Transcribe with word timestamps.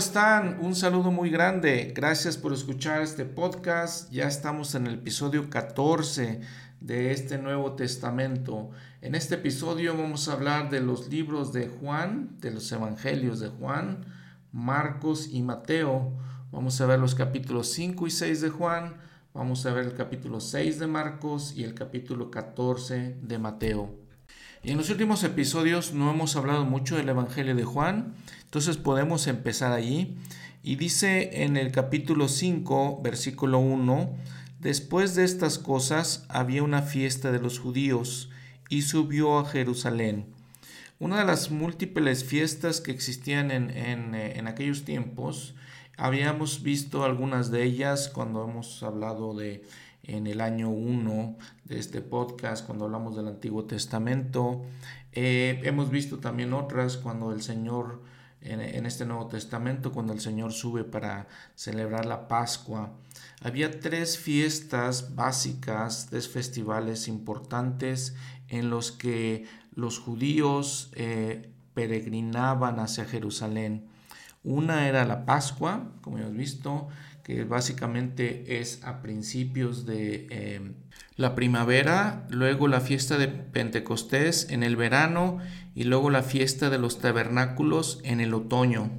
¿cómo 0.00 0.06
están? 0.06 0.58
Un 0.62 0.74
saludo 0.74 1.10
muy 1.10 1.28
grande. 1.28 1.92
Gracias 1.94 2.38
por 2.38 2.54
escuchar 2.54 3.02
este 3.02 3.26
podcast. 3.26 4.10
Ya 4.10 4.26
estamos 4.26 4.74
en 4.74 4.86
el 4.86 4.94
episodio 4.94 5.50
14 5.50 6.40
de 6.80 7.12
este 7.12 7.36
Nuevo 7.36 7.74
Testamento. 7.74 8.70
En 9.02 9.14
este 9.14 9.34
episodio 9.34 9.94
vamos 9.94 10.26
a 10.26 10.32
hablar 10.32 10.70
de 10.70 10.80
los 10.80 11.10
libros 11.10 11.52
de 11.52 11.68
Juan, 11.68 12.38
de 12.40 12.50
los 12.50 12.72
Evangelios 12.72 13.40
de 13.40 13.48
Juan, 13.48 14.06
Marcos 14.52 15.28
y 15.30 15.42
Mateo. 15.42 16.14
Vamos 16.50 16.80
a 16.80 16.86
ver 16.86 16.98
los 16.98 17.14
capítulos 17.14 17.70
5 17.72 18.06
y 18.06 18.10
6 18.10 18.40
de 18.40 18.48
Juan. 18.48 18.94
Vamos 19.34 19.66
a 19.66 19.74
ver 19.74 19.84
el 19.84 19.92
capítulo 19.92 20.40
6 20.40 20.78
de 20.78 20.86
Marcos 20.86 21.52
y 21.54 21.64
el 21.64 21.74
capítulo 21.74 22.30
14 22.30 23.18
de 23.20 23.38
Mateo. 23.38 24.00
Y 24.62 24.72
en 24.72 24.76
los 24.76 24.90
últimos 24.90 25.24
episodios 25.24 25.94
no 25.94 26.10
hemos 26.10 26.36
hablado 26.36 26.66
mucho 26.66 26.96
del 26.96 27.08
Evangelio 27.08 27.54
de 27.54 27.64
Juan, 27.64 28.14
entonces 28.50 28.78
podemos 28.78 29.28
empezar 29.28 29.70
allí. 29.70 30.16
Y 30.64 30.74
dice 30.74 31.44
en 31.44 31.56
el 31.56 31.70
capítulo 31.70 32.26
5, 32.26 33.00
versículo 33.00 33.60
1, 33.60 34.10
después 34.58 35.14
de 35.14 35.22
estas 35.22 35.60
cosas 35.60 36.26
había 36.28 36.64
una 36.64 36.82
fiesta 36.82 37.30
de 37.30 37.38
los 37.38 37.60
judíos 37.60 38.28
y 38.68 38.82
subió 38.82 39.38
a 39.38 39.44
Jerusalén. 39.44 40.26
Una 40.98 41.20
de 41.20 41.26
las 41.26 41.52
múltiples 41.52 42.24
fiestas 42.24 42.80
que 42.80 42.90
existían 42.90 43.52
en, 43.52 43.70
en, 43.70 44.16
eh, 44.16 44.42
aquellos 44.48 44.84
tiempos, 44.84 45.54
habíamos 45.96 46.64
visto 46.64 47.04
algunas 47.04 47.52
de 47.52 47.62
ellas 47.62 48.10
cuando 48.12 48.42
hemos 48.42 48.82
hablado 48.82 49.32
de 49.32 49.62
en 50.02 50.26
el 50.26 50.40
año 50.40 50.70
1 50.70 51.36
de 51.66 51.78
este 51.78 52.00
podcast, 52.00 52.66
cuando 52.66 52.86
hablamos 52.86 53.14
del 53.14 53.28
Antiguo 53.28 53.66
Testamento. 53.66 54.64
Eh, 55.12 55.60
hemos 55.62 55.88
visto 55.90 56.18
también 56.18 56.52
otras 56.52 56.96
cuando 56.96 57.30
el 57.30 57.42
Señor, 57.42 58.09
en, 58.42 58.86
este 58.86 59.04
Nuevo 59.04 59.26
Testamento, 59.26 59.92
cuando 59.92 60.12
el 60.12 60.20
Señor 60.20 60.52
sube 60.52 60.84
para 60.84 61.28
celebrar 61.54 62.06
la 62.06 62.28
Pascua. 62.28 62.92
Había 63.42 63.80
tres 63.80 64.18
fiestas 64.18 65.14
básicas, 65.14 66.06
tres 66.10 66.28
festivales 66.28 67.08
importantes 67.08 68.14
en 68.48 68.70
los 68.70 68.92
que 68.92 69.46
los 69.74 69.98
judíos 69.98 70.90
eh, 70.94 71.50
peregrinaban 71.74 72.80
hacia 72.80 73.04
Jerusalén. 73.04 73.86
Una 74.42 74.88
era 74.88 75.04
la 75.04 75.26
Pascua, 75.26 75.92
como 76.00 76.18
hemos 76.18 76.34
visto, 76.34 76.88
que 77.22 77.44
básicamente 77.44 78.60
es 78.60 78.82
a 78.84 79.02
principios 79.02 79.84
de 79.84 80.26
em, 80.30 80.74
la 81.20 81.34
primavera, 81.34 82.26
luego 82.30 82.66
la 82.66 82.80
fiesta 82.80 83.18
de 83.18 83.28
Pentecostés 83.28 84.48
en 84.48 84.62
el 84.62 84.76
verano 84.76 85.36
y 85.74 85.84
luego 85.84 86.08
la 86.08 86.22
fiesta 86.22 86.70
de 86.70 86.78
los 86.78 86.98
tabernáculos 86.98 88.00
en 88.04 88.20
el 88.20 88.32
otoño. 88.32 88.90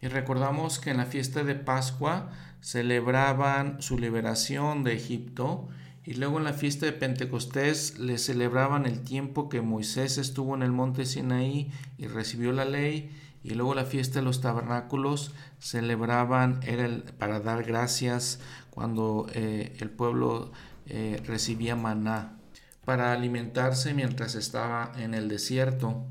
Y 0.00 0.06
recordamos 0.06 0.78
que 0.78 0.90
en 0.90 0.98
la 0.98 1.06
fiesta 1.06 1.42
de 1.42 1.56
Pascua 1.56 2.30
celebraban 2.60 3.82
su 3.82 3.98
liberación 3.98 4.84
de 4.84 4.94
Egipto 4.94 5.66
y 6.04 6.14
luego 6.14 6.38
en 6.38 6.44
la 6.44 6.52
fiesta 6.52 6.86
de 6.86 6.92
Pentecostés 6.92 7.98
le 7.98 8.16
celebraban 8.16 8.86
el 8.86 9.00
tiempo 9.00 9.48
que 9.48 9.60
Moisés 9.60 10.18
estuvo 10.18 10.54
en 10.54 10.62
el 10.62 10.70
monte 10.70 11.04
Sinaí 11.04 11.72
y 11.98 12.06
recibió 12.06 12.52
la 12.52 12.64
ley 12.64 13.10
y 13.42 13.54
luego 13.54 13.74
la 13.74 13.84
fiesta 13.84 14.20
de 14.20 14.24
los 14.24 14.40
tabernáculos 14.40 15.32
celebraban, 15.58 16.60
era 16.62 16.88
para 17.18 17.40
dar 17.40 17.64
gracias 17.64 18.38
cuando 18.70 19.26
eh, 19.34 19.76
el 19.80 19.90
pueblo 19.90 20.52
eh, 20.88 21.22
recibía 21.26 21.76
maná, 21.76 22.38
para 22.84 23.12
alimentarse 23.12 23.94
mientras 23.94 24.34
estaba 24.34 24.92
en 24.96 25.14
el 25.14 25.28
desierto. 25.28 26.06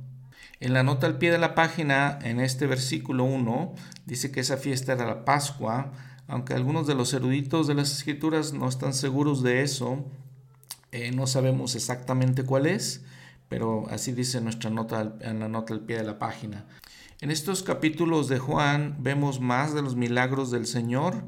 En 0.60 0.74
la 0.74 0.84
nota 0.84 1.08
al 1.08 1.18
pie 1.18 1.32
de 1.32 1.38
la 1.38 1.56
página, 1.56 2.20
en 2.22 2.40
este 2.40 2.68
versículo 2.68 3.24
1, 3.24 3.76
dice 4.06 4.32
que 4.32 4.40
esa 4.40 4.58
fiesta 4.58 4.94
era 4.94 5.06
la 5.06 5.26
Pascua, 5.26 5.92
aunque 6.28 6.54
algunos 6.54 6.88
de 6.88 6.96
los 6.96 7.14
eruditos 7.14 7.68
de 7.68 7.76
las 7.76 7.92
escrituras 7.92 8.54
no 8.54 8.68
están 8.68 8.94
seguros 8.94 9.44
de 9.44 9.62
eso, 9.62 10.06
eh, 10.92 11.12
no 11.12 11.28
sabemos 11.28 11.76
exactamente 11.76 12.44
cuál 12.44 12.66
es, 12.66 13.04
pero 13.50 13.86
así 13.90 14.12
dice 14.12 14.42
nuestra 14.42 14.70
nota 14.70 15.16
en 15.22 15.40
la 15.40 15.48
nota 15.48 15.74
al 15.74 15.82
pie 15.82 15.98
de 15.98 16.04
la 16.04 16.20
página. 16.20 16.66
En 17.20 17.32
estos 17.32 17.64
capítulos 17.64 18.28
de 18.28 18.38
Juan 18.38 18.96
vemos 19.00 19.42
más 19.42 19.74
de 19.74 19.82
los 19.82 19.96
milagros 19.96 20.52
del 20.52 20.68
Señor. 20.68 21.24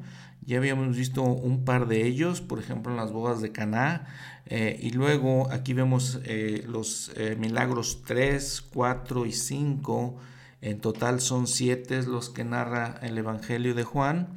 Ya 0.46 0.58
habíamos 0.58 0.96
visto 0.96 1.24
un 1.24 1.66
par 1.66 1.88
de 1.88 2.06
ellos, 2.06 2.42
por 2.42 2.60
ejemplo 2.60 2.92
en 2.92 2.98
las 2.98 3.12
bodas 3.12 3.42
de 3.42 3.52
Caná, 3.52 4.06
eh, 4.46 4.80
y 4.80 4.92
luego 4.92 5.52
aquí 5.52 5.74
vemos 5.74 6.20
eh, 6.26 6.64
los 6.68 7.12
eh, 7.16 7.36
milagros 7.40 8.04
3, 8.06 8.66
4 8.72 9.26
y 9.26 9.32
5. 9.32 10.18
En 10.62 10.80
total 10.80 11.22
son 11.22 11.48
siete 11.48 12.04
los 12.04 12.30
que 12.30 12.44
narra 12.44 13.00
el 13.02 13.18
Evangelio 13.18 13.74
de 13.74 13.84
Juan. 13.84 14.28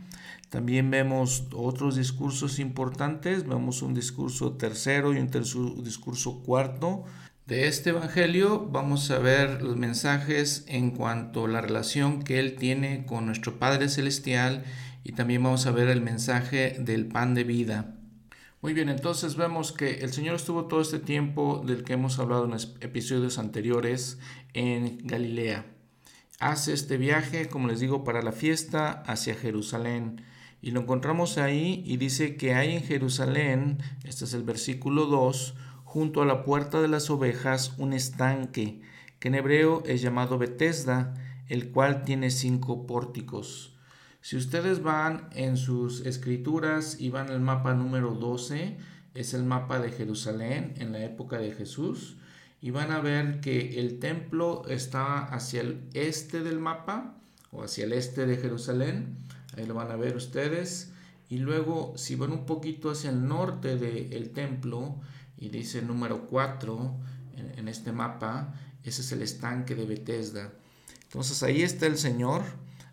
También 0.49 0.91
vemos 0.91 1.45
otros 1.55 1.97
discursos 1.97 2.61
importantes. 2.61 3.47
Vemos 3.47 3.83
un 3.83 3.93
discurso 3.93 4.53
tercero 4.53 5.13
y 5.13 5.19
un 5.19 5.31
discurso 5.85 6.43
cuarto 6.43 7.05
de 7.47 7.67
este 7.67 7.91
Evangelio 7.91 8.69
vamos 8.71 9.11
a 9.11 9.19
ver 9.19 9.63
los 9.63 9.77
mensajes 9.77 10.65
en 10.69 10.93
cuanto 10.93 11.45
a 11.45 11.49
la 11.49 11.61
relación 11.61 12.23
que 12.23 12.39
Él 12.39 12.55
tiene 12.55 13.05
con 13.05 13.27
nuestro 13.27 13.59
Padre 13.59 13.89
Celestial 13.89 14.65
y 15.03 15.13
también 15.13 15.43
vamos 15.43 15.67
a 15.67 15.73
ver 15.73 15.89
el 15.89 16.01
mensaje 16.01 16.77
del 16.79 17.07
pan 17.07 17.35
de 17.35 17.43
vida. 17.45 17.97
Muy 18.61 18.75
bien, 18.75 18.89
entonces 18.89 19.35
vemos 19.35 19.73
que 19.73 20.03
el 20.03 20.13
Señor 20.13 20.37
estuvo 20.37 20.67
todo 20.67 20.81
este 20.81 21.01
tiempo 21.01 21.65
del 21.67 21.83
que 21.83 21.95
hemos 21.95 22.21
hablado 22.21 22.45
en 22.45 22.57
episodios 22.81 23.39
anteriores 23.39 24.21
en 24.55 24.99
Galilea. 25.03 25.67
Hace 26.39 26.73
este 26.73 26.97
viaje, 26.97 27.49
como 27.49 27.67
les 27.67 27.81
digo, 27.81 28.05
para 28.05 28.23
la 28.23 28.31
fiesta 28.31 29.03
hacia 29.07 29.35
Jerusalén. 29.35 30.23
Y 30.61 30.71
lo 30.71 30.81
encontramos 30.81 31.39
ahí 31.39 31.83
y 31.85 31.97
dice 31.97 32.37
que 32.37 32.55
hay 32.55 32.77
en 32.77 32.85
Jerusalén, 32.85 33.79
este 34.05 34.27
es 34.27 34.33
el 34.33 34.45
versículo 34.45 35.07
2, 35.07 35.55
junto 35.93 36.23
a 36.23 36.25
la 36.25 36.43
puerta 36.43 36.81
de 36.81 36.89
las 36.89 37.11
ovejas 37.11 37.75
un 37.77 37.93
estanque, 37.93 38.81
que 39.19 39.29
en 39.29 39.35
hebreo 39.35 39.83
es 39.85 40.01
llamado 40.01 40.39
Betesda, 40.39 41.13
el 41.51 41.71
cual 41.71 42.03
tiene 42.03 42.31
cinco 42.31 42.87
pórticos. 42.87 43.77
Si 44.23 44.39
ustedes 44.39 44.83
van 44.83 45.29
en 45.33 45.59
sus 45.59 46.07
escrituras 46.07 46.97
y 46.99 47.11
van 47.11 47.29
al 47.29 47.41
mapa 47.41 47.75
número 47.75 48.13
12, 48.15 48.79
es 49.13 49.35
el 49.35 49.45
mapa 49.45 49.81
de 49.81 49.91
Jerusalén 49.91 50.73
en 50.79 50.93
la 50.93 51.05
época 51.05 51.37
de 51.37 51.53
Jesús, 51.53 52.17
y 52.63 52.71
van 52.71 52.91
a 52.91 53.01
ver 53.01 53.41
que 53.43 53.79
el 53.79 53.99
templo 53.99 54.63
está 54.69 55.19
hacia 55.27 55.61
el 55.61 55.83
este 55.93 56.43
del 56.43 56.59
mapa 56.59 57.17
o 57.51 57.65
hacia 57.65 57.85
el 57.85 57.93
este 57.93 58.25
de 58.25 58.39
Jerusalén, 58.39 59.19
ahí 59.59 59.67
lo 59.67 59.75
van 59.75 59.91
a 59.91 59.97
ver 59.97 60.17
ustedes, 60.17 60.91
y 61.29 61.37
luego 61.37 61.93
si 61.97 62.15
van 62.15 62.33
un 62.33 62.47
poquito 62.47 62.91
hacia 62.91 63.11
el 63.11 63.29
norte 63.29 63.77
del 63.77 64.31
templo, 64.31 64.97
y 65.43 65.49
dice 65.49 65.83
número 65.83 66.29
4 66.29 66.95
en, 67.57 67.67
este 67.67 67.91
mapa, 67.91 68.55
ese 68.85 69.01
es 69.01 69.11
el 69.11 69.23
estanque 69.23 69.75
de 69.75 69.87
Bethesda. 69.87 70.53
Entonces 71.03 71.43
ahí 71.43 71.63
está 71.63 71.87
el 71.87 71.99
Señor 71.99 72.45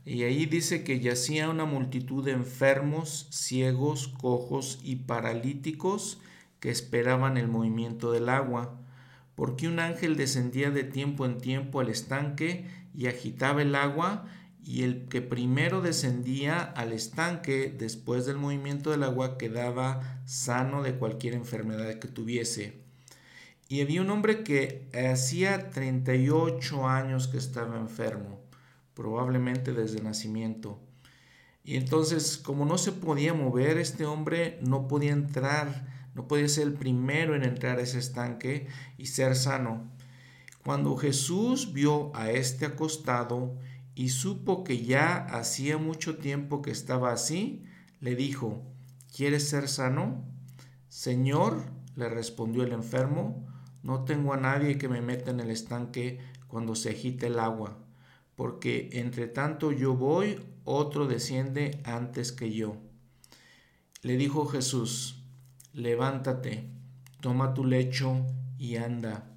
y 0.03 0.23
ahí 0.23 0.47
dice 0.47 0.83
que 0.83 0.99
yacía 0.99 1.47
una 1.49 1.65
multitud 1.65 2.25
de 2.25 2.31
enfermos, 2.31 3.27
ciegos, 3.29 4.07
cojos 4.07 4.79
y 4.83 4.95
paralíticos 4.95 6.21
que 6.59 6.71
esperaban 6.71 7.37
el 7.37 7.47
movimiento 7.47 8.11
del 8.11 8.29
agua, 8.29 8.79
porque 9.35 9.67
un 9.67 9.79
ángel 9.79 10.17
descendía 10.17 10.71
de 10.71 10.83
tiempo 10.83 11.27
en 11.27 11.37
tiempo 11.37 11.81
al 11.81 11.89
estanque 11.89 12.65
y 12.95 13.05
agitaba 13.05 13.61
el 13.61 13.75
agua, 13.75 14.25
y 14.69 14.83
el 14.83 15.07
que 15.07 15.23
primero 15.23 15.81
descendía 15.81 16.61
al 16.61 16.93
estanque 16.93 17.73
después 17.75 18.27
del 18.27 18.37
movimiento 18.37 18.91
del 18.91 19.01
agua 19.01 19.35
quedaba 19.35 20.21
sano 20.25 20.83
de 20.83 20.93
cualquier 20.93 21.33
enfermedad 21.33 21.95
que 21.95 22.07
tuviese. 22.07 22.83
Y 23.67 23.81
había 23.81 24.03
un 24.03 24.11
hombre 24.11 24.43
que 24.43 24.87
hacía 25.11 25.71
38 25.71 26.87
años 26.87 27.27
que 27.27 27.39
estaba 27.39 27.79
enfermo, 27.79 28.41
probablemente 28.93 29.73
desde 29.73 30.03
nacimiento. 30.03 30.79
Y 31.63 31.75
entonces, 31.75 32.37
como 32.37 32.63
no 32.63 32.77
se 32.77 32.91
podía 32.91 33.33
mover, 33.33 33.79
este 33.79 34.05
hombre 34.05 34.59
no 34.61 34.87
podía 34.87 35.13
entrar, 35.13 35.87
no 36.13 36.27
podía 36.27 36.47
ser 36.47 36.67
el 36.67 36.73
primero 36.73 37.35
en 37.35 37.43
entrar 37.43 37.79
a 37.79 37.81
ese 37.81 37.97
estanque 37.97 38.67
y 38.99 39.07
ser 39.07 39.35
sano. 39.35 39.89
Cuando 40.63 40.95
Jesús 40.95 41.73
vio 41.73 42.15
a 42.15 42.29
este 42.29 42.67
acostado 42.67 43.57
y 43.99 44.07
supo 44.07 44.63
que 44.63 44.85
ya 44.85 45.17
hacía 45.25 45.77
mucho 45.77 46.19
tiempo 46.19 46.61
que 46.61 46.71
estaba 46.71 47.11
así, 47.11 47.65
le 47.99 48.15
dijo, 48.15 48.63
¿quieres 49.13 49.49
ser 49.49 49.67
sano? 49.67 50.23
Señor, 50.87 51.65
le 51.97 52.07
respondió 52.07 52.63
el 52.63 52.71
enfermo, 52.71 53.45
no 53.83 54.05
tengo 54.05 54.33
a 54.33 54.37
nadie 54.37 54.77
que 54.77 54.87
me 54.87 55.01
meta 55.01 55.31
en 55.31 55.41
el 55.41 55.51
estanque 55.51 56.17
cuando 56.47 56.75
se 56.75 56.91
agite 56.91 57.27
el 57.27 57.39
agua, 57.39 57.77
porque 58.37 58.87
entre 58.93 59.27
tanto 59.27 59.73
yo 59.73 59.97
voy, 59.97 60.39
otro 60.63 61.05
desciende 61.05 61.81
antes 61.83 62.31
que 62.31 62.53
yo. 62.53 62.77
Le 64.01 64.15
dijo 64.15 64.45
Jesús, 64.45 65.25
levántate, 65.73 66.69
toma 67.19 67.53
tu 67.53 67.65
lecho 67.65 68.25
y 68.57 68.77
anda. 68.77 69.35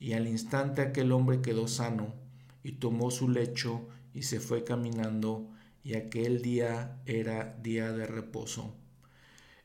Y 0.00 0.14
al 0.14 0.26
instante 0.26 0.82
aquel 0.82 1.12
hombre 1.12 1.40
quedó 1.40 1.68
sano 1.68 2.20
y 2.62 2.72
tomó 2.72 3.10
su 3.10 3.28
lecho 3.28 3.88
y 4.14 4.22
se 4.22 4.40
fue 4.40 4.64
caminando 4.64 5.48
y 5.84 5.94
aquel 5.94 6.42
día 6.42 7.00
era 7.06 7.56
día 7.62 7.92
de 7.92 8.06
reposo. 8.06 8.74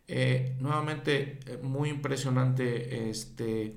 Eh, 0.08 0.56
nuevamente, 0.60 1.40
eh, 1.46 1.60
muy 1.62 1.90
impresionante, 1.90 3.10
este, 3.10 3.76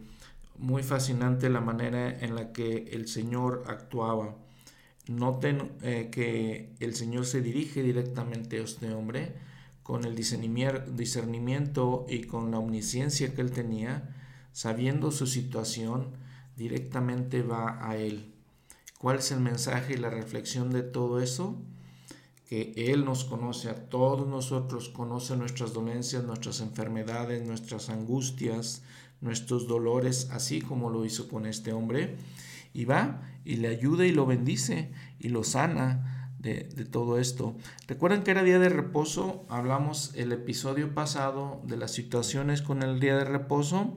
muy 0.58 0.82
fascinante 0.82 1.50
la 1.50 1.60
manera 1.60 2.18
en 2.20 2.34
la 2.34 2.52
que 2.52 2.88
el 2.92 3.08
Señor 3.08 3.64
actuaba. 3.66 4.36
Noten 5.08 5.72
eh, 5.82 6.08
que 6.12 6.74
el 6.78 6.94
Señor 6.94 7.26
se 7.26 7.40
dirige 7.42 7.82
directamente 7.82 8.58
a 8.58 8.62
este 8.62 8.92
hombre 8.92 9.34
con 9.82 10.04
el 10.04 10.14
discernimiento 10.14 12.06
y 12.08 12.22
con 12.22 12.52
la 12.52 12.58
omnisciencia 12.58 13.34
que 13.34 13.40
él 13.40 13.50
tenía, 13.50 14.14
sabiendo 14.52 15.10
su 15.10 15.26
situación, 15.26 16.12
directamente 16.56 17.42
va 17.42 17.84
a 17.84 17.96
él. 17.96 18.29
¿Cuál 19.00 19.20
es 19.20 19.32
el 19.32 19.40
mensaje 19.40 19.94
y 19.94 19.96
la 19.96 20.10
reflexión 20.10 20.68
de 20.72 20.82
todo 20.82 21.22
eso? 21.22 21.56
Que 22.46 22.74
Él 22.76 23.06
nos 23.06 23.24
conoce 23.24 23.70
a 23.70 23.88
todos 23.88 24.28
nosotros, 24.28 24.90
conoce 24.90 25.38
nuestras 25.38 25.72
dolencias, 25.72 26.22
nuestras 26.24 26.60
enfermedades, 26.60 27.42
nuestras 27.46 27.88
angustias, 27.88 28.82
nuestros 29.22 29.66
dolores, 29.66 30.28
así 30.32 30.60
como 30.60 30.90
lo 30.90 31.06
hizo 31.06 31.28
con 31.28 31.46
este 31.46 31.72
hombre. 31.72 32.18
Y 32.74 32.84
va 32.84 33.22
y 33.42 33.56
le 33.56 33.68
ayuda 33.68 34.04
y 34.04 34.12
lo 34.12 34.26
bendice 34.26 34.92
y 35.18 35.30
lo 35.30 35.44
sana 35.44 36.34
de, 36.38 36.64
todo 36.90 37.18
esto. 37.18 37.56
Recuerden 37.88 38.22
que 38.22 38.32
era 38.32 38.42
día 38.42 38.58
de 38.58 38.68
reposo, 38.68 39.46
hablamos 39.48 40.12
el 40.14 40.30
episodio 40.32 40.92
pasado 40.92 41.62
de 41.64 41.78
las 41.78 41.92
situaciones 41.92 42.60
con 42.60 42.82
el 42.82 43.00
día 43.00 43.16
de 43.16 43.24
reposo, 43.24 43.96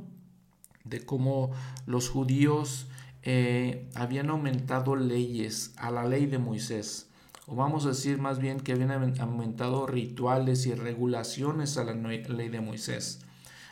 de 0.86 1.06
cómo 1.06 1.52
los 1.86 2.08
judíos 2.08 2.88
eh, 3.24 3.90
habían 3.96 4.30
aumentado 4.30 4.96
leyes 4.96 5.74
a 5.78 5.92
la 5.92 6.06
ley 6.06 6.26
de 6.26 6.40
Moisés, 6.40 7.10
o 7.48 7.56
vamos 7.56 7.86
a 7.86 7.90
decir 7.90 8.18
más 8.18 8.40
bien 8.40 8.60
que 8.60 8.74
habían 8.74 8.92
aumentado 9.20 9.88
rituales 9.88 10.66
y 10.66 10.74
regulaciones 10.76 11.78
a 11.78 11.86
la 11.86 11.94
ley 11.94 12.50
de 12.50 12.62
Moisés. 12.62 13.22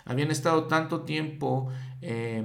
Habían 0.06 0.32
estado 0.32 0.66
tanto 0.66 1.02
tiempo 1.02 1.70
eh, 2.02 2.44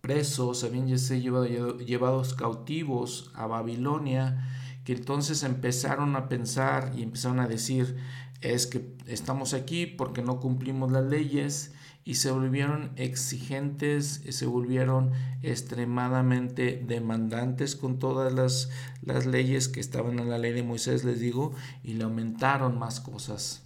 presos, 0.00 0.64
habían 0.64 0.98
sido 0.98 1.46
llevados 1.46 2.34
cautivos 2.34 3.30
a 3.34 3.46
Babilonia, 3.46 4.48
que 4.84 4.94
entonces 4.94 5.42
empezaron 5.42 6.16
a 6.16 6.28
pensar 6.28 6.92
y 6.96 7.02
empezaron 7.02 7.40
a 7.40 7.46
decir, 7.46 7.96
es 8.40 8.66
que 8.66 8.96
estamos 9.06 9.54
aquí 9.54 9.86
porque 9.86 10.22
no 10.22 10.40
cumplimos 10.40 10.90
las 10.90 11.04
leyes 11.04 11.72
y 12.10 12.16
se 12.16 12.32
volvieron 12.32 12.90
exigentes, 12.96 14.20
se 14.28 14.44
volvieron 14.44 15.12
extremadamente 15.42 16.82
demandantes 16.84 17.76
con 17.76 18.00
todas 18.00 18.32
las, 18.32 18.68
las 19.00 19.26
leyes 19.26 19.68
que 19.68 19.78
estaban 19.78 20.18
en 20.18 20.28
la 20.28 20.36
ley 20.36 20.52
de 20.52 20.64
Moisés, 20.64 21.04
les 21.04 21.20
digo, 21.20 21.54
y 21.84 21.94
le 21.94 22.02
aumentaron 22.02 22.76
más 22.80 22.98
cosas. 22.98 23.62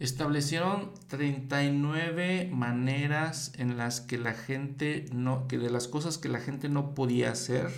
Establecieron 0.00 0.90
39 1.06 2.50
maneras 2.52 3.52
en 3.56 3.76
las 3.76 4.00
que 4.00 4.18
la 4.18 4.32
gente 4.32 5.06
no, 5.12 5.46
que 5.46 5.56
de 5.56 5.70
las 5.70 5.86
cosas 5.86 6.18
que 6.18 6.28
la 6.28 6.40
gente 6.40 6.68
no 6.68 6.92
podía 6.92 7.30
hacer, 7.30 7.70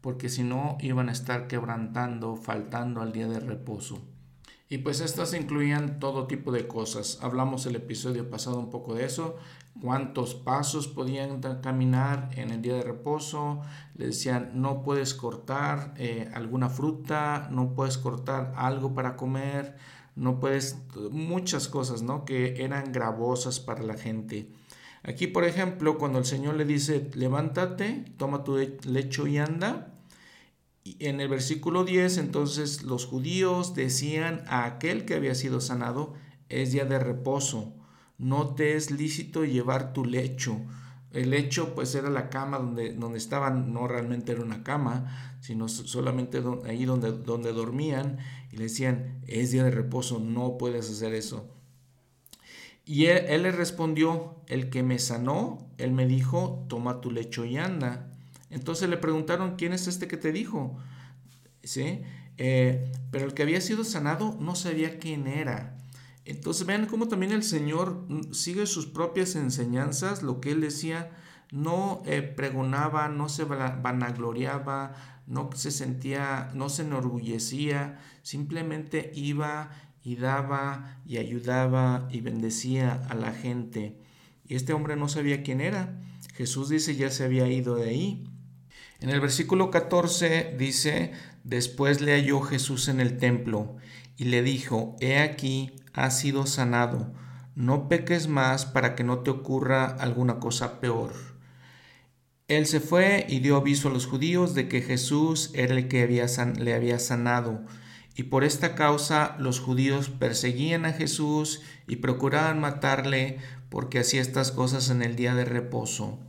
porque 0.00 0.28
si 0.28 0.44
no 0.44 0.78
iban 0.78 1.08
a 1.08 1.12
estar 1.12 1.48
quebrantando, 1.48 2.36
faltando 2.36 3.02
al 3.02 3.10
día 3.10 3.26
de 3.26 3.40
reposo. 3.40 4.13
Y 4.74 4.78
pues 4.78 5.00
estas 5.00 5.34
incluían 5.34 6.00
todo 6.00 6.26
tipo 6.26 6.50
de 6.50 6.66
cosas. 6.66 7.20
Hablamos 7.22 7.64
el 7.64 7.76
episodio 7.76 8.28
pasado 8.28 8.58
un 8.58 8.70
poco 8.70 8.96
de 8.96 9.04
eso. 9.04 9.36
Cuántos 9.80 10.34
pasos 10.34 10.88
podían 10.88 11.40
caminar 11.62 12.30
en 12.34 12.50
el 12.50 12.60
día 12.60 12.74
de 12.74 12.82
reposo. 12.82 13.62
Le 13.94 14.06
decían, 14.06 14.50
no 14.54 14.82
puedes 14.82 15.14
cortar 15.14 15.94
eh, 15.96 16.28
alguna 16.34 16.70
fruta, 16.70 17.46
no 17.52 17.72
puedes 17.74 17.98
cortar 17.98 18.52
algo 18.56 18.94
para 18.94 19.14
comer, 19.14 19.76
no 20.16 20.40
puedes, 20.40 20.76
muchas 21.12 21.68
cosas, 21.68 22.02
¿no? 22.02 22.24
Que 22.24 22.64
eran 22.64 22.90
gravosas 22.90 23.60
para 23.60 23.84
la 23.84 23.94
gente. 23.94 24.48
Aquí, 25.04 25.28
por 25.28 25.44
ejemplo, 25.44 25.98
cuando 25.98 26.18
el 26.18 26.24
Señor 26.24 26.56
le 26.56 26.64
dice, 26.64 27.12
levántate, 27.14 28.06
toma 28.16 28.42
tu 28.42 28.56
lecho 28.56 29.28
y 29.28 29.38
anda, 29.38 29.93
en 30.84 31.20
el 31.20 31.28
versículo 31.28 31.84
10, 31.84 32.18
entonces 32.18 32.82
los 32.82 33.06
judíos 33.06 33.74
decían 33.74 34.42
a 34.48 34.66
aquel 34.66 35.06
que 35.06 35.14
había 35.14 35.34
sido 35.34 35.60
sanado, 35.60 36.14
es 36.50 36.72
día 36.72 36.84
de 36.84 36.98
reposo, 36.98 37.72
no 38.18 38.54
te 38.54 38.76
es 38.76 38.90
lícito 38.90 39.44
llevar 39.44 39.94
tu 39.94 40.04
lecho. 40.04 40.60
El 41.10 41.30
lecho 41.30 41.74
pues 41.74 41.94
era 41.94 42.10
la 42.10 42.28
cama 42.28 42.58
donde, 42.58 42.92
donde 42.92 43.18
estaban, 43.18 43.72
no 43.72 43.88
realmente 43.88 44.32
era 44.32 44.42
una 44.42 44.62
cama, 44.62 45.38
sino 45.40 45.68
solamente 45.68 46.42
ahí 46.66 46.84
donde, 46.84 47.12
donde 47.12 47.52
dormían 47.52 48.18
y 48.52 48.56
le 48.56 48.64
decían, 48.64 49.20
es 49.26 49.52
día 49.52 49.64
de 49.64 49.70
reposo, 49.70 50.18
no 50.18 50.58
puedes 50.58 50.90
hacer 50.90 51.14
eso. 51.14 51.48
Y 52.84 53.06
él, 53.06 53.24
él 53.28 53.42
le 53.44 53.52
respondió, 53.52 54.34
el 54.48 54.68
que 54.68 54.82
me 54.82 54.98
sanó, 54.98 55.66
él 55.78 55.92
me 55.92 56.06
dijo, 56.06 56.66
toma 56.68 57.00
tu 57.00 57.10
lecho 57.10 57.46
y 57.46 57.56
anda. 57.56 58.13
Entonces 58.54 58.88
le 58.88 58.96
preguntaron, 58.96 59.56
¿quién 59.56 59.72
es 59.72 59.88
este 59.88 60.06
que 60.06 60.16
te 60.16 60.30
dijo? 60.30 60.78
¿Sí? 61.64 62.02
Eh, 62.38 62.92
pero 63.10 63.26
el 63.26 63.34
que 63.34 63.42
había 63.42 63.60
sido 63.60 63.82
sanado 63.82 64.36
no 64.40 64.54
sabía 64.54 65.00
quién 65.00 65.26
era. 65.26 65.76
Entonces 66.24 66.64
vean 66.64 66.86
cómo 66.86 67.08
también 67.08 67.32
el 67.32 67.42
Señor 67.42 68.06
sigue 68.30 68.66
sus 68.66 68.86
propias 68.86 69.34
enseñanzas, 69.34 70.22
lo 70.22 70.40
que 70.40 70.52
él 70.52 70.60
decía, 70.60 71.10
no 71.50 72.02
eh, 72.06 72.22
pregonaba, 72.22 73.08
no 73.08 73.28
se 73.28 73.44
vanagloriaba, 73.44 74.94
no 75.26 75.50
se 75.54 75.72
sentía, 75.72 76.50
no 76.54 76.68
se 76.68 76.82
enorgullecía, 76.82 77.98
simplemente 78.22 79.10
iba 79.16 79.70
y 80.04 80.14
daba 80.14 81.00
y 81.04 81.16
ayudaba 81.16 82.08
y 82.10 82.20
bendecía 82.20 83.02
a 83.08 83.14
la 83.14 83.32
gente. 83.32 83.98
Y 84.46 84.54
este 84.54 84.72
hombre 84.72 84.94
no 84.94 85.08
sabía 85.08 85.42
quién 85.42 85.60
era. 85.60 86.00
Jesús 86.34 86.68
dice 86.68 86.94
ya 86.94 87.10
se 87.10 87.24
había 87.24 87.48
ido 87.48 87.74
de 87.74 87.90
ahí. 87.90 88.24
En 89.00 89.10
el 89.10 89.20
versículo 89.20 89.70
14 89.70 90.54
dice, 90.58 91.12
después 91.42 92.00
le 92.00 92.12
halló 92.12 92.40
Jesús 92.40 92.88
en 92.88 93.00
el 93.00 93.18
templo 93.18 93.76
y 94.16 94.24
le 94.24 94.42
dijo, 94.42 94.96
he 95.00 95.18
aquí, 95.18 95.72
has 95.92 96.18
sido 96.18 96.46
sanado, 96.46 97.12
no 97.54 97.88
peques 97.88 98.28
más 98.28 98.66
para 98.66 98.94
que 98.94 99.04
no 99.04 99.20
te 99.20 99.30
ocurra 99.30 99.86
alguna 99.86 100.38
cosa 100.38 100.80
peor. 100.80 101.12
Él 102.48 102.66
se 102.66 102.80
fue 102.80 103.26
y 103.28 103.40
dio 103.40 103.56
aviso 103.56 103.88
a 103.88 103.92
los 103.92 104.06
judíos 104.06 104.54
de 104.54 104.68
que 104.68 104.82
Jesús 104.82 105.50
era 105.54 105.74
el 105.74 105.88
que 105.88 106.06
le 106.06 106.74
había 106.74 106.98
sanado, 106.98 107.64
y 108.16 108.24
por 108.24 108.44
esta 108.44 108.74
causa 108.74 109.34
los 109.38 109.60
judíos 109.60 110.08
perseguían 110.08 110.84
a 110.84 110.92
Jesús 110.92 111.62
y 111.88 111.96
procuraban 111.96 112.60
matarle 112.60 113.38
porque 113.70 113.98
hacía 113.98 114.20
estas 114.20 114.52
cosas 114.52 114.90
en 114.90 115.02
el 115.02 115.16
día 115.16 115.34
de 115.34 115.44
reposo. 115.44 116.20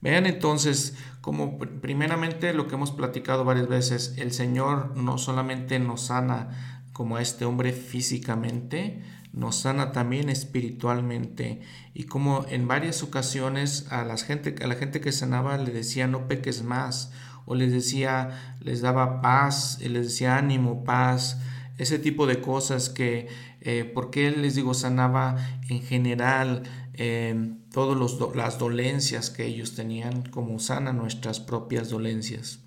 Vean 0.00 0.26
entonces 0.26 0.94
como 1.24 1.56
primeramente 1.58 2.52
lo 2.52 2.68
que 2.68 2.74
hemos 2.74 2.90
platicado 2.90 3.46
varias 3.46 3.66
veces, 3.66 4.12
el 4.18 4.30
Señor 4.30 4.94
no 4.94 5.16
solamente 5.16 5.78
nos 5.78 6.08
sana 6.08 6.82
como 6.92 7.16
a 7.16 7.22
este 7.22 7.46
hombre 7.46 7.72
físicamente, 7.72 9.02
nos 9.32 9.56
sana 9.56 9.90
también 9.92 10.28
espiritualmente. 10.28 11.62
Y 11.94 12.04
como 12.04 12.44
en 12.50 12.68
varias 12.68 13.02
ocasiones 13.02 13.90
a 13.90 14.04
la 14.04 14.18
gente 14.18 14.54
a 14.62 14.66
la 14.66 14.74
gente 14.74 15.00
que 15.00 15.12
sanaba 15.12 15.56
le 15.56 15.72
decía 15.72 16.06
no 16.08 16.28
peques 16.28 16.62
más 16.62 17.10
o 17.46 17.54
les 17.54 17.72
decía 17.72 18.56
les 18.60 18.82
daba 18.82 19.22
paz 19.22 19.78
y 19.80 19.88
les 19.88 20.08
decía 20.08 20.36
ánimo 20.36 20.84
paz 20.84 21.40
ese 21.78 21.98
tipo 21.98 22.26
de 22.26 22.42
cosas 22.42 22.90
que 22.90 23.28
eh, 23.62 23.90
porque 23.94 24.26
él 24.26 24.42
les 24.42 24.56
digo 24.56 24.74
sanaba 24.74 25.36
en 25.70 25.80
general 25.80 26.64
eh, 26.92 27.54
todas 27.74 28.36
las 28.36 28.58
dolencias 28.60 29.30
que 29.30 29.46
ellos 29.46 29.74
tenían, 29.74 30.22
como 30.30 30.60
sana 30.60 30.92
nuestras 30.92 31.40
propias 31.40 31.90
dolencias. 31.90 32.60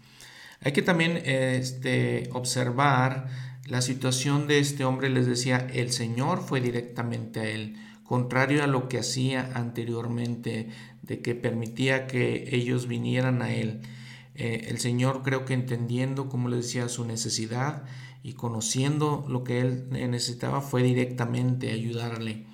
Hay 0.60 0.74
que 0.74 0.82
también 0.82 1.16
este, 1.24 2.30
observar 2.34 3.30
la 3.64 3.82
situación 3.82 4.48
de 4.48 4.60
este 4.60 4.84
hombre, 4.84 5.10
les 5.10 5.26
decía, 5.26 5.66
el 5.74 5.94
Señor 5.94 6.42
fue 6.42 6.60
directamente 6.60 7.40
a 7.40 7.46
él, 7.46 7.78
contrario 8.04 8.62
a 8.62 8.68
lo 8.68 8.90
que 8.90 9.00
hacía 9.00 9.50
anteriormente, 9.54 10.72
de 11.04 11.22
que 11.22 11.36
permitía 11.36 12.06
que 12.06 12.54
ellos 12.54 12.90
vinieran 12.90 13.42
a 13.42 13.54
él. 13.54 13.84
Eh, 14.36 14.66
el 14.68 14.78
Señor 14.80 15.24
creo 15.24 15.46
que 15.46 15.54
entendiendo, 15.54 16.28
como 16.28 16.50
les 16.50 16.66
decía, 16.66 16.90
su 16.90 17.06
necesidad 17.06 17.86
y 18.24 18.34
conociendo 18.34 19.26
lo 19.30 19.46
que 19.46 19.62
él 19.62 19.88
necesitaba, 19.90 20.60
fue 20.60 20.84
directamente 20.84 21.72
a 21.72 21.76
ayudarle. 21.76 22.47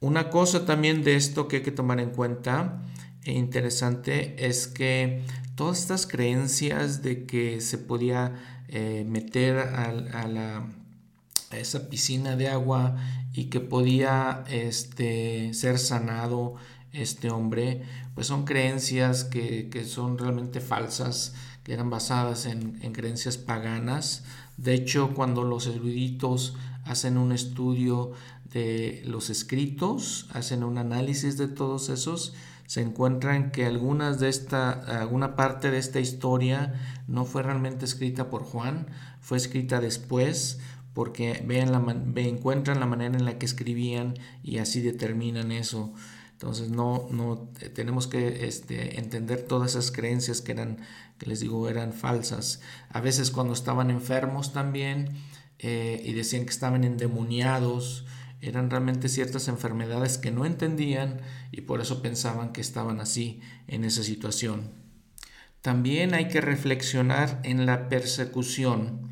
Una 0.00 0.30
cosa 0.30 0.66
también 0.66 1.02
de 1.02 1.16
esto 1.16 1.48
que 1.48 1.56
hay 1.56 1.62
que 1.62 1.70
tomar 1.70 2.00
en 2.00 2.10
cuenta 2.10 2.82
e 3.24 3.32
interesante 3.32 4.46
es 4.46 4.66
que 4.66 5.22
todas 5.54 5.80
estas 5.80 6.06
creencias 6.06 7.02
de 7.02 7.26
que 7.26 7.60
se 7.60 7.78
podía 7.78 8.62
eh, 8.68 9.04
meter 9.08 9.58
a, 9.58 10.26
la, 10.28 10.66
esa 11.52 11.88
piscina 11.88 12.36
de 12.36 12.48
agua 12.48 12.96
y 13.32 13.44
que 13.46 13.60
podía 13.60 14.44
este, 14.48 15.54
ser 15.54 15.78
sanado 15.78 16.56
este 16.92 17.30
hombre, 17.30 17.82
pues 18.14 18.26
son 18.26 18.44
creencias 18.44 19.24
que, 19.24 19.68
que 19.68 19.84
son 19.84 20.18
realmente 20.18 20.60
falsas, 20.60 21.34
que 21.64 21.72
eran 21.72 21.90
basadas 21.90 22.46
en, 22.46 22.78
en 22.82 22.92
creencias 22.92 23.36
paganas. 23.36 24.24
De 24.56 24.74
hecho, 24.74 25.14
cuando 25.14 25.44
los 25.44 25.66
eruditos 25.66 26.54
hacen 26.84 27.16
un 27.16 27.32
estudio 27.32 28.12
los 29.04 29.30
escritos, 29.30 30.28
hacen 30.32 30.62
un 30.62 30.78
análisis 30.78 31.36
de 31.36 31.48
todos 31.48 31.88
esos, 31.88 32.34
se 32.66 32.80
encuentran 32.80 33.50
que 33.50 33.66
algunas 33.66 34.20
de 34.20 34.28
esta, 34.28 34.70
alguna 35.00 35.36
parte 35.36 35.70
de 35.70 35.78
esta 35.78 36.00
historia 36.00 36.74
no 37.06 37.24
fue 37.24 37.42
realmente 37.42 37.84
escrita 37.84 38.30
por 38.30 38.42
Juan, 38.42 38.86
fue 39.20 39.36
escrita 39.36 39.80
después 39.80 40.60
porque 40.94 41.42
vean 41.44 41.72
la, 41.72 42.22
encuentran 42.22 42.80
la 42.80 42.86
manera 42.86 43.16
en 43.16 43.24
la 43.24 43.38
que 43.38 43.46
escribían 43.46 44.14
y 44.42 44.58
así 44.58 44.80
determinan 44.80 45.50
eso. 45.52 45.92
Entonces 46.32 46.70
no, 46.70 47.08
no 47.10 47.48
eh, 47.60 47.68
tenemos 47.68 48.06
que 48.06 48.46
este, 48.46 48.98
entender 48.98 49.42
todas 49.42 49.72
esas 49.72 49.90
creencias 49.90 50.40
que 50.40 50.52
eran, 50.52 50.78
que 51.18 51.26
les 51.26 51.40
digo, 51.40 51.68
eran 51.68 51.92
falsas. 51.92 52.60
A 52.90 53.00
veces 53.00 53.30
cuando 53.30 53.52
estaban 53.54 53.90
enfermos 53.90 54.52
también 54.52 55.10
eh, 55.58 56.00
y 56.04 56.12
decían 56.12 56.44
que 56.44 56.50
estaban 56.50 56.84
endemoniados, 56.84 58.06
eran 58.48 58.70
realmente 58.70 59.08
ciertas 59.08 59.48
enfermedades 59.48 60.18
que 60.18 60.30
no 60.30 60.44
entendían 60.44 61.20
y 61.50 61.62
por 61.62 61.80
eso 61.80 62.02
pensaban 62.02 62.52
que 62.52 62.60
estaban 62.60 63.00
así 63.00 63.40
en 63.66 63.84
esa 63.84 64.02
situación. 64.02 64.72
También 65.60 66.12
hay 66.12 66.28
que 66.28 66.42
reflexionar 66.42 67.40
en 67.42 67.64
la 67.64 67.88
persecución. 67.88 69.08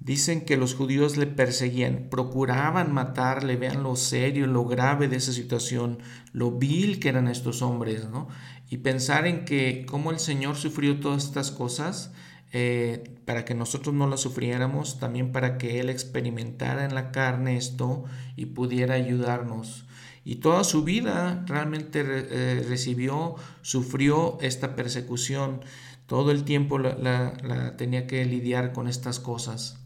Dicen 0.00 0.44
que 0.44 0.58
los 0.58 0.74
judíos 0.74 1.16
le 1.16 1.26
perseguían, 1.26 2.08
procuraban 2.10 2.92
matarle, 2.92 3.56
vean 3.56 3.82
lo 3.82 3.96
serio, 3.96 4.46
lo 4.46 4.66
grave 4.66 5.08
de 5.08 5.16
esa 5.16 5.32
situación, 5.32 6.00
lo 6.32 6.50
vil 6.50 7.00
que 7.00 7.08
eran 7.08 7.26
estos 7.26 7.62
hombres, 7.62 8.10
¿no? 8.10 8.28
Y 8.68 8.78
pensar 8.78 9.26
en 9.26 9.46
que 9.46 9.86
cómo 9.88 10.10
el 10.10 10.18
Señor 10.18 10.56
sufrió 10.56 11.00
todas 11.00 11.24
estas 11.24 11.50
cosas 11.50 12.12
eh, 12.56 13.18
para 13.24 13.44
que 13.44 13.56
nosotros 13.56 13.92
no 13.96 14.06
las 14.06 14.20
sufriéramos, 14.20 15.00
también 15.00 15.32
para 15.32 15.58
que 15.58 15.80
Él 15.80 15.90
experimentara 15.90 16.84
en 16.84 16.94
la 16.94 17.10
carne 17.10 17.56
esto 17.56 18.04
y 18.36 18.46
pudiera 18.46 18.94
ayudarnos. 18.94 19.86
Y 20.24 20.36
toda 20.36 20.62
su 20.62 20.84
vida 20.84 21.44
realmente 21.48 22.04
eh, 22.06 22.64
recibió, 22.68 23.34
sufrió 23.62 24.38
esta 24.40 24.76
persecución. 24.76 25.62
Todo 26.06 26.30
el 26.30 26.44
tiempo 26.44 26.78
la 26.78 27.74
tenía 27.76 28.06
que 28.06 28.24
lidiar 28.24 28.72
con 28.72 28.86
estas 28.86 29.18
cosas. 29.18 29.80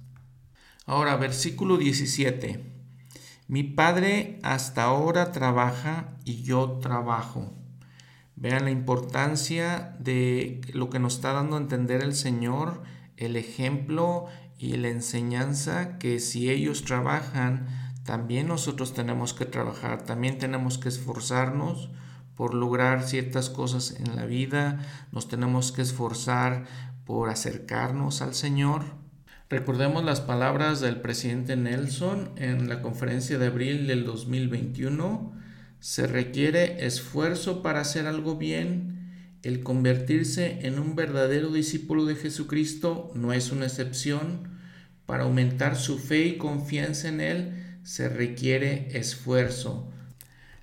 Ahora, 0.85 1.17
versículo 1.17 1.79
17. 1.79 2.63
Mi 3.47 3.63
padre 3.63 4.41
hasta 4.43 4.83
ahora 4.85 5.33
trabaja 5.33 6.19
y 6.27 6.43
yo 6.43 6.79
trabajo. 6.83 7.58
Vean 8.41 8.67
la 8.67 8.71
importancia 8.71 9.97
de 9.99 10.61
lo 10.73 10.91
que 10.91 11.01
nos 11.01 11.17
está 11.17 11.33
dando 11.33 11.57
a 11.57 11.61
entender 11.61 12.05
el 12.05 12.15
Señor, 12.15 12.83
el 13.17 13.35
ejemplo 13.35 14.27
y 14.59 14.77
la 14.77 14.91
enseñanza 14.91 15.99
que 15.99 16.21
si 16.21 16.49
ellos 16.49 16.85
trabajan, 16.85 17.67
también 18.05 18.47
nosotros 18.47 18.95
tenemos 18.95 19.35
que 19.35 19.45
trabajar, 19.45 20.03
también 20.03 20.39
tenemos 20.39 20.79
que 20.79 20.89
esforzarnos 20.89 21.91
por 22.37 22.55
lograr 22.55 23.03
ciertas 23.03 23.51
cosas 23.51 23.97
en 23.99 24.15
la 24.15 24.25
vida, 24.25 24.79
nos 25.11 25.27
tenemos 25.27 25.73
que 25.73 25.83
esforzar 25.83 26.65
por 27.05 27.31
acercarnos 27.31 28.23
al 28.23 28.35
Señor. 28.35 28.85
Recordemos 29.51 30.05
las 30.05 30.21
palabras 30.21 30.79
del 30.81 31.01
presidente 31.01 31.57
Nelson 31.57 32.31
en 32.37 32.69
la 32.69 32.83
conferencia 32.83 33.37
de 33.37 33.47
abril 33.49 33.89
del 33.89 34.05
2021. 34.05 35.38
Se 35.81 36.07
requiere 36.07 36.85
esfuerzo 36.85 37.63
para 37.63 37.81
hacer 37.81 38.07
algo 38.07 38.37
bien. 38.37 39.39
El 39.43 39.63
convertirse 39.63 40.67
en 40.67 40.79
un 40.79 40.97
verdadero 40.97 41.51
discípulo 41.51 42.05
de 42.05 42.17
Jesucristo 42.17 43.13
no 43.15 43.33
es 43.33 43.53
una 43.53 43.67
excepción. 43.67 44.59
Para 45.07 45.25
aumentar 45.25 45.77
su 45.77 45.99
fe 45.99 46.27
y 46.27 46.37
confianza 46.37 47.09
en 47.09 47.21
Él 47.21 47.79
se 47.85 48.09
requiere 48.09 48.89
esfuerzo. 48.99 49.91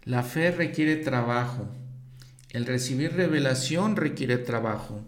La 0.03 0.21
fe 0.21 0.51
requiere 0.51 0.97
trabajo. 0.97 1.67
El 2.51 2.65
recibir 2.65 3.13
revelación 3.13 3.95
requiere 3.95 4.37
trabajo. 4.37 5.01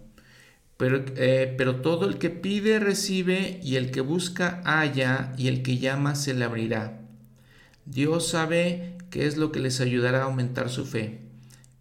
Pero, 0.77 1.03
eh, 1.17 1.53
pero 1.57 1.81
todo 1.81 2.07
el 2.07 2.17
que 2.17 2.29
pide 2.29 2.79
recibe 2.79 3.59
y 3.63 3.75
el 3.75 3.91
que 3.91 4.01
busca 4.01 4.61
halla 4.63 5.33
y 5.37 5.47
el 5.47 5.63
que 5.63 5.77
llama 5.77 6.15
se 6.15 6.33
le 6.33 6.45
abrirá. 6.45 7.06
Dios 7.87 8.27
sabe 8.27 8.97
qué 9.09 9.27
es 9.27 9.37
lo 9.37 9.53
que 9.53 9.61
les 9.61 9.79
ayudará 9.79 10.19
a 10.19 10.25
aumentar 10.25 10.69
su 10.69 10.85
fe. 10.85 11.21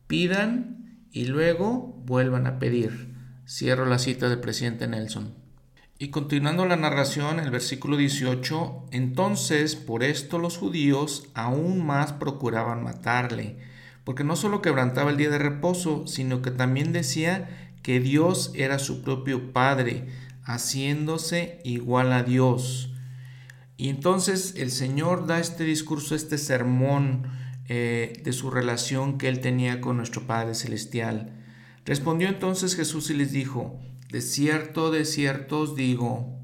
Pidan 0.07 1.01
y 1.11 1.25
luego 1.25 2.01
vuelvan 2.07 2.47
a 2.47 2.61
pedir. 2.61 3.13
Cierro 3.45 3.87
la 3.87 3.99
cita 3.99 4.29
del 4.29 4.39
presidente 4.39 4.87
Nelson. 4.87 5.35
Y 5.99 6.11
continuando 6.11 6.65
la 6.65 6.77
narración, 6.77 7.41
el 7.41 7.51
versículo 7.51 7.97
18, 7.97 8.87
entonces 8.93 9.75
por 9.75 10.05
esto 10.05 10.39
los 10.39 10.59
judíos 10.59 11.29
aún 11.35 11.85
más 11.85 12.13
procuraban 12.13 12.85
matarle, 12.85 13.57
porque 14.05 14.23
no 14.23 14.37
solo 14.37 14.63
quebrantaba 14.63 15.11
el 15.11 15.17
día 15.17 15.31
de 15.31 15.39
reposo, 15.39 16.07
sino 16.07 16.41
que 16.41 16.53
también 16.53 16.93
decía 16.93 17.73
que 17.83 17.99
Dios 17.99 18.53
era 18.55 18.79
su 18.79 19.03
propio 19.03 19.53
Padre, 19.53 20.07
haciéndose 20.45 21.61
igual 21.65 22.13
a 22.13 22.23
Dios. 22.23 22.93
Y 23.77 23.89
entonces 23.89 24.55
el 24.57 24.71
Señor 24.71 25.27
da 25.27 25.39
este 25.39 25.65
discurso, 25.65 26.15
este 26.15 26.39
sermón 26.39 27.25
eh, 27.69 28.21
de 28.25 28.33
su 28.33 28.51
relación 28.51 29.19
que 29.19 29.29
él 29.29 29.41
tenía 29.41 29.81
con 29.81 29.97
nuestro 29.97 30.27
Padre 30.27 30.55
Celestial. 30.55 31.33
Respondió 31.85 32.29
entonces 32.29 32.75
Jesús 32.75 33.11
y 33.11 33.15
les 33.15 33.33
dijo, 33.33 33.79
de 34.11 34.21
cierto, 34.21 34.91
de 34.91 35.05
cierto 35.05 35.61
os 35.61 35.77
digo, 35.77 36.39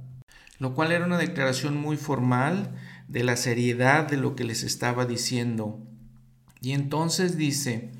lo 0.58 0.74
cual 0.74 0.92
era 0.92 1.06
una 1.06 1.18
declaración 1.18 1.76
muy 1.76 1.96
formal 1.96 2.74
de 3.08 3.24
la 3.24 3.36
seriedad 3.36 4.06
de 4.08 4.16
lo 4.16 4.36
que 4.36 4.44
les 4.44 4.62
estaba 4.62 5.06
diciendo. 5.06 5.80
Y 6.60 6.72
entonces 6.72 7.36
dice, 7.36 7.90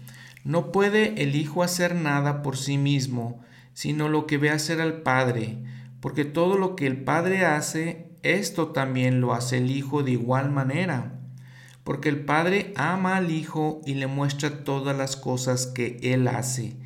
no 0.45 0.73
puede 0.73 1.23
el 1.23 1.37
Hijo 1.37 1.63
hacer 1.63 1.95
nada 1.95 2.43
por 2.43 2.57
sí 2.57 2.79
mismo, 2.79 3.41
sino 3.73 4.09
lo 4.09 4.27
que 4.27 4.39
ve 4.39 4.51
hacer 4.51 4.81
al 4.81 5.03
Padre, 5.03 5.59
porque 6.01 6.25
todo 6.25 6.59
lo 6.59 6.77
que 6.77 6.87
el 6.87 7.03
Padre 7.03 7.45
hace, 7.45 8.12
esto 8.23 8.69
también 8.69 9.21
lo 9.21 9.33
hace 9.33 9.59
el 9.59 9.71
Hijo 9.71 10.03
de 10.03 10.13
igual 10.13 10.51
manera. 10.51 11.19
Porque 11.85 12.09
el 12.09 12.25
Padre 12.25 12.73
ama 12.77 13.17
al 13.17 13.31
Hijo 13.31 13.81
y 13.85 13.95
le 13.95 14.07
muestra 14.07 14.65
todas 14.65 14.97
las 14.97 15.17
cosas 15.17 15.67
que 15.67 15.99
Él 16.03 16.29
hace, 16.29 16.77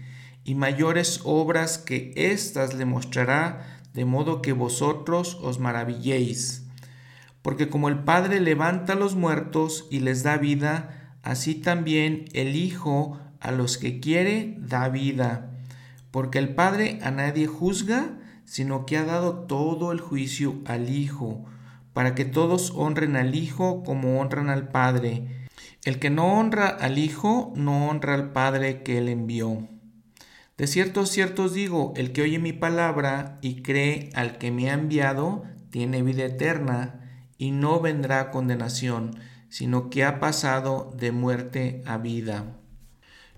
y 0.45 0.55
mayores 0.55 1.21
obras 1.25 1.79
que 1.79 2.13
éstas 2.17 2.75
le 2.75 2.87
mostrará, 2.87 3.81
de 3.93 4.05
modo 4.05 4.41
que 4.43 4.53
vosotros 4.53 5.39
os 5.43 5.59
maravilléis. 5.59 6.67
Porque 7.43 7.69
como 7.69 7.89
el 7.89 8.01
Padre 8.01 8.41
levanta 8.41 8.95
a 8.95 8.97
los 8.97 9.15
muertos 9.15 9.87
y 9.91 10.01
les 10.01 10.23
da 10.23 10.37
vida, 10.39 11.17
así 11.23 11.55
también 11.55 12.25
el 12.33 12.57
Hijo 12.57 13.19
a 13.41 13.53
los 13.53 13.79
que 13.79 14.01
quiere 14.01 14.57
da 14.59 14.89
vida, 14.89 15.51
porque 16.11 16.39
el 16.39 16.55
Padre 16.55 16.99
a 17.03 17.11
nadie 17.11 17.47
juzga, 17.47 18.19
sino 18.47 18.87
que 18.87 18.97
ha 18.97 19.05
dado 19.05 19.41
todo 19.41 19.93
el 19.93 20.01
juicio 20.01 20.57
al 20.65 20.89
Hijo, 20.89 21.45
para 21.93 22.15
que 22.15 22.25
todos 22.25 22.73
honren 22.75 23.17
al 23.17 23.35
Hijo 23.35 23.83
como 23.83 24.21
honran 24.21 24.49
al 24.49 24.69
Padre. 24.69 25.47
El 25.85 25.99
que 25.99 26.09
no 26.11 26.39
honra 26.39 26.69
al 26.69 26.99
Hijo, 26.99 27.53
no 27.57 27.89
honra 27.89 28.15
al 28.15 28.33
Padre 28.33 28.83
que 28.83 28.99
él 28.99 29.09
envió. 29.09 29.69
De 30.57 30.67
cierto, 30.67 31.05
cierto 31.05 31.45
os 31.45 31.53
digo, 31.53 31.93
el 31.97 32.13
que 32.13 32.23
oye 32.23 32.39
mi 32.39 32.55
palabra 32.55 33.39
y 33.43 33.63
cree 33.63 34.11
al 34.15 34.39
que 34.39 34.51
me 34.51 34.71
ha 34.71 34.75
enviado, 34.75 35.45
tiene 35.71 36.03
vida 36.03 36.25
eterna, 36.25 37.29
y 37.37 37.51
no 37.51 37.81
vendrá 37.81 38.31
condenación, 38.31 39.19
sino 39.51 39.91
que 39.91 40.05
ha 40.05 40.19
pasado 40.19 40.93
de 40.97 41.13
muerte 41.13 41.83
a 41.85 41.99
vida. 41.99 42.57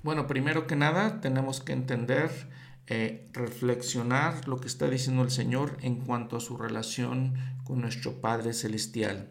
Bueno, 0.03 0.27
primero 0.27 0.67
que 0.67 0.77
nada 0.77 1.21
tenemos 1.21 1.61
que 1.61 1.73
entender, 1.73 2.31
eh, 2.91 3.29
reflexionar 3.33 4.49
lo 4.49 4.59
que 4.59 4.67
está 4.67 4.89
diciendo 4.89 5.23
el 5.23 5.31
Señor 5.31 5.77
en 5.83 5.97
cuanto 5.97 6.37
a 6.37 6.41
su 6.41 6.57
relación 6.57 7.35
con 7.65 7.83
nuestro 7.83 8.21
Padre 8.21 8.55
Celestial. 8.55 9.31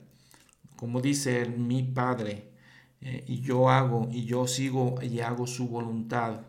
Como 0.75 1.01
dice 1.01 1.41
él, 1.41 1.57
mi 1.57 1.81
Padre, 1.81 2.51
eh, 3.01 3.23
y 3.27 3.41
yo 3.41 3.69
hago, 3.69 4.09
y 4.11 4.25
yo 4.25 4.47
sigo 4.47 5.01
y 5.01 5.21
hago 5.21 5.47
su 5.47 5.67
voluntad. 5.67 6.41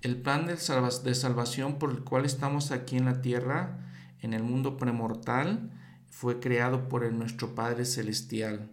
El 0.00 0.16
plan 0.20 0.46
de, 0.46 0.54
de 0.54 1.14
salvación 1.14 1.78
por 1.78 1.90
el 1.90 2.04
cual 2.04 2.24
estamos 2.24 2.70
aquí 2.70 2.96
en 2.96 3.04
la 3.04 3.20
tierra, 3.20 3.90
en 4.20 4.32
el 4.32 4.42
mundo 4.42 4.78
premortal, 4.78 5.70
fue 6.08 6.40
creado 6.40 6.88
por 6.88 7.04
el, 7.04 7.18
nuestro 7.18 7.54
Padre 7.54 7.84
Celestial. 7.84 8.70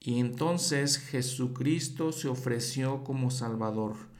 Y 0.00 0.18
entonces 0.18 0.98
Jesucristo 0.98 2.10
se 2.10 2.26
ofreció 2.26 3.04
como 3.04 3.30
Salvador. 3.30 4.11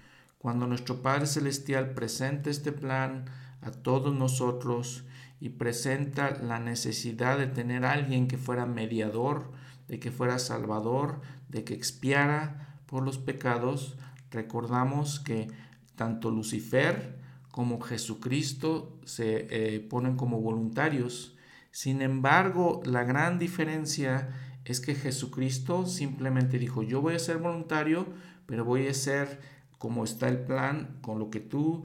Cuando 0.42 0.66
nuestro 0.66 1.02
Padre 1.02 1.28
Celestial 1.28 1.90
presenta 1.90 2.50
este 2.50 2.72
plan 2.72 3.26
a 3.60 3.70
todos 3.70 4.12
nosotros 4.12 5.04
y 5.38 5.50
presenta 5.50 6.36
la 6.42 6.58
necesidad 6.58 7.38
de 7.38 7.46
tener 7.46 7.84
a 7.84 7.92
alguien 7.92 8.26
que 8.26 8.38
fuera 8.38 8.66
mediador, 8.66 9.52
de 9.86 10.00
que 10.00 10.10
fuera 10.10 10.40
Salvador, 10.40 11.20
de 11.48 11.62
que 11.62 11.74
expiara 11.74 12.80
por 12.86 13.04
los 13.04 13.18
pecados, 13.18 13.96
recordamos 14.32 15.20
que 15.20 15.46
tanto 15.94 16.32
Lucifer 16.32 17.20
como 17.52 17.80
Jesucristo 17.80 18.98
se 19.04 19.46
eh, 19.48 19.78
ponen 19.78 20.16
como 20.16 20.40
voluntarios. 20.40 21.36
Sin 21.70 22.02
embargo, 22.02 22.80
la 22.84 23.04
gran 23.04 23.38
diferencia 23.38 24.30
es 24.64 24.80
que 24.80 24.96
Jesucristo 24.96 25.86
simplemente 25.86 26.58
dijo, 26.58 26.82
yo 26.82 27.00
voy 27.00 27.14
a 27.14 27.20
ser 27.20 27.38
voluntario, 27.38 28.08
pero 28.46 28.64
voy 28.64 28.88
a 28.88 28.94
ser 28.94 29.61
como 29.82 30.04
está 30.04 30.28
el 30.28 30.38
plan, 30.38 30.96
con 31.00 31.18
lo 31.18 31.28
que 31.28 31.40
tú, 31.40 31.82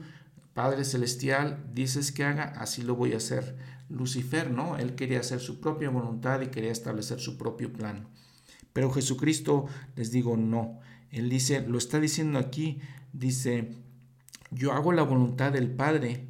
Padre 0.54 0.84
Celestial, 0.84 1.64
dices 1.74 2.12
que 2.12 2.22
haga, 2.22 2.44
así 2.44 2.82
lo 2.82 2.94
voy 2.94 3.12
a 3.12 3.16
hacer. 3.16 3.56
Lucifer, 3.88 4.52
¿no? 4.52 4.76
Él 4.78 4.94
quería 4.94 5.18
hacer 5.18 5.40
su 5.40 5.58
propia 5.58 5.90
voluntad 5.90 6.40
y 6.42 6.46
quería 6.46 6.70
establecer 6.70 7.18
su 7.18 7.36
propio 7.36 7.72
plan. 7.72 8.06
Pero 8.72 8.92
Jesucristo 8.92 9.66
les 9.96 10.12
digo, 10.12 10.36
no. 10.36 10.78
Él 11.10 11.28
dice, 11.28 11.66
lo 11.66 11.76
está 11.76 11.98
diciendo 11.98 12.38
aquí, 12.38 12.78
dice, 13.12 13.74
yo 14.52 14.74
hago 14.74 14.92
la 14.92 15.02
voluntad 15.02 15.50
del 15.50 15.68
Padre. 15.68 16.28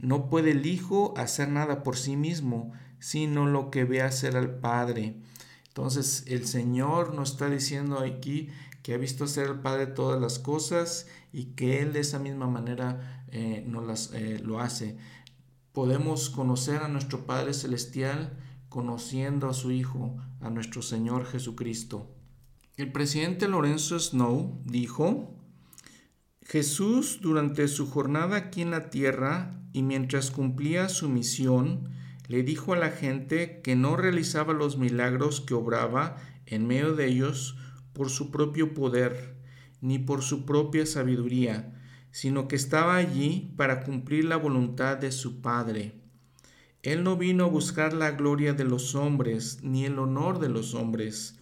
No 0.00 0.30
puede 0.30 0.52
el 0.52 0.64
Hijo 0.64 1.12
hacer 1.18 1.50
nada 1.50 1.82
por 1.82 1.98
sí 1.98 2.16
mismo, 2.16 2.72
sino 3.00 3.44
lo 3.44 3.70
que 3.70 3.84
ve 3.84 4.00
hacer 4.00 4.34
al 4.34 4.60
Padre. 4.60 5.16
Entonces 5.68 6.24
el 6.26 6.46
Señor 6.46 7.12
nos 7.12 7.32
está 7.32 7.50
diciendo 7.50 7.98
aquí 7.98 8.48
que 8.86 8.94
ha 8.94 8.98
visto 8.98 9.24
hacer 9.24 9.48
al 9.48 9.62
Padre 9.62 9.88
todas 9.88 10.20
las 10.20 10.38
cosas 10.38 11.08
y 11.32 11.56
que 11.56 11.82
Él 11.82 11.92
de 11.92 11.98
esa 11.98 12.20
misma 12.20 12.46
manera 12.46 13.24
eh, 13.32 13.66
las, 13.84 14.12
eh, 14.14 14.38
lo 14.44 14.60
hace. 14.60 14.96
Podemos 15.72 16.30
conocer 16.30 16.84
a 16.84 16.88
nuestro 16.88 17.26
Padre 17.26 17.52
Celestial 17.52 18.38
conociendo 18.68 19.48
a 19.48 19.54
su 19.54 19.72
Hijo, 19.72 20.16
a 20.40 20.50
nuestro 20.50 20.82
Señor 20.82 21.26
Jesucristo. 21.26 22.14
El 22.76 22.92
presidente 22.92 23.48
Lorenzo 23.48 23.98
Snow 23.98 24.62
dijo, 24.64 25.34
Jesús 26.42 27.18
durante 27.20 27.66
su 27.66 27.90
jornada 27.90 28.36
aquí 28.36 28.62
en 28.62 28.70
la 28.70 28.88
tierra 28.90 29.60
y 29.72 29.82
mientras 29.82 30.30
cumplía 30.30 30.88
su 30.88 31.08
misión, 31.08 31.90
le 32.28 32.44
dijo 32.44 32.72
a 32.72 32.76
la 32.76 32.90
gente 32.90 33.62
que 33.62 33.74
no 33.74 33.96
realizaba 33.96 34.52
los 34.52 34.78
milagros 34.78 35.40
que 35.40 35.54
obraba 35.54 36.18
en 36.46 36.68
medio 36.68 36.94
de 36.94 37.08
ellos 37.08 37.56
por 37.96 38.10
su 38.10 38.30
propio 38.30 38.74
poder, 38.74 39.34
ni 39.80 39.98
por 39.98 40.20
su 40.20 40.44
propia 40.44 40.84
sabiduría, 40.84 41.72
sino 42.10 42.46
que 42.46 42.56
estaba 42.56 42.96
allí 42.96 43.54
para 43.56 43.82
cumplir 43.84 44.26
la 44.26 44.36
voluntad 44.36 44.98
de 44.98 45.10
su 45.10 45.40
Padre. 45.40 45.94
Él 46.82 47.02
no 47.02 47.16
vino 47.16 47.44
a 47.44 47.48
buscar 47.48 47.94
la 47.94 48.10
gloria 48.10 48.52
de 48.52 48.64
los 48.64 48.94
hombres, 48.94 49.60
ni 49.62 49.86
el 49.86 49.98
honor 49.98 50.38
de 50.38 50.50
los 50.50 50.74
hombres, 50.74 51.40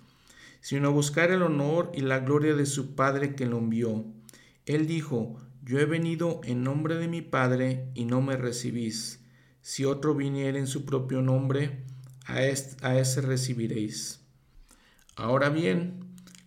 sino 0.60 0.88
a 0.88 0.92
buscar 0.92 1.32
el 1.32 1.42
honor 1.42 1.90
y 1.92 2.02
la 2.02 2.20
gloria 2.20 2.54
de 2.54 2.66
su 2.66 2.94
Padre 2.94 3.34
que 3.34 3.46
lo 3.46 3.58
envió. 3.58 4.04
Él 4.64 4.86
dijo, 4.86 5.36
Yo 5.64 5.80
he 5.80 5.84
venido 5.86 6.40
en 6.44 6.62
nombre 6.62 6.94
de 6.94 7.08
mi 7.08 7.20
Padre 7.20 7.90
y 7.94 8.04
no 8.04 8.22
me 8.22 8.36
recibís 8.36 9.24
si 9.64 9.86
otro 9.86 10.14
viniera 10.14 10.58
en 10.58 10.66
su 10.66 10.84
propio 10.84 11.22
nombre, 11.22 11.84
a, 12.26 12.42
ese 12.44 13.20
recibiréis. 13.22 14.20
Ahora 15.16 15.48
bien, 15.48 16.03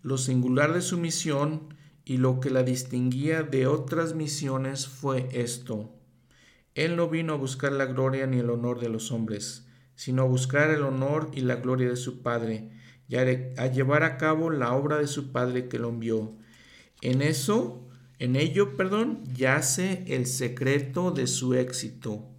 lo 0.07 0.17
singular 0.17 0.73
de 0.73 0.81
su 0.81 0.97
misión 0.97 1.75
y 2.05 2.15
lo 2.15 2.39
que 2.39 2.49
la 2.49 2.63
distinguía 2.63 3.43
de 3.43 3.67
otras 3.67 4.15
misiones 4.15 4.87
fue 4.87 5.27
esto. 5.33 5.93
Él 6.75 6.95
no 6.95 7.09
vino 7.09 7.33
a 7.33 7.35
buscar 7.35 7.73
la 7.73 7.87
gloria 7.87 8.25
ni 8.25 8.39
el 8.39 8.49
honor 8.49 8.79
de 8.79 8.87
los 8.87 9.11
hombres, 9.11 9.67
sino 9.95 10.21
a 10.21 10.25
buscar 10.25 10.69
el 10.69 10.83
honor 10.83 11.29
y 11.33 11.41
la 11.41 11.57
gloria 11.57 11.89
de 11.89 11.97
su 11.97 12.21
Padre, 12.21 12.71
y 13.09 13.17
a 13.17 13.67
llevar 13.67 14.03
a 14.03 14.15
cabo 14.15 14.49
la 14.49 14.73
obra 14.73 14.97
de 14.97 15.07
su 15.07 15.33
Padre 15.33 15.67
que 15.67 15.77
lo 15.77 15.89
envió. 15.89 16.37
En 17.01 17.21
eso, 17.21 17.85
en 18.17 18.37
ello, 18.37 18.77
perdón, 18.77 19.25
yace 19.35 20.05
el 20.07 20.25
secreto 20.25 21.11
de 21.11 21.27
su 21.27 21.53
éxito 21.53 22.29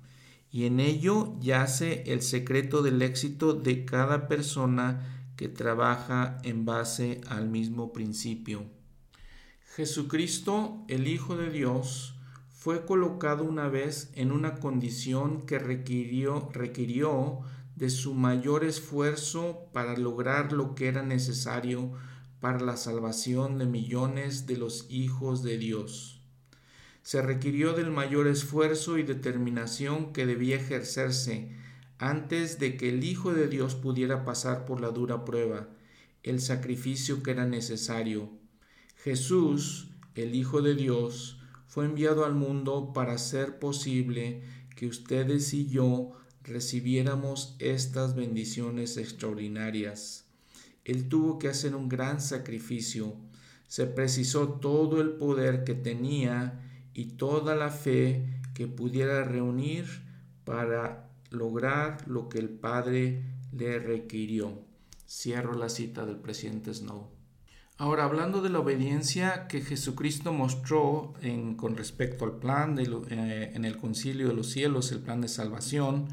y 0.51 0.65
en 0.65 0.81
ello 0.81 1.35
yace 1.41 2.05
el 2.07 2.23
secreto 2.23 2.83
del 2.83 3.03
éxito 3.03 3.53
de 3.53 3.85
cada 3.85 4.29
persona 4.29 5.18
que 5.39 5.49
trabaja 5.49 6.37
en 6.43 6.67
base 6.67 7.23
al 7.29 7.49
mismo 7.49 7.95
principio. 7.95 8.67
Jesucristo, 9.75 10.85
el 10.89 11.07
Hijo 11.07 11.39
de 11.39 11.49
Dios, 11.49 12.15
fue 12.51 12.85
colocado 12.85 13.45
una 13.45 13.69
vez 13.69 14.11
en 14.15 14.33
una 14.33 14.57
condición 14.57 15.47
que 15.47 15.59
requirió, 15.59 16.51
requirió 16.53 17.39
de 17.77 17.89
su 17.89 18.13
mayor 18.13 18.65
esfuerzo 18.65 19.71
para 19.73 19.97
lograr 19.97 20.53
lo 20.53 20.75
que 20.75 20.89
era 20.89 21.03
necesario 21.03 21.93
para 22.41 22.61
la 22.61 22.77
salvación 22.77 23.57
de 23.59 23.65
millones 23.65 24.47
de 24.47 24.59
los 24.59 24.87
hijos 24.91 25.43
de 25.43 25.57
Dios 25.57 26.19
se 27.09 27.23
requirió 27.23 27.73
del 27.73 27.91
mayor 27.91 28.27
esfuerzo 28.27 28.99
y 28.99 29.03
determinación 29.03 30.13
que 30.13 30.27
debía 30.27 30.57
ejercerse 30.57 31.49
antes 31.99 32.59
de 32.59 32.77
que 32.77 32.89
el 32.91 33.03
Hijo 33.05 33.35
de 33.35 33.49
Dios 33.49 33.75
pudiera 33.75 34.25
pasar 34.25 34.67
por 34.67 34.81
la 34.81 34.91
dura 34.91 35.25
prueba, 35.25 35.69
el 36.23 36.41
sacrificio 36.41 37.23
que 37.23 37.33
era 37.33 37.47
necesario. 37.47 38.31
Jesús, 38.97 39.91
el 40.15 40.35
Hijo 40.35 40.63
de 40.63 40.75
Dios, 40.75 41.41
fue 41.67 41.85
enviado 41.85 42.25
al 42.25 42.35
mundo 42.35 42.93
para 42.93 43.15
hacer 43.15 43.59
posible 43.59 44.43
que 44.77 44.87
ustedes 44.87 45.53
y 45.55 45.69
yo 45.69 46.13
recibiéramos 46.45 47.57
estas 47.59 48.15
bendiciones 48.15 48.97
extraordinarias. 48.97 50.27
Él 50.85 51.09
tuvo 51.09 51.39
que 51.39 51.49
hacer 51.49 51.75
un 51.75 51.89
gran 51.89 52.21
sacrificio. 52.21 53.17
Se 53.67 53.87
precisó 53.87 54.49
todo 54.49 55.01
el 55.01 55.11
poder 55.11 55.65
que 55.65 55.75
tenía 55.75 56.61
y 56.95 57.17
toda 57.17 57.55
la 57.55 57.71
fe 57.71 58.41
que 58.55 58.67
pudiera 58.67 59.25
reunir 59.25 59.87
para 60.45 61.08
lograr 61.31 62.07
lo 62.09 62.29
que 62.29 62.39
el 62.39 62.49
Padre 62.49 63.23
le 63.53 63.79
requirió. 63.79 64.65
Cierro 65.09 65.55
la 65.55 65.69
cita 65.69 66.05
del 66.05 66.17
presidente 66.17 66.73
Snow. 66.73 67.09
Ahora, 67.81 68.05
hablando 68.05 68.43
de 68.43 68.51
la 68.51 68.59
obediencia 68.59 69.47
que 69.47 69.61
Jesucristo 69.61 70.33
mostró 70.33 71.15
en, 71.23 71.55
con 71.55 71.77
respecto 71.77 72.25
al 72.25 72.39
plan 72.39 72.75
de 72.75 72.91
eh, 73.11 73.53
en 73.55 73.65
el 73.65 73.77
concilio 73.77 74.29
de 74.29 74.35
los 74.35 74.51
cielos, 74.51 74.91
el 74.91 74.99
plan 74.99 75.21
de 75.21 75.29
salvación, 75.29 76.09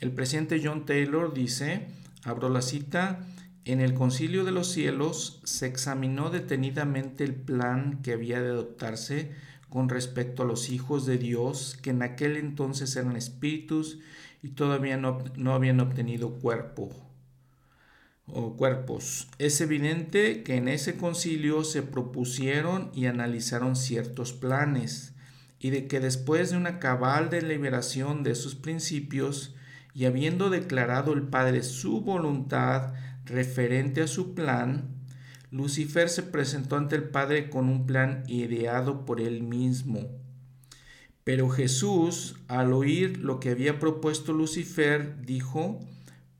el 0.00 0.12
presidente 0.12 0.60
John 0.62 0.84
Taylor 0.84 1.32
dice, 1.32 1.88
abro 2.24 2.50
la 2.50 2.60
cita, 2.60 3.26
en 3.64 3.80
el 3.80 3.94
concilio 3.94 4.44
de 4.44 4.52
los 4.52 4.70
cielos 4.70 5.40
se 5.44 5.66
examinó 5.66 6.30
detenidamente 6.30 7.24
el 7.24 7.34
plan 7.34 8.00
que 8.02 8.12
había 8.12 8.40
de 8.40 8.50
adoptarse 8.50 9.32
con 9.68 9.88
respecto 9.88 10.42
a 10.42 10.46
los 10.46 10.70
hijos 10.70 11.06
de 11.06 11.18
Dios 11.18 11.78
que 11.82 11.90
en 11.90 12.02
aquel 12.02 12.36
entonces 12.36 12.94
eran 12.96 13.16
espíritus 13.16 13.98
y 14.42 14.50
todavía 14.50 14.96
no, 14.96 15.24
no 15.36 15.54
habían 15.54 15.80
obtenido 15.80 16.34
cuerpo 16.34 16.90
o 18.26 18.56
cuerpos. 18.56 19.28
Es 19.38 19.60
evidente 19.60 20.42
que 20.42 20.56
en 20.56 20.68
ese 20.68 20.96
concilio 20.96 21.64
se 21.64 21.82
propusieron 21.82 22.90
y 22.94 23.06
analizaron 23.06 23.76
ciertos 23.76 24.32
planes 24.32 25.14
y 25.58 25.70
de 25.70 25.88
que 25.88 26.00
después 26.00 26.50
de 26.50 26.56
una 26.56 26.78
cabal 26.78 27.30
deliberación 27.30 28.22
de 28.22 28.32
esos 28.32 28.54
principios 28.54 29.54
y 29.94 30.04
habiendo 30.04 30.50
declarado 30.50 31.12
el 31.12 31.22
Padre 31.22 31.62
su 31.62 32.02
voluntad 32.02 32.94
referente 33.24 34.02
a 34.02 34.06
su 34.06 34.34
plan, 34.34 34.94
Lucifer 35.50 36.08
se 36.08 36.22
presentó 36.22 36.76
ante 36.76 36.94
el 36.96 37.04
Padre 37.04 37.50
con 37.50 37.68
un 37.68 37.86
plan 37.86 38.22
ideado 38.28 39.04
por 39.04 39.20
él 39.20 39.42
mismo. 39.42 40.00
Pero 41.28 41.50
Jesús, 41.50 42.36
al 42.48 42.72
oír 42.72 43.18
lo 43.18 43.38
que 43.38 43.50
había 43.50 43.78
propuesto 43.78 44.32
Lucifer, 44.32 45.20
dijo, 45.26 45.78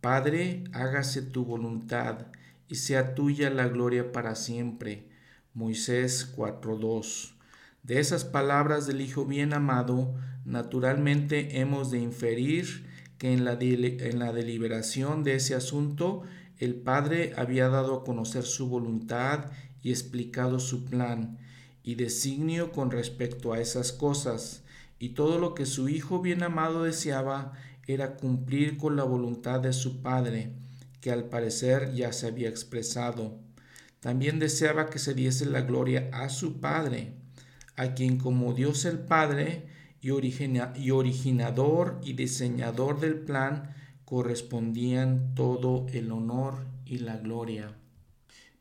Padre, 0.01 0.65
hágase 0.73 1.21
tu 1.21 1.45
voluntad 1.45 2.29
y 2.71 2.77
sea 2.77 3.15
tuya 3.15 3.51
la 3.51 3.69
gloria 3.69 4.13
para 4.13 4.35
siempre. 4.35 5.05
Moisés 5.53 6.35
4.2. 6.35 7.35
De 7.83 8.01
esas 8.01 8.25
palabras 8.25 8.87
del 8.87 9.03
Hijo 9.03 9.27
bien 9.27 9.53
amado, 9.53 10.15
naturalmente 10.47 11.61
hemos 11.61 11.91
de 11.91 11.99
inferir 11.99 12.87
que 13.19 13.35
en 13.35 13.45
la, 13.45 13.59
en 13.61 14.19
la 14.19 14.33
deliberación 14.33 15.23
de 15.23 15.35
ese 15.35 15.55
asunto 15.55 16.23
el 16.57 16.77
Padre 16.77 17.35
había 17.37 17.69
dado 17.69 17.95
a 17.95 18.05
conocer 18.05 18.45
su 18.45 18.71
voluntad 18.71 19.51
y 19.83 19.91
explicado 19.91 20.59
su 20.59 20.87
plan 20.87 21.37
y 21.83 21.97
designio 21.97 22.73
con 22.73 22.91
respecto 22.91 23.53
a 23.53 23.61
esas 23.61 23.93
cosas, 23.93 24.63
y 24.99 25.11
todo 25.11 25.39
lo 25.39 25.55
que 25.55 25.67
su 25.67 25.89
Hijo 25.89 26.21
bien 26.21 26.43
amado 26.43 26.83
deseaba 26.83 27.53
era 27.87 28.17
cumplir 28.17 28.77
con 28.77 28.97
la 28.97 29.05
voluntad 29.05 29.61
de 29.61 29.73
su 29.73 30.03
Padre, 30.03 30.53
que 31.01 31.11
al 31.11 31.25
parecer 31.25 31.95
ya 31.95 32.13
se 32.13 32.27
había 32.27 32.49
expresado. 32.49 33.39
También 34.01 34.39
deseaba 34.39 34.91
que 34.91 34.99
se 34.99 35.15
diese 35.15 35.47
la 35.47 35.63
gloria 35.63 36.11
a 36.13 36.29
su 36.29 36.61
Padre, 36.61 37.15
a 37.77 37.95
quien 37.95 38.19
como 38.19 38.53
Dios 38.53 38.85
el 38.85 38.99
Padre 38.99 39.67
y, 40.01 40.11
y 40.11 40.91
originador 40.91 42.01
y 42.03 42.13
diseñador 42.13 43.01
del 43.01 43.17
plan, 43.21 43.75
correspondían 44.05 45.35
todo 45.35 45.87
el 45.93 46.13
honor 46.13 46.67
y 46.85 46.99
la 46.99 47.17
gloria. 47.17 47.77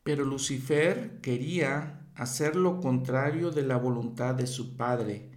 Pero 0.03 0.23
Lucifer 0.25 1.19
quería 1.21 2.01
hacer 2.15 2.55
lo 2.55 2.79
contrario 2.79 3.51
de 3.51 3.63
la 3.63 3.77
voluntad 3.77 4.35
de 4.35 4.47
su 4.47 4.75
Padre, 4.75 5.31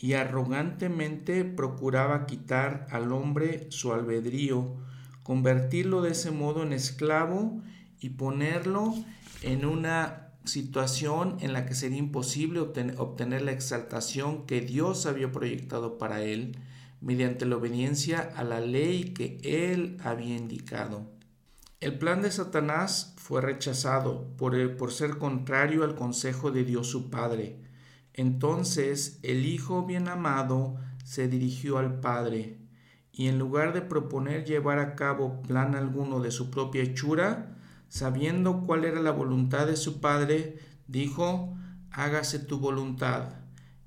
y 0.00 0.14
arrogantemente 0.14 1.44
procuraba 1.44 2.24
quitar 2.24 2.86
al 2.90 3.12
hombre 3.12 3.66
su 3.70 3.92
albedrío, 3.92 4.76
convertirlo 5.22 6.00
de 6.00 6.12
ese 6.12 6.30
modo 6.30 6.62
en 6.62 6.72
esclavo 6.72 7.60
y 8.00 8.10
ponerlo 8.10 8.94
en 9.42 9.66
una 9.66 10.30
situación 10.44 11.36
en 11.40 11.52
la 11.52 11.66
que 11.66 11.74
sería 11.74 11.98
imposible 11.98 12.60
obtener 12.60 13.42
la 13.42 13.52
exaltación 13.52 14.46
que 14.46 14.62
Dios 14.62 15.04
había 15.04 15.32
proyectado 15.32 15.98
para 15.98 16.22
él 16.22 16.56
mediante 17.02 17.44
la 17.44 17.56
obediencia 17.56 18.20
a 18.36 18.42
la 18.42 18.60
ley 18.60 19.12
que 19.12 19.38
él 19.42 19.98
había 20.02 20.34
indicado. 20.34 21.10
El 21.80 21.98
plan 21.98 22.22
de 22.22 22.30
Satanás 22.30 23.14
fue 23.18 23.42
rechazado 23.42 24.28
por, 24.38 24.76
por 24.76 24.92
ser 24.92 25.18
contrario 25.18 25.84
al 25.84 25.94
consejo 25.94 26.50
de 26.50 26.64
Dios 26.64 26.86
su 26.88 27.10
Padre. 27.10 27.59
Entonces 28.14 29.18
el 29.22 29.46
Hijo 29.46 29.86
bien 29.86 30.08
amado 30.08 30.76
se 31.04 31.28
dirigió 31.28 31.78
al 31.78 32.00
Padre 32.00 32.58
y 33.12 33.28
en 33.28 33.38
lugar 33.38 33.72
de 33.72 33.82
proponer 33.82 34.44
llevar 34.44 34.78
a 34.78 34.94
cabo 34.94 35.42
plan 35.42 35.74
alguno 35.74 36.20
de 36.20 36.30
su 36.30 36.50
propia 36.50 36.82
hechura, 36.82 37.56
sabiendo 37.88 38.62
cuál 38.62 38.84
era 38.84 39.00
la 39.00 39.10
voluntad 39.10 39.66
de 39.66 39.76
su 39.76 40.00
Padre, 40.00 40.58
dijo, 40.86 41.56
hágase 41.90 42.38
tu 42.38 42.58
voluntad, 42.58 43.34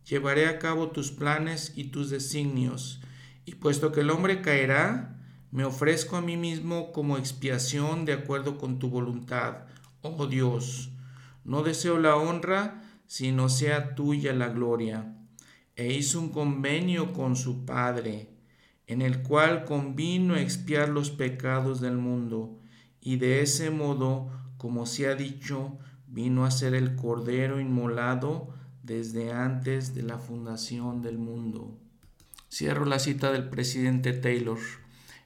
llevaré 0.05 0.47
a 0.47 0.59
cabo 0.59 0.89
tus 0.89 1.11
planes 1.11 1.73
y 1.75 1.85
tus 1.85 2.09
designios, 2.09 3.01
y 3.45 3.55
puesto 3.55 3.91
que 3.91 4.01
el 4.01 4.09
hombre 4.09 4.41
caerá, 4.41 5.17
me 5.51 5.65
ofrezco 5.65 6.17
a 6.17 6.21
mí 6.21 6.35
mismo 6.35 6.91
como 6.91 7.17
expiación 7.17 8.05
de 8.05 8.13
acuerdo 8.13 8.57
con 8.57 8.79
tu 8.79 8.89
voluntad, 8.89 9.65
oh 10.01 10.27
Dios. 10.27 10.91
No 11.45 11.63
deseo 11.63 11.99
la 11.99 12.15
honra, 12.15 12.82
sino 13.13 13.47
sea 13.47 13.93
tuya 13.93 14.33
la 14.33 14.49
gloria. 14.49 15.15
E 15.75 15.93
hizo 15.93 16.19
un 16.19 16.29
convenio 16.29 17.13
con 17.13 17.35
su 17.35 17.63
Padre, 17.63 18.29
en 18.87 19.03
el 19.03 19.21
cual 19.21 19.65
convino 19.65 20.35
expiar 20.35 20.89
los 20.89 21.11
pecados 21.11 21.79
del 21.79 21.95
mundo 21.95 22.57
y 22.99 23.17
de 23.17 23.43
ese 23.43 23.69
modo, 23.69 24.31
como 24.57 24.87
se 24.87 25.05
ha 25.05 25.13
dicho, 25.13 25.77
vino 26.07 26.43
a 26.43 26.49
ser 26.49 26.73
el 26.73 26.95
Cordero 26.95 27.59
inmolado 27.59 28.51
desde 28.81 29.31
antes 29.31 29.93
de 29.93 30.01
la 30.01 30.17
fundación 30.17 31.03
del 31.03 31.19
mundo. 31.19 31.77
Cierro 32.51 32.85
la 32.85 32.97
cita 32.97 33.31
del 33.31 33.47
presidente 33.47 34.13
Taylor. 34.13 34.57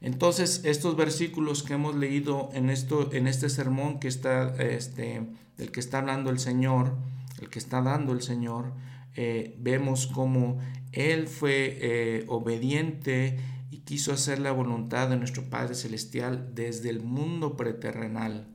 Entonces, 0.02 0.60
estos 0.66 0.98
versículos 0.98 1.64
que 1.64 1.76
hemos 1.76 1.96
leído 1.96 2.50
en, 2.52 2.70
esto, 2.70 3.14
en 3.14 3.28
este 3.28 3.48
sermón 3.48 4.02
que 4.02 4.10
está, 4.10 4.54
este, 4.62 5.26
del 5.56 5.72
que 5.72 5.80
está 5.80 6.00
hablando 6.00 6.30
el 6.32 6.40
Señor, 6.40 6.92
el 7.40 7.50
que 7.50 7.60
está 7.60 7.82
dando 7.82 8.14
el 8.14 8.22
Señor, 8.22 8.74
eh, 9.16 9.56
vemos 9.60 10.08
como 10.08 10.60
Él 10.92 11.28
fue 11.28 11.78
eh, 11.82 12.26
obediente 12.28 13.38
y 13.72 13.80
quiso 13.80 14.14
hacer 14.14 14.40
la 14.40 14.52
voluntad 14.52 15.10
de 15.10 15.18
nuestro 15.18 15.50
Padre 15.50 15.76
Celestial 15.76 16.52
desde 16.54 16.90
el 16.90 17.02
mundo 17.02 17.58
preterrenal. 17.58 18.48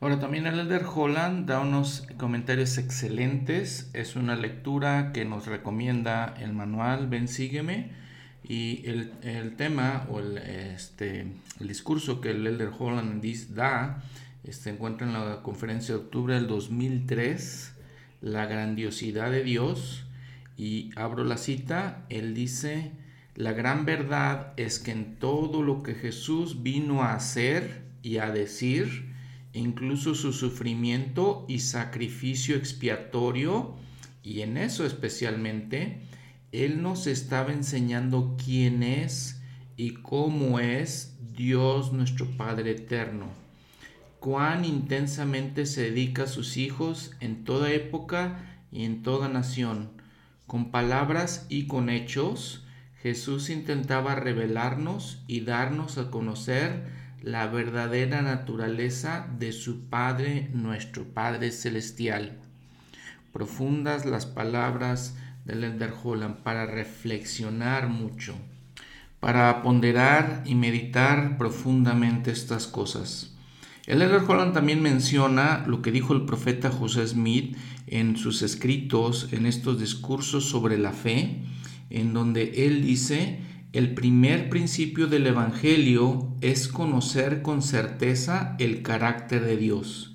Ahora 0.00 0.18
también 0.18 0.46
el 0.46 0.58
Elder 0.58 0.84
Holland 0.84 1.46
da 1.46 1.60
unos 1.60 2.06
comentarios 2.16 2.78
excelentes. 2.78 3.90
Es 3.92 4.16
una 4.16 4.34
lectura 4.34 5.12
que 5.12 5.26
nos 5.26 5.46
recomienda 5.46 6.34
el 6.40 6.54
manual 6.54 7.06
Ven 7.08 7.28
Sígueme. 7.28 7.90
Y 8.42 8.82
el, 8.86 9.56
tema 9.56 10.06
o 10.10 10.18
el, 10.18 10.38
este, 10.38 11.26
el 11.60 11.68
discurso 11.68 12.22
que 12.22 12.30
el 12.30 12.46
Elder 12.46 12.70
Holland 12.76 13.22
da 13.54 14.02
se 14.42 14.50
este, 14.50 14.70
encuentra 14.70 15.06
en 15.06 15.12
la 15.12 15.42
conferencia 15.42 15.94
de 15.94 16.00
octubre 16.00 16.34
del 16.34 16.46
2003, 16.46 17.74
La 18.20 18.46
grandiosidad 18.46 19.30
de 19.30 19.42
Dios. 19.42 20.04
Y 20.56 20.90
abro 20.96 21.24
la 21.24 21.38
cita, 21.38 22.04
él 22.10 22.34
dice, 22.34 22.92
la 23.34 23.52
gran 23.52 23.86
verdad 23.86 24.52
es 24.56 24.78
que 24.78 24.90
en 24.90 25.16
todo 25.16 25.62
lo 25.62 25.82
que 25.82 25.94
Jesús 25.94 26.62
vino 26.62 27.02
a 27.02 27.14
hacer 27.14 27.84
y 28.02 28.18
a 28.18 28.30
decir, 28.30 29.14
incluso 29.52 30.14
su 30.14 30.32
sufrimiento 30.32 31.46
y 31.48 31.60
sacrificio 31.60 32.56
expiatorio, 32.56 33.74
y 34.22 34.42
en 34.42 34.56
eso 34.56 34.84
especialmente, 34.84 36.00
Él 36.52 36.82
nos 36.82 37.06
estaba 37.06 37.52
enseñando 37.52 38.36
quién 38.42 38.82
es 38.82 39.40
y 39.76 39.94
cómo 39.94 40.60
es 40.60 41.16
Dios 41.34 41.92
nuestro 41.92 42.26
Padre 42.36 42.72
eterno, 42.72 43.30
cuán 44.20 44.66
intensamente 44.66 45.64
se 45.64 45.82
dedica 45.82 46.24
a 46.24 46.28
sus 46.28 46.58
hijos 46.58 47.12
en 47.20 47.44
toda 47.44 47.72
época 47.72 48.38
y 48.70 48.84
en 48.84 49.02
toda 49.02 49.28
nación, 49.28 49.90
con 50.46 50.70
palabras 50.70 51.46
y 51.48 51.66
con 51.66 51.88
hechos, 51.88 52.64
Jesús 53.02 53.48
intentaba 53.48 54.14
revelarnos 54.14 55.22
y 55.26 55.40
darnos 55.40 55.96
a 55.96 56.10
conocer 56.10 56.84
la 57.22 57.46
verdadera 57.46 58.20
naturaleza 58.20 59.26
de 59.38 59.52
su 59.52 59.86
Padre, 59.86 60.50
nuestro 60.52 61.04
Padre 61.04 61.50
Celestial. 61.50 62.38
Profundas 63.32 64.04
las 64.04 64.26
palabras 64.26 65.16
del 65.46 65.64
Elder 65.64 65.94
Holland 66.02 66.42
para 66.42 66.66
reflexionar 66.66 67.88
mucho, 67.88 68.34
para 69.18 69.62
ponderar 69.62 70.42
y 70.44 70.54
meditar 70.54 71.38
profundamente 71.38 72.30
estas 72.30 72.66
cosas. 72.66 73.29
El 73.90 74.02
Elder 74.02 74.22
Holland 74.24 74.54
también 74.54 74.80
menciona 74.80 75.64
lo 75.66 75.82
que 75.82 75.90
dijo 75.90 76.14
el 76.14 76.24
profeta 76.24 76.70
José 76.70 77.08
Smith 77.08 77.56
en 77.88 78.16
sus 78.16 78.40
escritos, 78.42 79.32
en 79.32 79.46
estos 79.46 79.80
discursos 79.80 80.44
sobre 80.44 80.78
la 80.78 80.92
fe, 80.92 81.38
en 81.90 82.14
donde 82.14 82.68
él 82.68 82.84
dice, 82.84 83.40
el 83.72 83.94
primer 83.94 84.48
principio 84.48 85.08
del 85.08 85.26
Evangelio 85.26 86.32
es 86.40 86.68
conocer 86.68 87.42
con 87.42 87.62
certeza 87.62 88.54
el 88.60 88.82
carácter 88.82 89.44
de 89.44 89.56
Dios. 89.56 90.14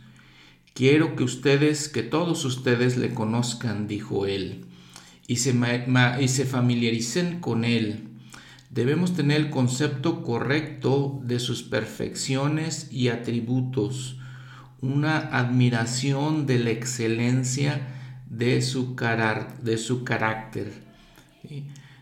Quiero 0.74 1.18
que 1.18 1.26
ustedes, 1.26 1.90
que 1.90 2.02
todos 2.02 2.46
ustedes 2.46 2.96
le 2.96 3.14
conozcan, 3.14 3.90
dijo 3.90 4.26
él, 4.26 4.64
y 5.28 5.36
se, 5.36 5.54
y 6.22 6.28
se 6.30 6.46
familiaricen 6.46 7.42
con 7.42 7.66
él. 7.66 8.05
Debemos 8.76 9.14
tener 9.16 9.38
el 9.38 9.50
concepto 9.52 10.22
correcto 10.22 11.22
de 11.24 11.40
sus 11.40 11.64
perfecciones 11.64 12.90
y 12.92 13.08
atributos, 13.08 14.20
una 14.82 15.18
admiración 15.18 16.46
de 16.46 16.60
la 16.60 16.72
excelencia 16.72 17.88
de 18.30 18.62
su, 18.62 18.98
de 19.64 19.78
su 19.78 20.04
carácter. 20.04 20.74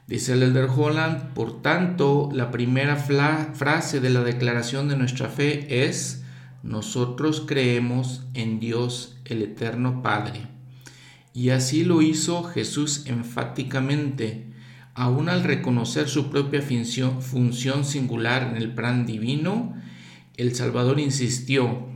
Dice 0.08 0.34
el 0.34 0.42
Elder 0.42 0.68
Holland, 0.76 1.34
por 1.34 1.62
tanto, 1.62 2.32
la 2.34 2.50
primera 2.50 2.96
frase 2.96 4.00
de 4.00 4.10
la 4.10 4.24
declaración 4.24 4.90
de 4.90 4.98
nuestra 4.98 5.30
fe 5.30 5.86
es, 5.86 6.24
nosotros 6.64 7.44
creemos 7.46 8.26
en 8.34 8.60
Dios 8.60 9.20
el 9.26 9.44
Eterno 9.44 10.02
Padre. 10.02 10.48
Y 11.36 11.52
así 11.52 11.84
lo 11.84 12.02
hizo 12.02 12.44
Jesús 12.44 13.04
enfáticamente, 13.06 14.53
aun 14.96 15.30
al 15.30 15.44
reconocer 15.44 16.08
su 16.08 16.30
propia 16.30 16.62
función, 16.62 17.84
singular 17.84 18.44
en 18.44 18.58
el 18.58 18.74
plan 18.74 19.06
divino, 19.06 19.74
el 20.38 20.56
Salvador 20.56 21.00
insistió, 21.00 21.88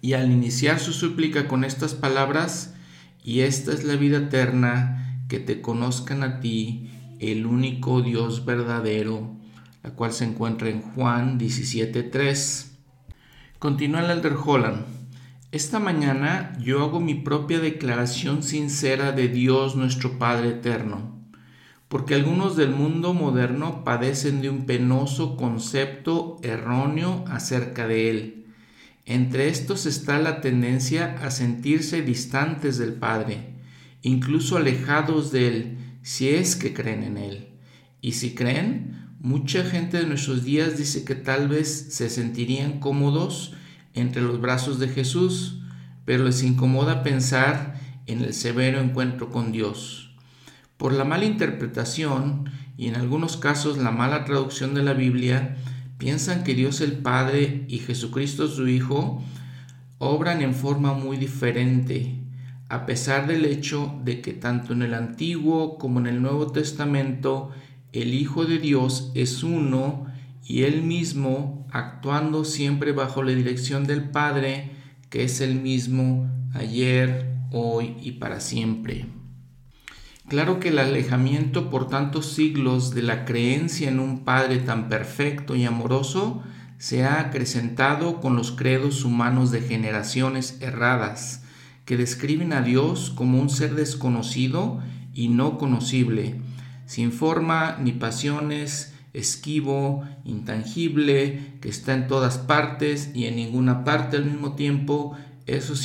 y 0.00 0.14
al 0.14 0.30
iniciar 0.30 0.80
su 0.80 0.92
súplica 0.92 1.48
con 1.48 1.64
estas 1.64 1.94
palabras, 1.94 2.74
y 3.24 3.40
esta 3.40 3.72
es 3.72 3.84
la 3.84 3.96
vida 3.96 4.18
eterna, 4.18 5.24
que 5.28 5.38
te 5.38 5.60
conozcan 5.60 6.22
a 6.22 6.40
ti, 6.40 6.90
el 7.20 7.46
único 7.46 8.02
Dios 8.02 8.44
verdadero, 8.44 9.36
la 9.82 9.90
cual 9.90 10.12
se 10.12 10.24
encuentra 10.24 10.68
en 10.68 10.82
Juan 10.82 11.38
17.3. 11.38 12.66
Continúa 13.58 14.00
el 14.04 14.10
Elder 14.10 14.36
Holland. 14.44 14.84
Esta 15.52 15.78
mañana 15.78 16.56
yo 16.60 16.82
hago 16.82 16.98
mi 16.98 17.14
propia 17.14 17.60
declaración 17.60 18.42
sincera 18.42 19.12
de 19.12 19.28
Dios 19.28 19.76
nuestro 19.76 20.18
Padre 20.18 20.48
eterno, 20.48 21.11
porque 21.92 22.14
algunos 22.14 22.56
del 22.56 22.70
mundo 22.70 23.12
moderno 23.12 23.84
padecen 23.84 24.40
de 24.40 24.48
un 24.48 24.64
penoso 24.64 25.36
concepto 25.36 26.38
erróneo 26.42 27.22
acerca 27.28 27.86
de 27.86 28.08
Él. 28.08 28.46
Entre 29.04 29.50
estos 29.50 29.84
está 29.84 30.18
la 30.18 30.40
tendencia 30.40 31.18
a 31.20 31.30
sentirse 31.30 32.00
distantes 32.00 32.78
del 32.78 32.94
Padre 32.94 33.52
incluso 34.02 34.56
alejados 34.56 35.30
de 35.32 35.48
Él, 35.48 35.78
si 36.00 36.30
es 36.30 36.56
que 36.56 36.72
creen 36.72 37.04
en 37.04 37.18
Él. 37.18 37.48
Y 38.00 38.12
si 38.12 38.34
creen, 38.34 39.10
mucha 39.20 39.62
gente 39.62 39.98
de 39.98 40.06
nuestros 40.06 40.44
días 40.44 40.78
dice 40.78 41.04
que 41.04 41.14
tal 41.14 41.48
vez 41.48 41.88
se 41.90 42.10
sentirían 42.10 42.80
cómodos 42.80 43.52
entre 43.92 44.22
los 44.22 44.40
brazos 44.40 44.78
de 44.78 44.88
Jesús, 44.88 45.60
pero 46.06 46.24
les 46.24 46.42
incomoda 46.42 47.02
pensar 47.02 47.78
en 48.06 48.22
el 48.22 48.34
severo 48.34 48.80
encuentro 48.80 49.30
con 49.30 49.52
Dios. 49.52 50.11
Por 50.82 50.94
la 50.94 51.04
mala 51.04 51.26
interpretación 51.26 52.50
y 52.76 52.88
en 52.88 52.96
algunos 52.96 53.36
casos 53.36 53.78
la 53.78 53.92
mala 53.92 54.24
traducción 54.24 54.74
de 54.74 54.82
la 54.82 54.94
Biblia, 54.94 55.56
piensan 55.96 56.42
que 56.42 56.56
Dios 56.56 56.80
el 56.80 56.94
Padre 56.94 57.64
y 57.68 57.78
Jesucristo 57.78 58.48
su 58.48 58.66
Hijo 58.66 59.22
obran 59.98 60.42
en 60.42 60.56
forma 60.56 60.92
muy 60.92 61.18
diferente 61.18 62.18
a 62.68 62.84
pesar 62.84 63.28
del 63.28 63.44
hecho 63.44 63.94
de 64.02 64.20
que 64.22 64.32
tanto 64.32 64.72
en 64.72 64.82
el 64.82 64.94
Antiguo 64.94 65.78
como 65.78 66.00
en 66.00 66.08
el 66.08 66.20
Nuevo 66.20 66.50
Testamento 66.50 67.52
el 67.92 68.12
Hijo 68.12 68.44
de 68.44 68.58
Dios 68.58 69.12
es 69.14 69.44
uno 69.44 70.06
y 70.44 70.64
Él 70.64 70.82
mismo 70.82 71.64
actuando 71.70 72.44
siempre 72.44 72.90
bajo 72.90 73.22
la 73.22 73.30
dirección 73.30 73.84
del 73.84 74.10
Padre, 74.10 74.72
que 75.10 75.22
es 75.22 75.40
el 75.40 75.54
mismo 75.60 76.28
ayer, 76.54 77.36
hoy 77.52 77.94
y 78.02 78.12
para 78.18 78.40
siempre. 78.40 79.21
Claro 80.28 80.60
que 80.60 80.68
el 80.68 80.78
alejamiento 80.78 81.68
por 81.68 81.88
tantos 81.88 82.32
siglos 82.32 82.94
de 82.94 83.02
la 83.02 83.24
creencia 83.24 83.88
en 83.88 83.98
un 83.98 84.24
Padre 84.24 84.58
tan 84.58 84.88
perfecto 84.88 85.56
y 85.56 85.64
amoroso 85.64 86.42
se 86.78 87.04
ha 87.04 87.20
acrecentado 87.20 88.20
con 88.20 88.34
los 88.34 88.52
credos 88.52 89.04
humanos 89.04 89.50
de 89.50 89.60
generaciones 89.60 90.58
erradas, 90.60 91.44
que 91.84 91.96
describen 91.96 92.52
a 92.52 92.62
Dios 92.62 93.12
como 93.14 93.40
un 93.40 93.50
ser 93.50 93.74
desconocido 93.74 94.80
y 95.12 95.28
no 95.28 95.58
conocible, 95.58 96.40
sin 96.86 97.12
forma 97.12 97.76
ni 97.80 97.92
pasiones, 97.92 98.94
esquivo, 99.12 100.04
intangible, 100.24 101.56
que 101.60 101.68
está 101.68 101.94
en 101.94 102.06
todas 102.06 102.38
partes 102.38 103.10
y 103.14 103.26
en 103.26 103.36
ninguna 103.36 103.84
parte 103.84 104.16
al 104.16 104.24
mismo 104.24 104.54
tiempo, 104.54 105.16
eso, 105.46 105.76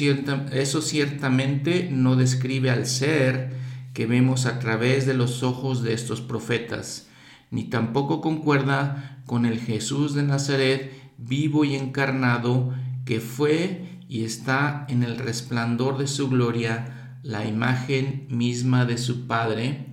ciertamente 0.82 1.89
no 1.91 2.15
describe 2.15 2.69
al 2.69 2.86
ser 2.86 3.67
que 3.98 4.06
vemos 4.06 4.46
a 4.46 4.60
través 4.60 5.08
de 5.08 5.16
los 5.16 5.42
ojos 5.42 5.82
de 5.82 5.96
estos 5.96 6.22
profetas, 6.22 7.08
ni 7.50 7.64
tampoco 7.64 8.22
concuerda 8.22 9.24
con 9.26 9.44
el 9.48 9.60
Jesús 9.60 10.14
de 10.14 10.22
Nazaret 10.22 10.92
vivo 11.18 11.66
y 11.66 11.74
encarnado 11.74 12.76
que 13.06 13.20
fue 13.20 14.04
y 14.08 14.24
está 14.24 14.86
en 14.88 15.02
el 15.02 15.18
resplandor 15.18 15.98
de 15.98 16.06
su 16.06 16.30
gloria, 16.30 17.18
la 17.24 17.48
imagen 17.48 18.28
misma 18.30 18.86
de 18.86 19.00
su 19.00 19.26
Padre. 19.26 19.88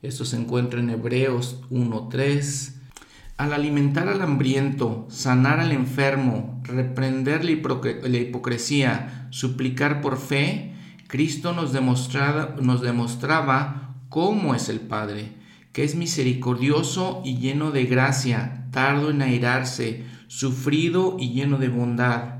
Esto 0.00 0.24
se 0.24 0.38
encuentra 0.38 0.80
en 0.80 0.88
Hebreos 0.88 1.60
1.3 1.68 2.76
al 3.36 3.52
alimentar 3.52 4.08
al 4.08 4.22
hambriento, 4.22 5.06
sanar 5.10 5.60
al 5.60 5.72
enfermo, 5.72 6.62
reprender 6.64 7.44
la 7.44 8.16
hipocresía, 8.16 9.28
suplicar 9.28 10.00
por 10.00 10.16
fe, 10.16 10.75
Cristo 11.06 11.52
nos 11.52 11.72
demostraba, 11.72 12.56
cómo 14.08 14.54
es 14.54 14.68
el 14.68 14.80
Padre, 14.80 15.36
que 15.72 15.84
es 15.84 15.94
misericordioso 15.94 17.22
y 17.24 17.38
lleno 17.38 17.70
de 17.70 17.84
gracia, 17.84 18.66
tardo 18.72 19.10
en 19.10 19.22
airarse, 19.22 20.04
sufrido 20.26 21.16
y 21.18 21.32
lleno 21.32 21.58
de 21.58 21.68
bondad. 21.68 22.36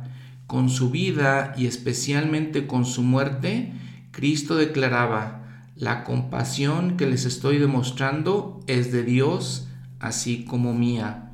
Con 0.47 0.69
su 0.69 0.91
vida 0.91 1.55
y 1.57 1.67
especialmente 1.67 2.67
con 2.67 2.85
su 2.85 3.03
muerte, 3.03 3.73
Cristo 4.11 4.57
declaraba, 4.57 5.45
la 5.77 6.05
compasión 6.05 6.97
que 6.97 7.07
les 7.07 7.25
estoy 7.25 7.59
demostrando 7.59 8.61
es 8.67 8.91
de 8.91 9.03
Dios 9.03 9.69
así 10.01 10.45
como 10.45 10.73
mía. 10.73 11.33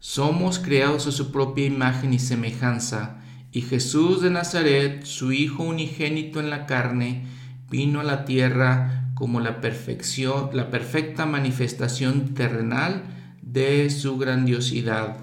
Somos 0.00 0.58
creados 0.58 1.06
a 1.06 1.12
su 1.12 1.30
propia 1.30 1.66
imagen 1.66 2.12
y 2.12 2.18
semejanza, 2.18 3.19
y 3.52 3.62
Jesús 3.62 4.22
de 4.22 4.30
Nazaret, 4.30 5.04
su 5.04 5.32
Hijo 5.32 5.64
unigénito 5.64 6.40
en 6.40 6.50
la 6.50 6.66
carne, 6.66 7.26
vino 7.68 8.00
a 8.00 8.04
la 8.04 8.24
tierra 8.24 9.12
como 9.14 9.40
la 9.40 9.60
perfección, 9.60 10.50
la 10.52 10.70
perfecta 10.70 11.26
manifestación 11.26 12.34
terrenal 12.34 13.04
de 13.42 13.90
su 13.90 14.18
grandiosidad. 14.18 15.16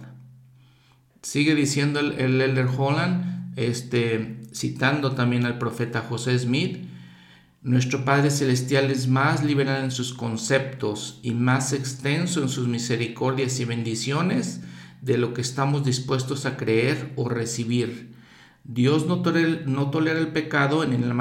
Sigue 1.22 1.56
diciendo 1.56 2.00
el, 2.00 2.14
el 2.14 2.42
Elder 2.42 2.68
Holland, 2.78 3.54
este, 3.58 4.42
citando 4.54 5.14
también 5.14 5.46
al 5.46 5.58
profeta 5.58 6.02
José 6.02 6.38
Smith, 6.38 6.86
nuestro 7.64 8.06
Padre 8.06 8.30
Celestial 8.30 8.92
es 8.92 9.08
más 9.08 9.44
liberal 9.44 9.84
en 9.84 9.92
sus 9.92 10.14
conceptos 10.14 11.20
y 11.24 11.32
más 11.32 11.74
extenso 11.74 12.42
en 12.42 12.50
sus 12.50 12.68
misericordias 12.68 13.60
y 13.60 13.66
bendiciones 13.66 14.62
de 15.02 15.18
lo 15.18 15.34
que 15.34 15.42
estamos 15.42 15.84
dispuestos 15.84 16.46
a 16.46 16.56
creer 16.56 17.12
o 17.16 17.28
recibir. 17.28 18.17
Dios 18.68 19.08
no 19.08 19.22
tolera, 19.22 20.20
el 20.20 20.28
pecado 20.28 20.84
en 20.84 20.94
el, 20.94 21.14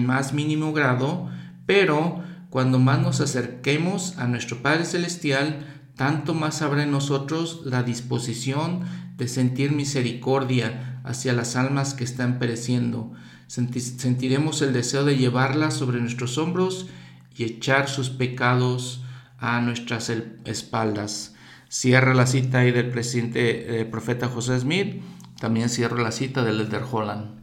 más 0.00 0.32
mínimo, 0.32 0.72
grado, 0.72 1.30
pero 1.66 2.22
cuando 2.50 2.78
más 2.78 3.00
nos 3.00 3.20
acerquemos 3.20 4.18
a 4.18 4.26
nuestro 4.26 4.62
Padre 4.62 4.84
Celestial, 4.84 5.66
tanto 5.96 6.34
más 6.34 6.62
habrá 6.62 6.84
en 6.84 6.90
nosotros 6.90 7.62
la 7.64 7.82
disposición 7.82 8.82
de 9.16 9.28
sentir 9.28 9.72
misericordia 9.72 11.00
hacia 11.04 11.32
las 11.32 11.56
almas 11.56 11.94
que 11.94 12.04
están 12.04 12.38
pereciendo 12.38 13.12
sentiremos 13.52 14.62
el 14.62 14.72
deseo 14.72 15.04
de 15.04 15.18
llevarlas 15.18 15.74
sobre 15.74 16.00
nuestros 16.00 16.38
hombros 16.38 16.86
y 17.36 17.44
echar 17.44 17.86
sus 17.86 18.08
pecados 18.08 19.04
a 19.38 19.60
nuestras 19.60 20.10
espaldas. 20.44 21.34
Cierra 21.68 22.14
la 22.14 22.26
cita 22.26 22.60
ahí 22.60 22.70
del 22.70 22.88
presidente 22.88 23.80
eh, 23.80 23.84
profeta 23.84 24.28
José 24.28 24.58
Smith, 24.58 25.02
también 25.42 25.68
cierra 25.68 26.00
la 26.00 26.12
cita 26.12 26.44
del 26.44 26.60
Elder 26.60 26.84
Holland. 26.88 27.42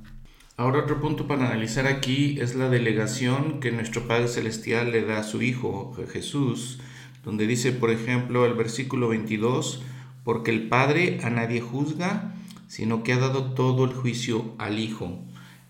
Ahora 0.55 0.79
otro 0.79 1.01
punto 1.01 1.27
para 1.27 1.47
analizar 1.47 1.85
aquí 1.85 2.39
es 2.39 2.55
la 2.55 2.69
delegación 2.69 3.59
que 3.59 3.73
nuestro 3.73 4.07
Padre 4.07 4.29
Celestial 4.29 4.91
le 4.93 5.03
da 5.03 5.19
a 5.19 5.23
su 5.23 5.41
Hijo 5.41 5.93
Jesús, 6.11 6.79
donde 7.25 7.45
dice, 7.45 7.73
por 7.73 7.91
ejemplo, 7.91 8.45
el 8.45 8.53
versículo 8.53 9.09
22, 9.09 9.83
porque 10.23 10.49
el 10.49 10.69
Padre 10.69 11.19
a 11.23 11.29
nadie 11.29 11.59
juzga, 11.59 12.33
sino 12.69 13.03
que 13.03 13.11
ha 13.11 13.17
dado 13.17 13.51
todo 13.51 13.83
el 13.83 13.91
juicio 13.91 14.55
al 14.57 14.79
Hijo 14.79 15.19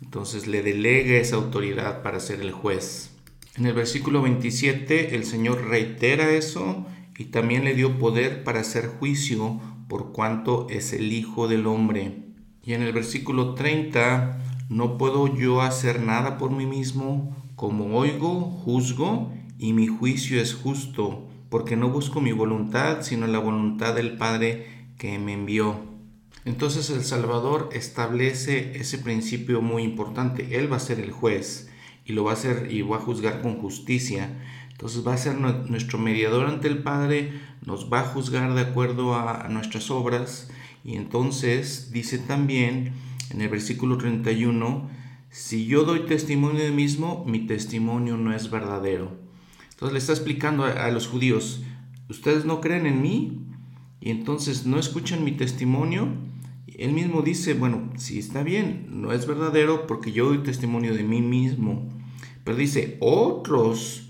entonces 0.02 0.48
le 0.48 0.62
delega 0.62 1.18
esa 1.18 1.36
autoridad 1.36 2.04
para 2.04 2.20
ser 2.20 2.42
el 2.42 2.52
juez. 2.52 3.12
En 3.56 3.66
el 3.66 3.74
versículo 3.74 4.22
27 4.22 5.16
el 5.16 5.26
Señor 5.26 5.66
reitera 5.68 6.32
eso 6.32 6.86
y 7.18 7.26
también 7.26 7.66
le 7.66 7.76
dio 7.76 8.00
poder 8.00 8.44
para 8.44 8.62
hacer 8.62 8.88
juicio 8.88 9.60
por 9.90 10.14
cuanto 10.14 10.68
es 10.70 10.94
el 10.94 11.12
Hijo 11.12 11.50
del 11.50 11.68
Hombre. 11.68 12.24
Y 12.64 12.74
en 12.74 12.84
el 12.84 12.94
versículo 12.94 13.56
30, 13.56 14.40
no 14.70 14.98
puedo 14.98 15.36
yo 15.36 15.62
hacer 15.62 16.00
nada 16.00 16.38
por 16.38 16.52
mí 16.52 16.66
mismo, 16.66 17.36
como 17.56 17.98
oigo, 17.98 18.40
juzgo, 18.40 19.34
y 19.58 19.74
mi 19.74 19.88
juicio 19.88 20.40
es 20.40 20.54
justo, 20.54 21.28
porque 21.50 21.76
no 21.76 21.90
busco 21.90 22.22
mi 22.22 22.32
voluntad, 22.32 23.02
sino 23.02 23.28
la 23.28 23.40
voluntad 23.40 23.96
del 23.96 24.16
Padre 24.16 24.88
que 24.98 25.18
me 25.18 25.34
envió. 25.34 25.76
Entonces 26.46 26.90
el 26.92 27.04
Salvador 27.04 27.70
establece 27.74 28.78
ese 28.78 29.00
principio 29.00 29.62
muy 29.62 29.84
importante. 29.84 30.58
Él 30.58 30.72
va 30.72 30.78
a 30.78 30.80
ser 30.80 31.00
el 31.00 31.12
juez 31.12 31.70
y 32.06 32.14
lo 32.14 32.24
va 32.24 32.32
a 32.32 32.36
hacer 32.36 32.68
y 32.72 32.84
va 32.84 32.98
a 32.98 33.02
juzgar 33.02 33.42
con 33.42 33.60
justicia. 33.60 34.30
Entonces 34.80 35.06
va 35.06 35.14
a 35.14 35.18
ser 35.18 35.36
nuestro 35.36 36.00
mediador 36.00 36.46
ante 36.46 36.70
el 36.70 36.80
Padre, 36.80 37.34
nos 37.66 37.92
va 37.92 38.00
a 38.00 38.06
juzgar 38.06 38.54
de 38.54 38.62
acuerdo 38.62 39.14
a, 39.16 39.48
nuestras 39.50 39.92
obras. 39.92 40.50
Y 40.86 40.96
entonces 40.96 41.92
dice 41.92 42.18
también 42.18 42.94
en 43.30 43.42
el 43.42 43.50
versículo 43.50 43.98
31, 43.98 44.90
si 45.30 45.66
yo 45.66 45.84
doy 45.84 46.06
testimonio 46.06 46.64
de 46.64 46.70
mí 46.72 46.84
mismo, 46.84 47.26
mi 47.28 47.46
testimonio 47.46 48.16
no 48.18 48.34
es 48.34 48.50
verdadero. 48.50 49.12
Entonces 49.72 49.94
le 49.94 50.00
está 50.00 50.14
explicando 50.14 50.64
a 50.64 50.90
los 50.92 51.08
judíos, 51.08 51.62
ustedes 52.10 52.46
no 52.46 52.62
creen 52.62 52.86
en 52.86 53.02
mí 53.02 53.42
y 54.00 54.12
entonces 54.12 54.66
no 54.66 54.80
escuchan 54.80 55.24
mi 55.24 55.34
testimonio 55.34 56.08
él 56.80 56.94
mismo 56.94 57.22
dice, 57.22 57.54
bueno, 57.56 57.92
si 57.98 58.20
está 58.20 58.42
bien, 58.42 58.88
no 58.90 59.12
es 59.12 59.28
verdadero 59.28 59.86
porque 59.86 60.14
yo 60.14 60.28
doy 60.30 60.40
testimonio 60.40 60.94
de 60.94 61.04
mí 61.04 61.22
mismo. 61.22 61.90
Pero 62.46 62.58
dice, 62.58 62.98
otros, 63.02 64.09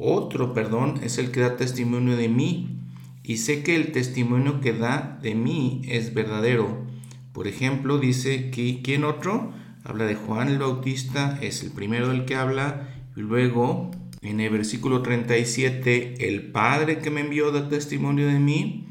otro, 0.00 0.52
perdón, 0.54 1.00
es 1.02 1.18
el 1.18 1.30
que 1.30 1.40
da 1.40 1.56
testimonio 1.56 2.16
de 2.16 2.28
mí. 2.28 2.78
Y 3.22 3.38
sé 3.38 3.62
que 3.62 3.76
el 3.76 3.92
testimonio 3.92 4.60
que 4.60 4.72
da 4.72 5.18
de 5.22 5.34
mí 5.34 5.82
es 5.86 6.14
verdadero. 6.14 6.86
Por 7.32 7.46
ejemplo, 7.46 7.98
dice 7.98 8.50
que 8.50 8.80
¿quién 8.82 9.04
otro? 9.04 9.52
Habla 9.84 10.06
de 10.06 10.14
Juan 10.14 10.48
el 10.48 10.58
Bautista, 10.58 11.38
es 11.40 11.62
el 11.62 11.70
primero 11.70 12.08
del 12.08 12.24
que 12.24 12.34
habla. 12.34 12.88
Y 13.16 13.20
luego, 13.20 13.90
en 14.22 14.40
el 14.40 14.50
versículo 14.50 15.02
37, 15.02 16.28
el 16.28 16.50
Padre 16.50 16.98
que 16.98 17.10
me 17.10 17.20
envió 17.20 17.52
da 17.52 17.68
testimonio 17.68 18.26
de 18.26 18.38
mí. 18.38 18.86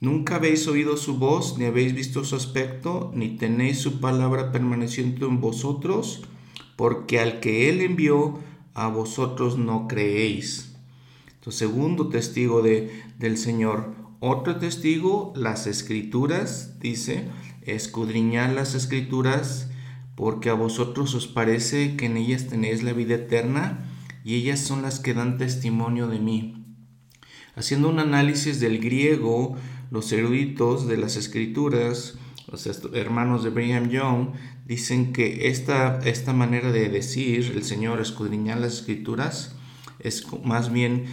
Nunca 0.00 0.36
habéis 0.36 0.66
oído 0.66 0.96
su 0.96 1.18
voz, 1.18 1.58
ni 1.58 1.66
habéis 1.66 1.94
visto 1.94 2.24
su 2.24 2.34
aspecto, 2.34 3.12
ni 3.14 3.36
tenéis 3.36 3.78
su 3.78 4.00
palabra 4.00 4.50
permaneciendo 4.50 5.26
en 5.26 5.40
vosotros, 5.40 6.22
porque 6.76 7.20
al 7.20 7.40
que 7.40 7.68
él 7.68 7.82
envió, 7.82 8.38
a 8.74 8.88
vosotros 8.88 9.58
no 9.58 9.88
creéis. 9.88 10.70
Segundo 11.50 12.08
testigo 12.08 12.62
de, 12.62 13.02
del 13.18 13.36
Señor. 13.36 13.94
Otro 14.20 14.56
testigo, 14.56 15.32
las 15.34 15.66
escrituras, 15.66 16.78
dice, 16.78 17.28
escudriñad 17.62 18.54
las 18.54 18.74
escrituras, 18.74 19.70
porque 20.14 20.50
a 20.50 20.54
vosotros 20.54 21.14
os 21.14 21.26
parece 21.26 21.96
que 21.96 22.06
en 22.06 22.16
ellas 22.16 22.46
tenéis 22.46 22.82
la 22.82 22.92
vida 22.92 23.14
eterna, 23.14 23.86
y 24.24 24.34
ellas 24.34 24.60
son 24.60 24.82
las 24.82 25.00
que 25.00 25.14
dan 25.14 25.38
testimonio 25.38 26.06
de 26.06 26.20
mí. 26.20 26.64
Haciendo 27.56 27.88
un 27.88 27.98
análisis 27.98 28.60
del 28.60 28.78
griego, 28.78 29.56
los 29.90 30.12
eruditos 30.12 30.86
de 30.86 30.98
las 30.98 31.16
escrituras 31.16 32.18
los 32.50 32.66
hermanos 32.94 33.44
de 33.44 33.50
Brigham 33.50 33.88
Young, 33.88 34.32
dicen 34.66 35.12
que 35.12 35.48
esta, 35.48 35.98
esta 36.04 36.32
manera 36.32 36.72
de 36.72 36.88
decir 36.88 37.52
el 37.54 37.64
Señor 37.64 38.00
escudriñar 38.00 38.58
las 38.58 38.74
escrituras 38.74 39.56
es 40.02 40.26
más 40.44 40.72
bien 40.72 41.04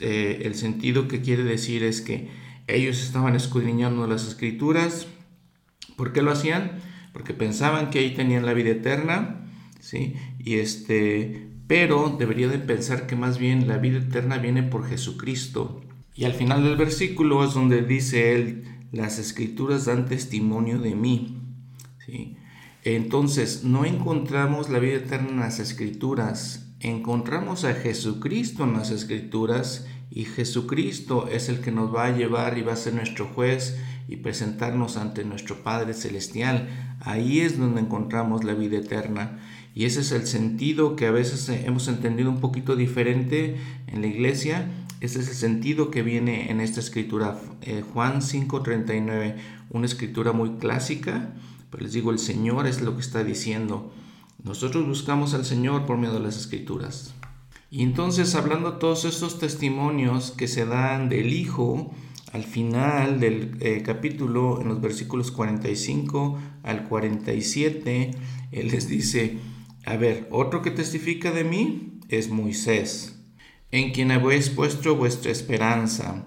eh, 0.00 0.42
el 0.44 0.54
sentido 0.54 1.08
que 1.08 1.20
quiere 1.20 1.44
decir 1.44 1.82
es 1.82 2.00
que 2.00 2.30
ellos 2.66 3.02
estaban 3.02 3.34
escudriñando 3.36 4.06
las 4.06 4.26
escrituras. 4.26 5.06
¿Por 5.96 6.12
qué 6.12 6.22
lo 6.22 6.32
hacían? 6.32 6.80
Porque 7.12 7.34
pensaban 7.34 7.90
que 7.90 8.00
ahí 8.00 8.14
tenían 8.14 8.46
la 8.46 8.54
vida 8.54 8.70
eterna, 8.70 9.46
¿sí? 9.80 10.14
Y 10.38 10.54
este, 10.54 11.48
pero 11.66 12.16
debería 12.18 12.48
de 12.48 12.58
pensar 12.58 13.06
que 13.06 13.16
más 13.16 13.38
bien 13.38 13.68
la 13.68 13.78
vida 13.78 13.98
eterna 13.98 14.38
viene 14.38 14.62
por 14.62 14.88
Jesucristo. 14.88 15.82
Y 16.14 16.24
al 16.24 16.32
final 16.32 16.64
del 16.64 16.76
versículo 16.76 17.44
es 17.44 17.54
donde 17.54 17.82
dice 17.82 18.34
él, 18.34 18.64
las 18.94 19.18
escrituras 19.18 19.84
dan 19.84 20.06
testimonio 20.06 20.78
de 20.78 20.94
mí. 20.94 21.40
Entonces, 22.82 23.64
no 23.64 23.84
encontramos 23.84 24.68
la 24.68 24.78
vida 24.78 24.96
eterna 24.96 25.30
en 25.30 25.40
las 25.40 25.58
escrituras, 25.58 26.66
encontramos 26.80 27.64
a 27.64 27.74
Jesucristo 27.74 28.64
en 28.64 28.74
las 28.74 28.90
escrituras 28.90 29.86
y 30.10 30.26
Jesucristo 30.26 31.28
es 31.28 31.48
el 31.48 31.60
que 31.60 31.72
nos 31.72 31.94
va 31.94 32.06
a 32.06 32.16
llevar 32.16 32.58
y 32.58 32.62
va 32.62 32.74
a 32.74 32.76
ser 32.76 32.94
nuestro 32.94 33.26
juez 33.26 33.78
y 34.06 34.16
presentarnos 34.16 34.96
ante 34.96 35.24
nuestro 35.24 35.62
Padre 35.62 35.94
Celestial. 35.94 36.68
Ahí 37.00 37.40
es 37.40 37.58
donde 37.58 37.80
encontramos 37.80 38.44
la 38.44 38.54
vida 38.54 38.76
eterna. 38.78 39.40
Y 39.74 39.86
ese 39.86 40.00
es 40.00 40.12
el 40.12 40.26
sentido 40.26 40.94
que 40.94 41.06
a 41.06 41.10
veces 41.10 41.48
hemos 41.48 41.88
entendido 41.88 42.30
un 42.30 42.40
poquito 42.40 42.76
diferente 42.76 43.56
en 43.88 44.02
la 44.02 44.06
iglesia. 44.06 44.68
Ese 45.04 45.20
es 45.20 45.28
el 45.28 45.34
sentido 45.34 45.90
que 45.90 46.00
viene 46.00 46.50
en 46.50 46.62
esta 46.62 46.80
escritura. 46.80 47.38
Eh, 47.60 47.84
Juan 47.92 48.22
5:39, 48.22 49.36
una 49.68 49.84
escritura 49.84 50.32
muy 50.32 50.52
clásica, 50.52 51.34
pero 51.70 51.82
les 51.82 51.92
digo, 51.92 52.10
el 52.10 52.18
Señor 52.18 52.66
es 52.66 52.80
lo 52.80 52.94
que 52.94 53.02
está 53.02 53.22
diciendo. 53.22 53.92
Nosotros 54.42 54.86
buscamos 54.86 55.34
al 55.34 55.44
Señor 55.44 55.84
por 55.84 55.98
medio 55.98 56.14
de 56.14 56.20
las 56.20 56.38
escrituras. 56.38 57.14
Y 57.70 57.82
entonces, 57.82 58.34
hablando 58.34 58.72
de 58.72 58.78
todos 58.78 59.04
estos 59.04 59.38
testimonios 59.38 60.30
que 60.30 60.48
se 60.48 60.64
dan 60.64 61.10
del 61.10 61.34
Hijo, 61.34 61.92
al 62.32 62.44
final 62.44 63.20
del 63.20 63.58
eh, 63.60 63.82
capítulo, 63.84 64.62
en 64.62 64.68
los 64.68 64.80
versículos 64.80 65.30
45 65.32 66.38
al 66.62 66.88
47, 66.88 68.10
Él 68.52 68.68
les 68.68 68.88
dice, 68.88 69.36
a 69.84 69.98
ver, 69.98 70.26
otro 70.30 70.62
que 70.62 70.70
testifica 70.70 71.30
de 71.30 71.44
mí 71.44 71.98
es 72.08 72.30
Moisés, 72.30 73.13
en 73.74 73.90
quien 73.90 74.12
habéis 74.12 74.50
puesto 74.50 74.94
vuestra 74.94 75.32
esperanza. 75.32 76.26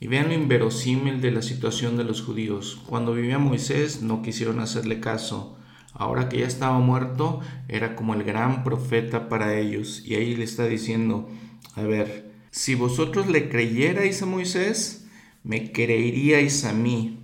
Y 0.00 0.06
vean 0.06 0.28
lo 0.28 0.32
inverosímil 0.34 1.20
de 1.20 1.30
la 1.30 1.42
situación 1.42 1.98
de 1.98 2.04
los 2.04 2.22
judíos. 2.22 2.80
Cuando 2.86 3.12
vivía 3.12 3.38
Moisés 3.38 4.00
no 4.00 4.22
quisieron 4.22 4.60
hacerle 4.60 4.98
caso. 4.98 5.58
Ahora 5.92 6.30
que 6.30 6.38
ya 6.38 6.46
estaba 6.46 6.78
muerto, 6.78 7.40
era 7.68 7.96
como 7.96 8.14
el 8.14 8.24
gran 8.24 8.64
profeta 8.64 9.28
para 9.28 9.58
ellos. 9.58 10.02
Y 10.06 10.14
ahí 10.14 10.36
le 10.36 10.44
está 10.44 10.66
diciendo, 10.66 11.28
a 11.74 11.82
ver, 11.82 12.32
si 12.50 12.74
vosotros 12.74 13.26
le 13.26 13.50
creyerais 13.50 14.22
a 14.22 14.26
Moisés, 14.26 15.06
me 15.44 15.72
creeríais 15.72 16.64
a 16.64 16.72
mí, 16.72 17.18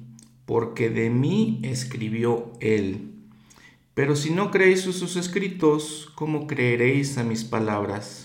porque 0.44 0.90
de 0.90 1.08
mí 1.08 1.60
escribió 1.62 2.52
él. 2.60 3.12
Pero 3.94 4.16
si 4.16 4.32
no 4.32 4.50
creéis 4.50 4.82
sus 4.82 5.16
escritos, 5.16 6.12
¿cómo 6.14 6.46
creeréis 6.46 7.16
a 7.16 7.24
mis 7.24 7.44
palabras? 7.44 8.21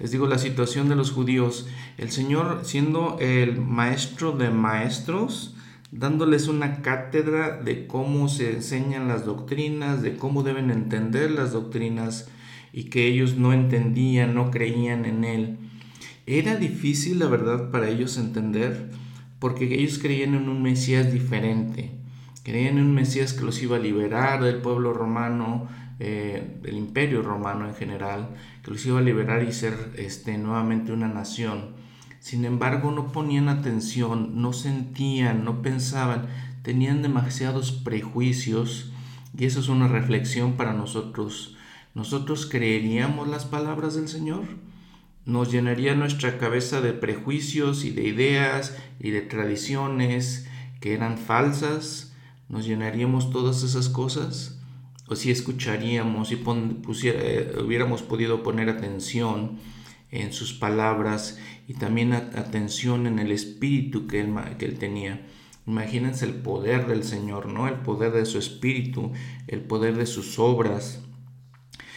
Les 0.00 0.10
digo 0.10 0.26
la 0.26 0.38
situación 0.38 0.88
de 0.88 0.96
los 0.96 1.12
judíos. 1.12 1.68
El 1.98 2.10
Señor, 2.10 2.62
siendo 2.64 3.18
el 3.20 3.60
maestro 3.60 4.32
de 4.32 4.50
maestros, 4.50 5.54
dándoles 5.92 6.48
una 6.48 6.80
cátedra 6.80 7.58
de 7.58 7.86
cómo 7.86 8.28
se 8.28 8.54
enseñan 8.54 9.08
las 9.08 9.26
doctrinas, 9.26 10.00
de 10.00 10.16
cómo 10.16 10.42
deben 10.42 10.70
entender 10.70 11.30
las 11.30 11.52
doctrinas, 11.52 12.30
y 12.72 12.84
que 12.84 13.08
ellos 13.08 13.36
no 13.36 13.52
entendían, 13.52 14.34
no 14.34 14.50
creían 14.50 15.04
en 15.04 15.24
Él. 15.24 15.58
Era 16.26 16.56
difícil, 16.56 17.18
la 17.18 17.26
verdad, 17.26 17.70
para 17.70 17.90
ellos 17.90 18.16
entender, 18.16 18.90
porque 19.38 19.64
ellos 19.64 19.98
creían 19.98 20.34
en 20.34 20.48
un 20.48 20.62
Mesías 20.62 21.12
diferente 21.12 22.00
Creían 22.42 22.78
en 22.78 22.84
un 22.84 22.94
Mesías 22.94 23.34
que 23.34 23.44
los 23.44 23.62
iba 23.62 23.76
a 23.76 23.80
liberar 23.80 24.42
del 24.42 24.56
pueblo 24.56 24.94
romano, 24.94 25.68
eh, 26.02 26.58
del 26.62 26.78
imperio 26.78 27.20
romano 27.20 27.68
en 27.68 27.74
general, 27.74 28.30
que 28.64 28.70
los 28.70 28.86
iba 28.86 29.00
a 29.00 29.02
liberar 29.02 29.42
y 29.42 29.52
ser 29.52 29.92
este, 29.96 30.38
nuevamente 30.38 30.92
una 30.92 31.08
nación. 31.08 31.74
Sin 32.20 32.46
embargo, 32.46 32.90
no 32.90 33.12
ponían 33.12 33.50
atención, 33.50 34.40
no 34.40 34.54
sentían, 34.54 35.44
no 35.44 35.60
pensaban, 35.60 36.26
tenían 36.62 37.02
demasiados 37.02 37.72
prejuicios 37.72 38.92
y 39.36 39.44
eso 39.44 39.60
es 39.60 39.68
una 39.68 39.88
reflexión 39.88 40.54
para 40.54 40.72
nosotros. 40.72 41.56
¿Nosotros 41.94 42.46
creeríamos 42.46 43.28
las 43.28 43.44
palabras 43.44 43.94
del 43.94 44.08
Señor? 44.08 44.44
¿Nos 45.26 45.52
llenaría 45.52 45.94
nuestra 45.94 46.38
cabeza 46.38 46.80
de 46.80 46.94
prejuicios 46.94 47.84
y 47.84 47.90
de 47.90 48.08
ideas 48.08 48.74
y 49.00 49.10
de 49.10 49.20
tradiciones 49.20 50.48
que 50.80 50.94
eran 50.94 51.18
falsas? 51.18 52.14
¿Nos 52.48 52.64
llenaríamos 52.64 53.30
todas 53.30 53.62
esas 53.62 53.90
cosas? 53.90 54.59
¿O 55.10 55.16
si 55.16 55.32
escucharíamos 55.32 56.30
y 56.30 56.36
eh, 56.36 57.52
hubiéramos 57.60 58.02
podido 58.02 58.44
poner 58.44 58.68
atención 58.68 59.58
en 60.12 60.32
sus 60.32 60.52
palabras 60.52 61.36
y 61.66 61.74
también 61.74 62.12
atención 62.12 63.08
en 63.08 63.18
el 63.18 63.32
espíritu 63.32 64.06
que 64.06 64.20
él, 64.20 64.32
que 64.56 64.66
él 64.66 64.78
tenía? 64.78 65.26
Imagínense 65.66 66.26
el 66.26 66.34
poder 66.34 66.86
del 66.86 67.02
Señor, 67.02 67.46
¿no? 67.46 67.66
El 67.66 67.80
poder 67.80 68.12
de 68.12 68.24
su 68.24 68.38
espíritu, 68.38 69.10
el 69.48 69.62
poder 69.62 69.96
de 69.96 70.06
sus 70.06 70.38
obras. 70.38 71.02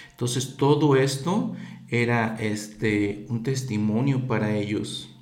Entonces 0.09 0.57
todo 0.57 0.95
esto 0.95 1.53
era 1.89 2.35
este 2.39 3.27
un 3.29 3.43
testimonio 3.43 4.25
para 4.25 4.55
ellos. 4.55 5.15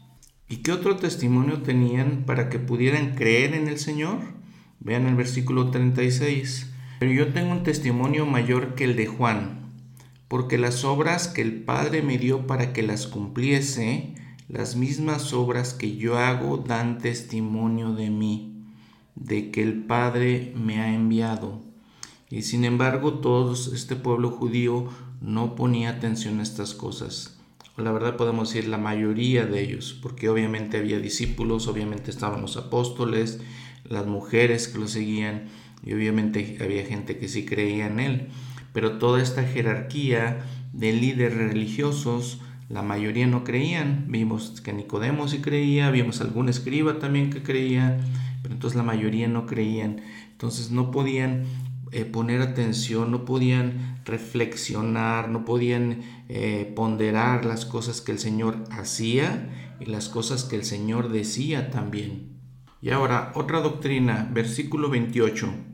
¿Y 0.48 0.58
qué 0.64 0.72
otro 0.72 0.96
testimonio 0.96 1.62
tenían 1.62 2.24
para 2.26 2.48
que 2.48 2.58
pudieran 2.58 3.16
creer 3.16 3.54
en 3.54 3.68
el 3.68 3.80
Señor? 3.80 4.20
Vean 4.80 5.08
el 5.08 5.16
versículo 5.16 5.72
36. 5.72 6.71
Pero 7.02 7.14
yo 7.14 7.34
tengo 7.34 7.52
un 7.52 7.64
testimonio 7.64 8.28
mayor 8.28 8.76
que 8.76 8.84
el 8.84 8.96
de 8.96 9.08
Juan, 9.08 9.72
porque 10.28 10.60
las 10.60 10.86
obras 10.86 11.28
que 11.28 11.42
el 11.42 11.64
Padre 11.64 12.04
me 12.04 12.20
dio 12.20 12.46
para 12.46 12.74
que 12.74 12.84
las 12.84 13.08
cumpliese, 13.08 14.14
las 14.48 14.76
mismas 14.76 15.34
obras 15.34 15.74
que 15.74 15.98
yo 15.98 16.20
hago 16.20 16.58
dan 16.58 17.00
testimonio 17.00 17.94
de 17.94 18.12
mí, 18.12 18.54
de 19.16 19.50
que 19.50 19.64
el 19.64 19.82
Padre 19.82 20.54
me 20.56 20.80
ha 20.80 20.94
enviado. 20.94 21.64
Y 22.30 22.44
sin 22.44 22.66
embargo, 22.66 23.16
todos 23.16 23.74
este 23.74 23.96
pueblo 23.96 24.30
judío 24.30 24.88
no 25.22 25.56
ponía 25.56 25.90
atención 25.90 26.40
a 26.40 26.44
estas 26.44 26.76
cosas. 26.76 27.36
La 27.78 27.92
verdad 27.92 28.16
podemos 28.16 28.54
decir 28.54 28.70
la 28.70 28.78
mayoría 28.78 29.48
de 29.48 29.60
ellos, 29.64 29.98
porque 30.04 30.30
obviamente 30.30 30.78
había 30.78 31.00
discípulos, 31.00 31.68
obviamente 31.68 32.12
estaban 32.12 32.42
los 32.42 32.58
apóstoles, 32.58 33.40
las 33.86 34.06
mujeres 34.06 34.68
que 34.68 34.78
lo 34.78 34.88
seguían 34.88 35.50
y 35.84 35.94
obviamente 35.94 36.58
había 36.62 36.86
gente 36.86 37.18
que 37.18 37.28
sí 37.28 37.46
creía 37.46 37.88
en 37.88 38.00
él. 38.00 38.28
Pero 38.74 38.98
toda 38.98 39.22
esta 39.22 39.44
jerarquía 39.44 40.46
de 40.74 40.94
líderes 40.94 41.36
religiosos, 41.36 42.42
la 42.70 42.82
mayoría 42.84 43.28
no 43.28 43.44
creían. 43.44 44.06
Vimos 44.08 44.62
que 44.62 44.74
Nicodemo 44.74 45.28
sí 45.28 45.40
creía, 45.40 45.92
vimos 45.92 46.22
algún 46.22 46.50
escriba 46.50 47.00
también 47.00 47.30
que 47.30 47.44
creía, 47.44 48.00
pero 48.42 48.54
entonces 48.54 48.78
la 48.78 48.84
mayoría 48.84 49.28
no 49.28 49.46
creían. 49.46 50.02
Entonces 50.32 50.72
no 50.72 50.92
podían 50.92 51.44
eh, 51.92 52.06
poner 52.06 52.42
atención, 52.42 53.12
no 53.12 53.26
podían 53.26 54.00
reflexionar, 54.06 55.30
no 55.30 55.44
podían 55.44 56.02
eh, 56.30 56.72
ponderar 56.76 57.44
las 57.44 57.66
cosas 57.66 58.00
que 58.00 58.14
el 58.14 58.20
Señor 58.20 58.64
hacía 58.72 59.76
y 59.80 59.86
las 59.86 60.08
cosas 60.08 60.46
que 60.46 60.56
el 60.56 60.64
Señor 60.64 61.12
decía 61.12 61.70
también. 61.70 62.40
Y 62.82 62.92
ahora, 62.92 63.32
otra 63.36 63.60
doctrina, 63.60 64.30
versículo 64.34 64.90
28. 64.90 65.71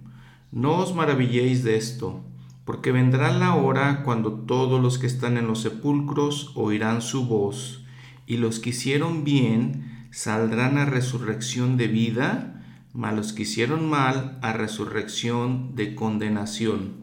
No 0.52 0.78
os 0.78 0.95
maravilléis 0.95 1.64
de 1.64 1.76
esto, 1.76 2.24
porque 2.64 2.91
vendrá 2.91 3.32
la 3.32 3.56
hora 3.56 4.04
cuando 4.04 4.34
todos 4.34 4.82
los 4.82 4.98
que 4.98 5.08
están 5.08 5.38
en 5.38 5.48
los 5.48 5.62
sepulcros 5.62 6.52
oirán 6.56 7.02
su 7.02 7.26
voz, 7.26 7.86
y 8.26 8.38
los 8.38 8.60
que 8.60 8.72
hicieron 8.72 9.24
bien 9.24 10.08
saldrán 10.12 10.78
a 10.78 10.86
resurrección 10.86 11.78
de 11.78 11.88
vida, 11.88 12.64
mas 12.93 13.14
los 13.14 13.34
que 13.34 13.43
hicieron 13.43 13.89
mal 13.89 14.39
a 14.41 14.54
resurrección 14.54 15.76
de 15.76 15.95
condenación. 15.95 16.93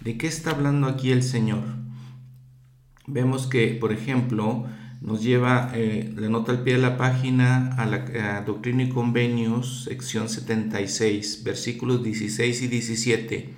¿De 0.00 0.18
qué 0.18 0.26
está 0.26 0.50
hablando 0.50 0.86
aquí 0.86 1.12
el 1.12 1.22
Señor? 1.22 1.64
Vemos 3.06 3.46
que, 3.46 3.68
por 3.68 3.92
ejemplo, 3.92 4.66
nos 5.04 5.22
lleva 5.22 5.70
eh, 5.74 6.10
la 6.16 6.30
nota 6.30 6.50
al 6.50 6.62
pie 6.62 6.74
de 6.74 6.82
la 6.82 6.96
página 6.96 7.74
a 7.76 7.84
la 7.84 8.40
Doctrina 8.40 8.84
y 8.84 8.88
Convenios, 8.88 9.84
sección 9.84 10.30
76, 10.30 11.44
versículos 11.44 12.02
16 12.02 12.62
y 12.62 12.68
17, 12.68 13.54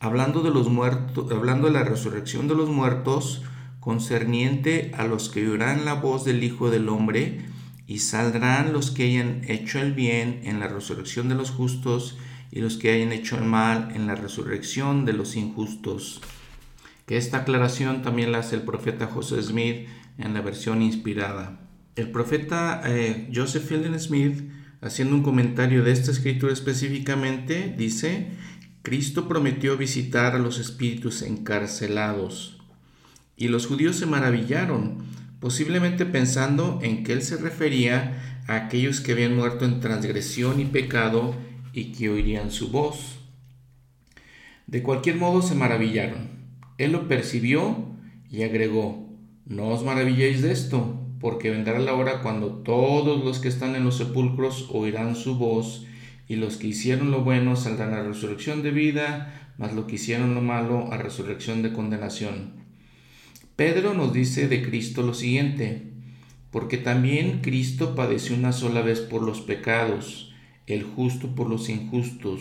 hablando 0.00 0.42
de 0.42 0.50
los 0.50 0.68
muertos, 0.68 1.30
hablando 1.30 1.68
de 1.68 1.74
la 1.74 1.84
resurrección 1.84 2.48
de 2.48 2.56
los 2.56 2.70
muertos, 2.70 3.42
concerniente 3.78 4.90
a 4.98 5.04
los 5.04 5.28
que 5.28 5.48
oirán 5.48 5.84
la 5.84 5.94
voz 5.94 6.24
del 6.24 6.42
Hijo 6.42 6.68
del 6.70 6.88
Hombre, 6.88 7.42
y 7.86 8.00
saldrán 8.00 8.72
los 8.72 8.90
que 8.90 9.04
hayan 9.04 9.42
hecho 9.46 9.78
el 9.78 9.92
bien 9.92 10.40
en 10.42 10.58
la 10.58 10.66
resurrección 10.66 11.28
de 11.28 11.36
los 11.36 11.52
justos, 11.52 12.18
y 12.50 12.60
los 12.60 12.78
que 12.78 12.90
hayan 12.90 13.12
hecho 13.12 13.36
el 13.36 13.44
mal 13.44 13.92
en 13.94 14.08
la 14.08 14.16
resurrección 14.16 15.04
de 15.04 15.12
los 15.12 15.36
injustos. 15.36 16.20
Que 17.06 17.16
esta 17.16 17.38
aclaración 17.38 18.02
también 18.02 18.32
la 18.32 18.38
hace 18.38 18.56
el 18.56 18.62
profeta 18.62 19.06
José 19.06 19.40
Smith 19.40 19.86
en 20.18 20.34
la 20.34 20.40
versión 20.40 20.82
inspirada. 20.82 21.60
El 21.96 22.10
profeta 22.10 22.82
eh, 22.86 23.30
Joseph 23.34 23.64
Fielding 23.64 23.98
Smith, 23.98 24.50
haciendo 24.80 25.14
un 25.14 25.22
comentario 25.22 25.84
de 25.84 25.92
esta 25.92 26.10
escritura 26.10 26.52
específicamente, 26.52 27.74
dice, 27.76 28.28
Cristo 28.82 29.28
prometió 29.28 29.76
visitar 29.76 30.34
a 30.34 30.38
los 30.38 30.58
espíritus 30.58 31.22
encarcelados. 31.22 32.58
Y 33.36 33.48
los 33.48 33.66
judíos 33.66 33.96
se 33.96 34.06
maravillaron, 34.06 35.04
posiblemente 35.40 36.04
pensando 36.04 36.78
en 36.82 37.02
que 37.02 37.12
él 37.12 37.22
se 37.22 37.36
refería 37.36 38.42
a 38.46 38.56
aquellos 38.56 39.00
que 39.00 39.12
habían 39.12 39.36
muerto 39.36 39.64
en 39.64 39.80
transgresión 39.80 40.60
y 40.60 40.66
pecado 40.66 41.34
y 41.72 41.92
que 41.92 42.10
oirían 42.10 42.50
su 42.50 42.70
voz. 42.70 43.18
De 44.66 44.82
cualquier 44.82 45.16
modo 45.16 45.42
se 45.42 45.54
maravillaron. 45.54 46.30
Él 46.78 46.92
lo 46.92 47.08
percibió 47.08 47.94
y 48.30 48.42
agregó, 48.42 49.03
no 49.46 49.68
os 49.68 49.84
maravilléis 49.84 50.42
de 50.42 50.52
esto, 50.52 51.00
porque 51.20 51.50
vendrá 51.50 51.78
la 51.78 51.94
hora 51.94 52.22
cuando 52.22 52.48
todos 52.48 53.24
los 53.24 53.38
que 53.38 53.48
están 53.48 53.76
en 53.76 53.84
los 53.84 53.98
sepulcros 53.98 54.68
oirán 54.70 55.16
su 55.16 55.36
voz, 55.36 55.86
y 56.28 56.36
los 56.36 56.56
que 56.56 56.68
hicieron 56.68 57.10
lo 57.10 57.22
bueno 57.22 57.54
saldrán 57.54 57.92
a 57.92 58.02
resurrección 58.02 58.62
de 58.62 58.70
vida, 58.70 59.52
mas 59.58 59.74
los 59.74 59.84
que 59.84 59.96
hicieron 59.96 60.34
lo 60.34 60.40
malo 60.40 60.92
a 60.92 60.96
resurrección 60.96 61.62
de 61.62 61.72
condenación. 61.72 62.64
Pedro 63.56 63.94
nos 63.94 64.12
dice 64.12 64.48
de 64.48 64.62
Cristo 64.62 65.02
lo 65.02 65.14
siguiente, 65.14 65.92
porque 66.50 66.78
también 66.78 67.40
Cristo 67.40 67.94
padeció 67.94 68.34
una 68.36 68.52
sola 68.52 68.80
vez 68.80 69.00
por 69.00 69.22
los 69.22 69.40
pecados, 69.40 70.32
el 70.66 70.82
justo 70.82 71.34
por 71.34 71.50
los 71.50 71.68
injustos, 71.68 72.40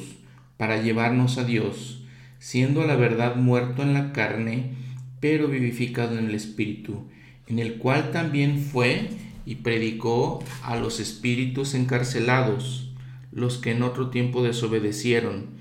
para 0.58 0.82
llevarnos 0.82 1.38
a 1.38 1.43
Dios, 1.43 2.04
siendo 2.39 2.82
a 2.82 2.86
la 2.86 2.95
verdad 2.95 3.36
muerto 3.36 3.82
en 3.82 3.93
la 3.93 4.14
carne, 4.14 4.82
pero 5.24 5.47
vivificado 5.47 6.19
en 6.19 6.26
el 6.26 6.36
Espíritu 6.36 7.07
en 7.47 7.59
el 7.59 7.78
cual 7.78 8.11
también 8.11 8.59
fue 8.59 9.07
y 9.45 9.55
predicó 9.55 10.43
a 10.63 10.76
los 10.76 10.99
espíritus 10.99 11.76
encarcelados, 11.76 12.93
los 13.32 13.57
que 13.57 13.71
en 13.71 13.84
otro 13.84 14.09
tiempo 14.09 14.43
desobedecieron, 14.43 15.51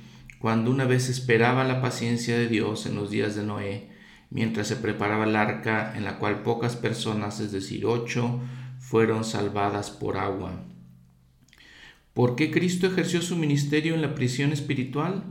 cuando 0.41 0.73
una 0.73 0.85
vez 0.85 1.09
esperaba 1.09 1.63
la 1.63 1.81
paciencia 1.81 2.37
de 2.37 2.49
Dios 2.49 2.87
en 2.87 2.97
los 2.97 3.13
días 3.13 3.37
de 3.37 3.45
Noé, 3.45 3.89
mientras 4.31 4.67
se 4.67 4.75
preparaba 4.75 5.27
el 5.27 5.37
arca 5.37 5.97
en 5.97 6.03
la 6.03 6.19
cual 6.19 6.43
pocas 6.43 6.75
personas, 6.75 7.39
es 7.39 7.53
decir, 7.53 7.87
ocho, 7.87 8.41
fueron 8.81 9.25
salvadas 9.25 9.93
por 9.93 10.17
agua. 10.17 10.65
¿Por 12.15 12.35
qué 12.35 12.51
Cristo 12.51 12.89
ejerció 12.89 13.23
su 13.23 13.37
ministerio 13.37 13.95
en 13.95 14.03
la 14.03 14.17
prisión 14.17 14.53
espiritual? 14.53 15.23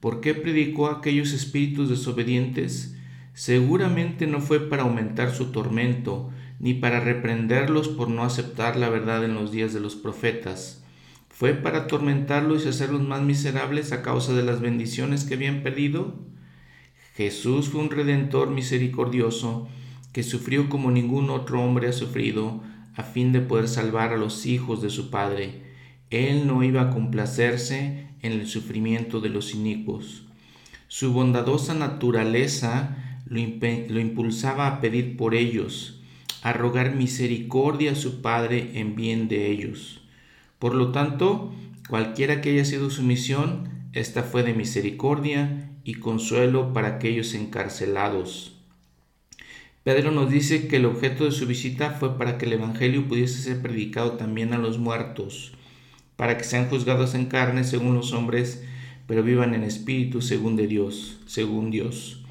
¿Por 0.00 0.22
qué 0.22 0.32
predicó 0.32 0.88
a 0.88 0.98
aquellos 0.98 1.34
espíritus 1.34 1.90
desobedientes? 1.90 2.93
Seguramente 3.34 4.28
no 4.28 4.40
fue 4.40 4.60
para 4.60 4.84
aumentar 4.84 5.34
su 5.34 5.46
tormento, 5.46 6.30
ni 6.60 6.72
para 6.72 7.00
reprenderlos 7.00 7.88
por 7.88 8.08
no 8.08 8.22
aceptar 8.22 8.76
la 8.76 8.88
verdad 8.88 9.24
en 9.24 9.34
los 9.34 9.50
días 9.50 9.74
de 9.74 9.80
los 9.80 9.96
profetas. 9.96 10.84
¿Fue 11.30 11.52
para 11.52 11.80
atormentarlos 11.80 12.64
y 12.64 12.68
hacerlos 12.68 13.02
más 13.02 13.22
miserables 13.22 13.90
a 13.90 14.02
causa 14.02 14.32
de 14.34 14.44
las 14.44 14.60
bendiciones 14.60 15.24
que 15.24 15.34
habían 15.34 15.64
perdido? 15.64 16.14
Jesús 17.16 17.70
fue 17.70 17.80
un 17.80 17.90
redentor 17.90 18.50
misericordioso 18.50 19.68
que 20.12 20.22
sufrió 20.22 20.68
como 20.68 20.92
ningún 20.92 21.28
otro 21.30 21.60
hombre 21.60 21.88
ha 21.88 21.92
sufrido 21.92 22.62
a 22.94 23.02
fin 23.02 23.32
de 23.32 23.40
poder 23.40 23.66
salvar 23.66 24.12
a 24.12 24.16
los 24.16 24.46
hijos 24.46 24.80
de 24.80 24.90
su 24.90 25.10
Padre. 25.10 25.62
Él 26.10 26.46
no 26.46 26.62
iba 26.62 26.82
a 26.82 26.90
complacerse 26.90 28.06
en 28.22 28.32
el 28.32 28.46
sufrimiento 28.46 29.20
de 29.20 29.30
los 29.30 29.54
inicuos. 29.54 30.22
Su 30.86 31.12
bondadosa 31.12 31.74
naturaleza 31.74 32.96
lo, 33.26 33.38
impulsaba 34.00 34.66
a 34.66 34.80
pedir 34.80 35.16
por 35.16 35.34
ellos, 35.34 36.00
a 36.42 36.52
rogar 36.52 36.94
misericordia 36.94 37.92
a 37.92 37.96
su 37.96 38.20
Padre 38.20 38.72
en 38.74 38.96
bien 38.96 39.28
de 39.28 39.50
ellos. 39.50 40.02
Por 40.58 40.74
lo 40.74 40.92
tanto, 40.92 41.52
cualquiera 41.88 42.40
que 42.40 42.50
haya 42.50 42.64
sido 42.64 42.90
su 42.90 43.02
misión, 43.02 43.68
esta 43.92 44.22
fue 44.22 44.42
de 44.42 44.54
misericordia 44.54 45.70
y 45.84 45.94
consuelo 45.94 46.72
para 46.72 46.88
aquellos 46.88 47.34
encarcelados. 47.34 48.54
Pedro 49.84 50.10
nos 50.10 50.30
dice 50.30 50.66
que 50.66 50.76
el 50.76 50.86
objeto 50.86 51.26
de 51.26 51.32
su 51.32 51.46
visita 51.46 51.90
fue 51.90 52.16
para 52.16 52.38
que 52.38 52.46
el 52.46 52.54
Evangelio 52.54 53.06
pudiese 53.06 53.42
ser 53.42 53.60
predicado 53.60 54.12
también 54.12 54.54
a 54.54 54.58
los 54.58 54.78
muertos, 54.78 55.52
para 56.16 56.38
que 56.38 56.44
sean 56.44 56.70
juzgados 56.70 57.14
en 57.14 57.26
carne 57.26 57.64
según 57.64 57.94
los 57.94 58.14
hombres, 58.14 58.64
pero 59.06 59.22
vivan 59.22 59.54
en 59.54 59.62
espíritu 59.62 60.22
según 60.22 60.56
de 60.56 60.66
Dios, 60.66 61.20
según 61.26 61.70
Dios. 61.70 62.23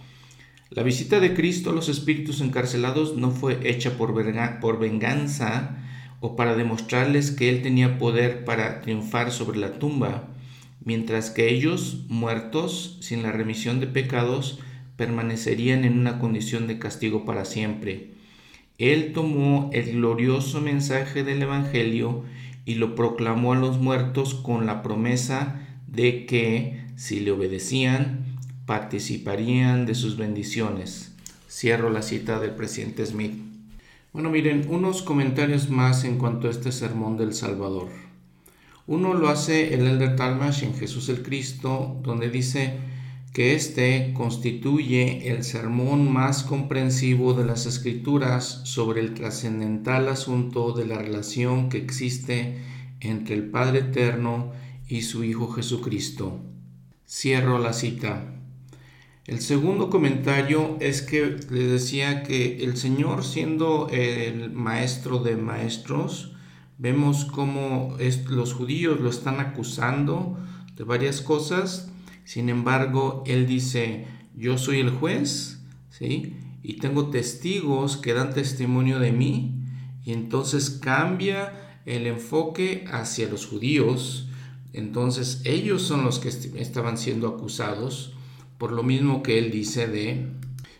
La 0.75 0.81
visita 0.81 1.19
de 1.19 1.35
Cristo 1.35 1.69
a 1.69 1.73
los 1.73 1.87
espíritus 1.87 2.41
encarcelados 2.41 3.15
no 3.15 3.29
fue 3.29 3.59
hecha 3.69 3.95
por, 3.95 4.15
por 4.59 4.79
venganza 4.79 5.77
o 6.19 6.35
para 6.35 6.55
demostrarles 6.55 7.29
que 7.29 7.49
Él 7.49 7.61
tenía 7.61 7.99
poder 7.99 8.43
para 8.43 8.81
triunfar 8.81 9.31
sobre 9.31 9.59
la 9.59 9.73
tumba, 9.73 10.29
mientras 10.83 11.29
que 11.29 11.53
ellos, 11.53 12.05
muertos, 12.07 12.97
sin 13.01 13.21
la 13.21 13.31
remisión 13.31 13.79
de 13.79 13.85
pecados, 13.85 14.57
permanecerían 14.97 15.85
en 15.85 15.99
una 15.99 16.17
condición 16.17 16.65
de 16.65 16.79
castigo 16.79 17.23
para 17.23 17.45
siempre. 17.45 18.09
Él 18.79 19.11
tomó 19.13 19.69
el 19.73 19.91
glorioso 19.91 20.59
mensaje 20.59 21.23
del 21.23 21.43
Evangelio 21.43 22.23
y 22.65 22.75
lo 22.75 22.95
proclamó 22.95 23.53
a 23.53 23.57
los 23.57 23.77
muertos 23.77 24.33
con 24.33 24.65
la 24.65 24.81
promesa 24.81 25.61
de 25.85 26.25
que, 26.25 26.81
si 26.95 27.19
le 27.19 27.29
obedecían, 27.29 28.32
participarían 28.65 29.85
de 29.85 29.95
sus 29.95 30.17
bendiciones. 30.17 31.13
Cierro 31.49 31.89
la 31.89 32.01
cita 32.01 32.39
del 32.39 32.51
presidente 32.51 33.05
Smith. 33.05 33.33
Bueno, 34.13 34.29
miren, 34.29 34.67
unos 34.69 35.01
comentarios 35.01 35.69
más 35.69 36.03
en 36.03 36.17
cuanto 36.17 36.47
a 36.47 36.51
este 36.51 36.71
sermón 36.71 37.17
del 37.17 37.33
Salvador. 37.33 37.89
Uno 38.85 39.13
lo 39.13 39.29
hace 39.29 39.73
el 39.73 39.87
Elder 39.87 40.15
Talmash 40.15 40.63
en 40.63 40.75
Jesús 40.75 41.09
el 41.09 41.23
Cristo, 41.23 41.99
donde 42.03 42.29
dice 42.29 42.77
que 43.33 43.55
este 43.55 44.13
constituye 44.13 45.31
el 45.31 45.43
sermón 45.43 46.11
más 46.11 46.43
comprensivo 46.43 47.33
de 47.33 47.45
las 47.45 47.65
Escrituras 47.65 48.61
sobre 48.65 49.01
el 49.01 49.15
trascendental 49.15 50.07
asunto 50.07 50.73
de 50.73 50.85
la 50.85 50.99
relación 50.99 51.69
que 51.69 51.79
existe 51.79 52.57
entre 52.99 53.35
el 53.35 53.49
Padre 53.49 53.79
Eterno 53.79 54.51
y 54.87 55.01
su 55.01 55.23
Hijo 55.23 55.47
Jesucristo. 55.51 56.39
Cierro 57.07 57.57
la 57.57 57.73
cita. 57.73 58.32
El 59.25 59.39
segundo 59.39 59.89
comentario 59.89 60.75
es 60.81 61.01
que 61.01 61.37
les 61.49 61.71
decía 61.71 62.23
que 62.23 62.61
el 62.61 62.75
Señor 62.75 63.23
siendo 63.23 63.87
el 63.89 64.51
maestro 64.51 65.19
de 65.19 65.37
maestros, 65.37 66.35
vemos 66.77 67.23
cómo 67.23 67.95
los 68.27 68.53
judíos 68.53 68.99
lo 68.99 69.09
están 69.09 69.39
acusando 69.39 70.37
de 70.75 70.83
varias 70.83 71.21
cosas, 71.21 71.89
sin 72.25 72.49
embargo, 72.49 73.23
Él 73.25 73.47
dice, 73.47 74.07
yo 74.35 74.57
soy 74.57 74.81
el 74.81 74.89
juez, 74.89 75.61
¿sí? 75.89 76.35
Y 76.61 76.79
tengo 76.79 77.09
testigos 77.09 77.95
que 77.95 78.13
dan 78.13 78.33
testimonio 78.33 78.99
de 78.99 79.13
mí, 79.13 79.63
y 80.03 80.11
entonces 80.11 80.69
cambia 80.69 81.79
el 81.85 82.07
enfoque 82.07 82.83
hacia 82.91 83.29
los 83.29 83.45
judíos, 83.45 84.27
entonces 84.73 85.41
ellos 85.45 85.81
son 85.81 86.03
los 86.03 86.19
que 86.19 86.27
estaban 86.27 86.97
siendo 86.97 87.29
acusados, 87.29 88.12
por 88.63 88.71
lo 88.71 88.81
mismo 88.81 89.23
que 89.23 89.39
él 89.39 89.51
dice 89.51 89.87
de 89.87 90.25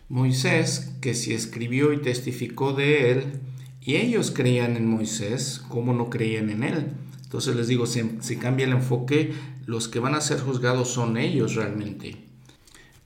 Moisés, 0.08 0.96
que 1.02 1.14
si 1.14 1.34
escribió 1.34 1.92
y 1.92 1.98
testificó 1.98 2.72
de 2.72 3.12
él, 3.12 3.42
y 3.82 3.96
ellos 3.96 4.32
creían 4.32 4.78
en 4.78 4.88
Moisés, 4.88 5.62
¿cómo 5.68 5.94
no 5.94 6.10
creían 6.10 6.50
en 6.50 6.64
él? 6.64 6.94
Entonces 7.24 7.58
les 7.58 7.68
digo, 7.68 7.86
si, 7.86 8.38
cambia 8.38 8.68
el 8.68 8.72
enfoque, 8.72 9.34
los 9.66 9.90
que 9.90 10.00
van 10.00 10.16
a 10.16 10.22
ser 10.22 10.40
juzgados 10.40 10.92
son 10.92 11.18
ellos 11.18 11.56
realmente. 11.56 12.16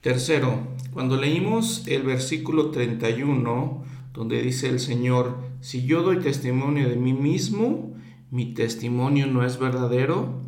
Tercero, 0.00 0.68
cuando 0.92 1.16
leímos 1.16 1.82
el 1.88 2.04
versículo 2.04 2.70
31, 2.70 3.82
donde 4.14 4.40
dice 4.42 4.68
el 4.68 4.78
Señor, 4.78 5.38
si 5.60 5.86
yo 5.86 6.02
doy 6.02 6.20
testimonio 6.20 6.88
de 6.88 6.94
mí 6.94 7.14
mismo, 7.14 7.96
mi 8.30 8.54
testimonio 8.54 9.26
no 9.26 9.44
es 9.44 9.58
verdadero, 9.58 10.40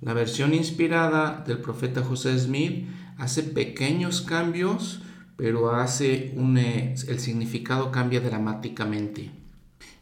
la 0.00 0.14
versión 0.14 0.54
inspirada 0.54 1.44
del 1.46 1.58
profeta 1.58 2.02
José 2.02 2.38
Smith 2.38 2.86
hace 3.18 3.42
pequeños 3.42 4.20
cambios, 4.20 5.00
pero 5.36 5.74
hace 5.74 6.32
un, 6.36 6.58
eh, 6.58 6.94
el 7.08 7.18
significado 7.18 7.90
cambia 7.90 8.20
dramáticamente. 8.20 9.30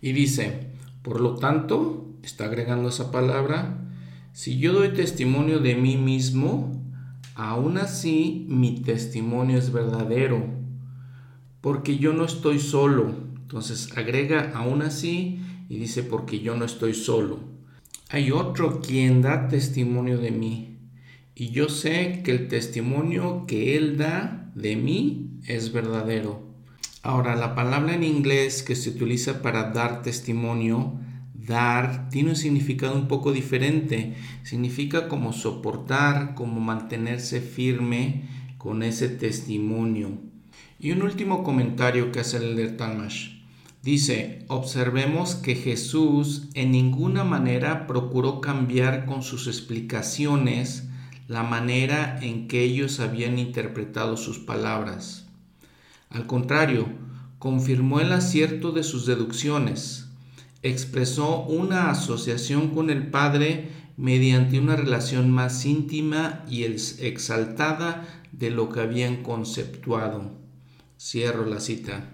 Y 0.00 0.12
dice, 0.12 0.68
por 1.02 1.20
lo 1.20 1.36
tanto, 1.36 2.08
está 2.22 2.44
agregando 2.46 2.88
esa 2.88 3.10
palabra, 3.10 3.78
si 4.32 4.58
yo 4.58 4.72
doy 4.72 4.90
testimonio 4.90 5.60
de 5.60 5.76
mí 5.76 5.96
mismo, 5.96 6.82
aún 7.34 7.78
así 7.78 8.46
mi 8.48 8.80
testimonio 8.80 9.58
es 9.58 9.72
verdadero, 9.72 10.44
porque 11.60 11.98
yo 11.98 12.12
no 12.12 12.24
estoy 12.24 12.58
solo. 12.58 13.14
Entonces 13.42 13.96
agrega 13.96 14.52
aún 14.54 14.82
así 14.82 15.40
y 15.68 15.78
dice 15.78 16.02
porque 16.02 16.40
yo 16.40 16.56
no 16.56 16.64
estoy 16.64 16.94
solo. 16.94 17.38
Hay 18.08 18.30
otro 18.30 18.80
quien 18.80 19.22
da 19.22 19.48
testimonio 19.48 20.18
de 20.18 20.30
mí 20.30 20.73
y 21.36 21.50
yo 21.50 21.68
sé 21.68 22.22
que 22.24 22.30
el 22.30 22.48
testimonio 22.48 23.44
que 23.46 23.76
Él 23.76 23.96
da 23.98 24.52
de 24.54 24.76
mí 24.76 25.30
es 25.46 25.72
verdadero. 25.72 26.42
Ahora, 27.02 27.34
la 27.34 27.54
palabra 27.54 27.94
en 27.94 28.04
inglés 28.04 28.62
que 28.62 28.76
se 28.76 28.90
utiliza 28.90 29.42
para 29.42 29.72
dar 29.72 30.02
testimonio, 30.02 30.94
dar, 31.34 32.08
tiene 32.08 32.30
un 32.30 32.36
significado 32.36 32.94
un 32.94 33.08
poco 33.08 33.32
diferente. 33.32 34.14
Significa 34.44 35.08
como 35.08 35.32
soportar, 35.32 36.34
como 36.34 36.60
mantenerse 36.60 37.40
firme 37.40 38.28
con 38.56 38.82
ese 38.82 39.08
testimonio. 39.08 40.12
Y 40.78 40.92
un 40.92 41.02
último 41.02 41.42
comentario 41.42 42.12
que 42.12 42.20
hace 42.20 42.36
el 42.36 42.76
Talmash. 42.76 43.34
Dice, 43.82 44.44
observemos 44.48 45.34
que 45.34 45.56
Jesús 45.56 46.48
en 46.54 46.70
ninguna 46.70 47.24
manera 47.24 47.86
procuró 47.86 48.40
cambiar 48.40 49.04
con 49.04 49.22
sus 49.22 49.46
explicaciones 49.46 50.88
la 51.26 51.42
manera 51.42 52.18
en 52.22 52.48
que 52.48 52.62
ellos 52.62 53.00
habían 53.00 53.38
interpretado 53.38 54.16
sus 54.16 54.38
palabras. 54.38 55.26
Al 56.10 56.26
contrario, 56.26 56.86
confirmó 57.38 58.00
el 58.00 58.12
acierto 58.12 58.72
de 58.72 58.82
sus 58.82 59.06
deducciones, 59.06 60.08
expresó 60.62 61.42
una 61.42 61.90
asociación 61.90 62.70
con 62.70 62.90
el 62.90 63.08
Padre 63.08 63.68
mediante 63.96 64.58
una 64.58 64.76
relación 64.76 65.30
más 65.30 65.64
íntima 65.66 66.44
y 66.48 66.64
exaltada 66.64 68.06
de 68.32 68.50
lo 68.50 68.68
que 68.70 68.80
habían 68.80 69.22
conceptuado. 69.22 70.32
Cierro 70.98 71.44
la 71.46 71.60
cita. 71.60 72.10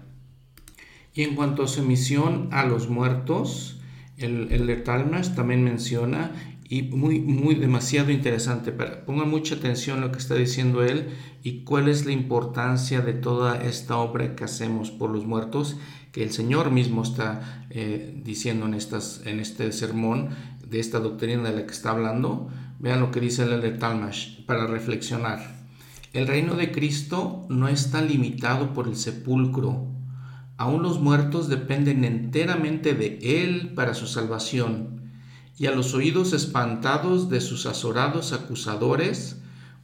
Y 1.13 1.23
en 1.23 1.35
cuanto 1.35 1.63
a 1.63 1.67
su 1.67 1.83
misión 1.83 2.49
a 2.51 2.65
los 2.65 2.89
muertos, 2.89 3.79
el, 4.17 4.51
el 4.51 4.83
también 4.83 5.63
menciona, 5.63 6.31
y 6.71 6.83
muy, 6.83 7.19
muy 7.19 7.55
demasiado 7.55 8.11
interesante, 8.11 8.71
pero 8.71 9.03
pongan 9.05 9.29
mucha 9.29 9.55
atención 9.55 9.97
a 9.97 10.05
lo 10.05 10.11
que 10.13 10.19
está 10.19 10.35
diciendo 10.35 10.81
él 10.81 11.09
y 11.43 11.65
cuál 11.65 11.89
es 11.89 12.05
la 12.05 12.13
importancia 12.13 13.01
de 13.01 13.11
toda 13.11 13.61
esta 13.61 13.97
obra 13.97 14.37
que 14.37 14.45
hacemos 14.45 14.89
por 14.89 15.09
los 15.09 15.25
muertos, 15.25 15.75
que 16.13 16.23
el 16.23 16.31
Señor 16.31 16.71
mismo 16.71 17.03
está 17.03 17.65
eh, 17.71 18.17
diciendo 18.23 18.67
en, 18.67 18.73
estas, 18.73 19.21
en 19.25 19.41
este 19.41 19.73
sermón 19.73 20.29
de 20.65 20.79
esta 20.79 21.01
doctrina 21.01 21.49
de 21.49 21.57
la 21.57 21.65
que 21.65 21.73
está 21.73 21.89
hablando. 21.89 22.47
Vean 22.79 23.01
lo 23.01 23.11
que 23.11 23.19
dice 23.19 23.43
el 23.43 23.59
de 23.59 23.71
Talmash 23.71 24.45
para 24.45 24.65
reflexionar. 24.65 25.67
El 26.13 26.25
reino 26.25 26.55
de 26.55 26.71
Cristo 26.71 27.45
no 27.49 27.67
está 27.67 28.01
limitado 28.01 28.73
por 28.73 28.87
el 28.87 28.95
sepulcro, 28.95 29.89
Aún 30.61 30.83
los 30.83 30.99
muertos 30.99 31.49
dependen 31.49 32.05
enteramente 32.05 32.93
de 32.93 33.17
Él 33.23 33.73
para 33.73 33.95
su 33.95 34.05
salvación, 34.05 35.00
y 35.61 35.67
a 35.67 35.71
los 35.71 35.93
oídos 35.93 36.33
espantados 36.33 37.29
de 37.29 37.39
sus 37.39 37.67
azorados 37.67 38.33
acusadores, 38.33 39.35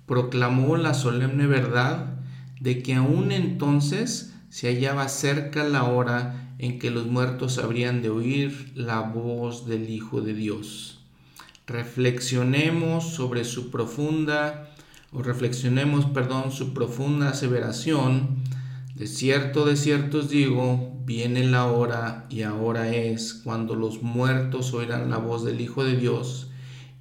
proclamó 0.08 0.76
la 0.76 0.96
solemne 0.96 1.46
verdad 1.46 2.16
de 2.60 2.82
que 2.82 2.96
aún 2.96 3.32
entonces 3.32 4.34
se 4.50 4.70
hallaba 4.70 5.08
cerca 5.08 5.64
la 5.66 5.84
hora 5.84 6.56
en 6.58 6.80
que 6.80 6.90
los 6.90 7.06
muertos 7.06 7.60
habrían 7.60 8.02
de 8.02 8.10
oír 8.10 8.72
la 8.74 9.02
voz 9.02 9.68
del 9.68 9.92
Hijo 9.92 10.22
de 10.22 10.34
Dios. 10.34 11.06
Reflexionemos 11.68 13.14
sobre 13.14 13.44
su 13.44 13.70
profunda, 13.70 14.72
o 15.12 15.22
reflexionemos, 15.22 16.08
perdón, 16.08 16.52
su 16.52 16.74
profunda 16.74 17.30
aseveración 17.30 18.38
de 18.98 19.06
cierto, 19.06 19.68
de 19.68 19.76
cierto 19.76 20.18
os 20.18 20.30
digo, 20.30 20.92
viene 21.06 21.44
la 21.44 21.68
hora 21.68 22.26
y 22.32 22.42
ahora 22.42 22.96
es 22.96 23.36
cuando 23.36 23.76
los 23.76 24.02
muertos 24.02 24.74
oirán 24.74 25.12
la 25.12 25.20
voz 25.20 25.46
del 25.46 25.62
Hijo 25.62 25.84
de 25.84 25.96
Dios 25.96 26.50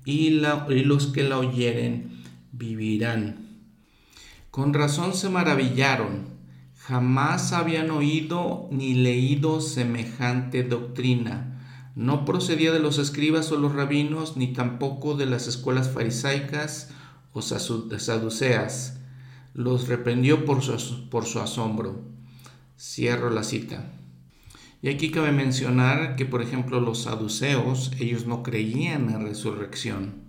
y, 0.05 0.29
los 0.29 1.07
que 1.07 1.23
la 1.23 1.39
oyeren 1.39 2.23
vivirán. 2.53 3.63
Con 4.51 4.75
razón 4.75 5.15
se 5.15 5.31
maravillaron, 5.31 6.27
jamás 6.77 7.55
habían 7.55 7.91
oído 7.91 8.69
ni 8.71 8.93
leído 8.93 9.63
semejante 9.63 10.65
doctrina. 10.65 11.63
No 11.95 12.27
procedía 12.27 12.73
de 12.73 12.81
los 12.81 12.99
escribas 12.99 13.51
o 13.53 13.57
los 13.57 13.75
rabinos, 13.75 14.37
ni 14.37 14.53
tampoco 14.53 15.15
de 15.15 15.25
las 15.25 15.47
escuelas 15.47 15.89
farisaicas 15.89 16.91
o 17.33 17.41
saduceas 17.41 18.96
los 19.57 19.89
reprendió 19.89 20.45
por 20.45 20.63
su, 20.63 21.41
asombro. 21.41 22.03
Cierro 22.79 23.31
la 23.31 23.43
cita. 23.43 23.91
Y 24.83 24.91
aquí 24.91 25.11
cabe 25.11 25.33
mencionar 25.33 26.15
que, 26.15 26.27
por 26.27 26.43
ejemplo, 26.43 26.79
los 26.79 27.05
saduceos, 27.05 27.91
ellos 27.99 28.27
no 28.27 28.43
creían 28.43 29.09
en 29.09 29.27
resurrección. 29.27 30.27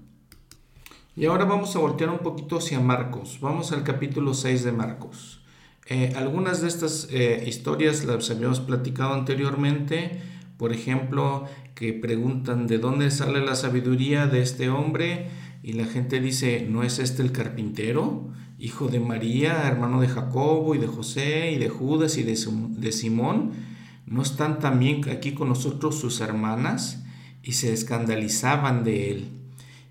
Y 1.17 1.25
ahora 1.25 1.43
vamos 1.43 1.75
a 1.75 1.79
voltear 1.79 2.09
un 2.09 2.19
poquito 2.19 2.57
hacia 2.57 2.79
Marcos. 2.79 3.39
Vamos 3.41 3.73
al 3.73 3.83
capítulo 3.83 4.33
6 4.33 4.63
de 4.63 4.71
Marcos. 4.71 5.41
Eh, 5.87 6.13
algunas 6.15 6.61
de 6.61 6.69
estas 6.69 7.09
eh, 7.11 7.43
historias 7.45 8.05
las 8.05 8.31
habíamos 8.31 8.61
platicado 8.61 9.13
anteriormente. 9.13 10.21
Por 10.57 10.71
ejemplo, 10.71 11.45
que 11.75 11.91
preguntan 11.91 12.65
de 12.65 12.77
dónde 12.77 13.11
sale 13.11 13.45
la 13.45 13.55
sabiduría 13.55 14.25
de 14.27 14.41
este 14.41 14.69
hombre 14.69 15.27
y 15.63 15.73
la 15.73 15.85
gente 15.85 16.19
dice, 16.19 16.65
¿no 16.69 16.83
es 16.83 16.99
este 16.99 17.21
el 17.21 17.31
carpintero? 17.31 18.31
hijo 18.59 18.87
de 18.87 18.99
María, 18.99 19.67
hermano 19.67 20.01
de 20.01 20.07
Jacobo 20.07 20.73
y 20.73 20.79
de 20.79 20.87
José 20.87 21.51
y 21.51 21.57
de 21.57 21.69
Judas 21.69 22.17
y 22.17 22.23
de, 22.23 22.91
Simón, 22.91 23.51
¿no 24.05 24.21
están 24.21 24.59
también 24.59 25.07
aquí 25.09 25.33
con 25.33 25.49
nosotros 25.49 25.99
sus 25.99 26.21
hermanas? 26.21 27.03
Y 27.43 27.53
se 27.53 27.71
escandalizaban 27.71 28.83
de 28.83 29.11
él. 29.11 29.25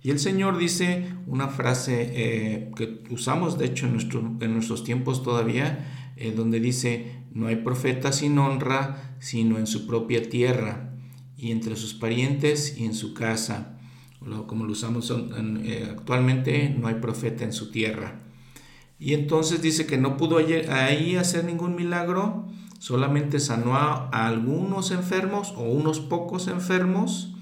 Y 0.02 0.10
el 0.10 0.18
Señor 0.18 0.58
dice 0.58 1.06
una 1.26 1.48
frase 1.48 2.10
eh, 2.12 2.70
que 2.76 3.02
usamos 3.10 3.58
de 3.58 3.66
hecho 3.66 3.86
en, 3.86 4.52
nuestros 4.52 4.84
tiempos 4.84 5.22
todavía, 5.22 6.12
eh, 6.16 6.32
donde 6.36 6.60
dice, 6.60 7.12
no 7.32 7.46
hay 7.46 7.56
profeta 7.56 8.12
sin 8.12 8.38
honra, 8.38 9.16
sino 9.20 9.58
en 9.58 9.66
su 9.66 9.86
propia 9.86 10.28
tierra, 10.28 10.92
y 11.36 11.50
entre 11.50 11.76
sus 11.76 11.94
parientes 11.94 12.76
y 12.78 12.84
en 12.84 12.94
su 12.94 13.14
casa. 13.14 13.75
Como 14.46 14.64
lo 14.64 14.72
usamos 14.72 15.12
eh, 15.64 15.88
actualmente, 15.90 16.74
no 16.78 16.88
hay 16.88 16.94
profeta 16.96 17.44
en 17.44 17.52
su 17.52 17.70
tierra. 17.70 18.20
Y 18.98 19.14
entonces 19.14 19.62
dice 19.62 19.86
que 19.86 19.98
no 19.98 20.16
pudo 20.16 20.38
ahí 20.38 21.16
hacer 21.16 21.44
ningún 21.44 21.74
milagro, 21.74 22.46
solamente 22.78 23.40
sanó 23.40 23.76
a, 23.76 24.08
algunos 24.26 24.90
enfermos 24.90 25.52
o 25.56 25.62
unos 25.64 26.00
pocos 26.00 26.48
enfermos. 26.48 27.32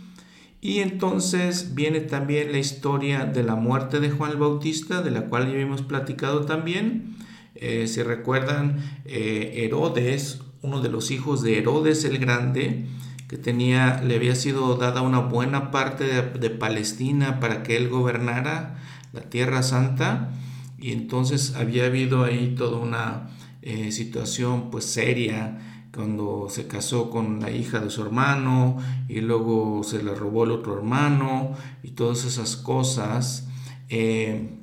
Y 0.61 0.81
entonces 0.81 1.75
viene 1.75 2.01
también 2.01 2.53
la 2.53 2.59
historia 2.59 3.27
de 3.27 3.43
la 3.43 3.55
muerte 3.55 4.01
de 4.01 4.11
Juan 4.11 4.33
el 4.33 4.37
Bautista, 4.39 5.03
de 5.03 5.11
la 5.11 5.27
cual 5.27 5.53
ya 5.53 5.59
hemos 5.59 5.83
platicado 5.83 6.47
también. 6.47 7.17
Eh, 7.55 7.87
si 7.87 8.03
recuerdan, 8.03 8.79
eh, 9.05 9.65
Herodes, 9.65 10.41
uno 10.63 10.81
de 10.81 10.89
los 10.89 11.11
hijos 11.11 11.43
de 11.43 11.59
Herodes 11.59 12.05
el 12.05 12.19
Grande, 12.19 12.87
que 13.29 13.39
tenía, 13.39 14.03
le 14.03 14.17
había 14.17 14.35
sido 14.35 14.77
dada 14.77 15.03
una 15.03 15.21
buena 15.21 15.71
parte 15.71 16.05
de 16.05 16.51
Palestina 16.51 17.41
para 17.41 17.63
que 17.63 17.77
él 17.77 17.89
gobernara 17.89 18.79
la 19.13 19.23
Tierra 19.23 19.63
Santa, 19.63 20.31
y 20.79 20.93
entonces 20.93 21.55
había 21.57 21.87
habido 21.87 22.25
ahí 22.25 22.55
toda 22.57 22.79
una 22.79 23.31
eh, 23.63 23.93
situación 23.93 24.71
pues 24.71 24.85
seria 24.85 25.87
cuando 25.95 26.49
se 26.51 26.67
casó 26.67 27.09
con 27.09 27.41
la 27.41 27.51
hija 27.51 27.81
de 27.81 27.89
su 27.89 28.03
hermano 28.03 28.77
y 29.09 29.23
luego 29.23 29.83
se 29.85 30.03
la 30.03 30.15
robó 30.15 30.45
el 30.45 30.51
otro 30.51 30.77
hermano 30.77 31.53
y 31.83 31.93
todas 31.93 32.27
esas 32.27 32.57
cosas. 32.57 33.49
Eh, 33.89 34.59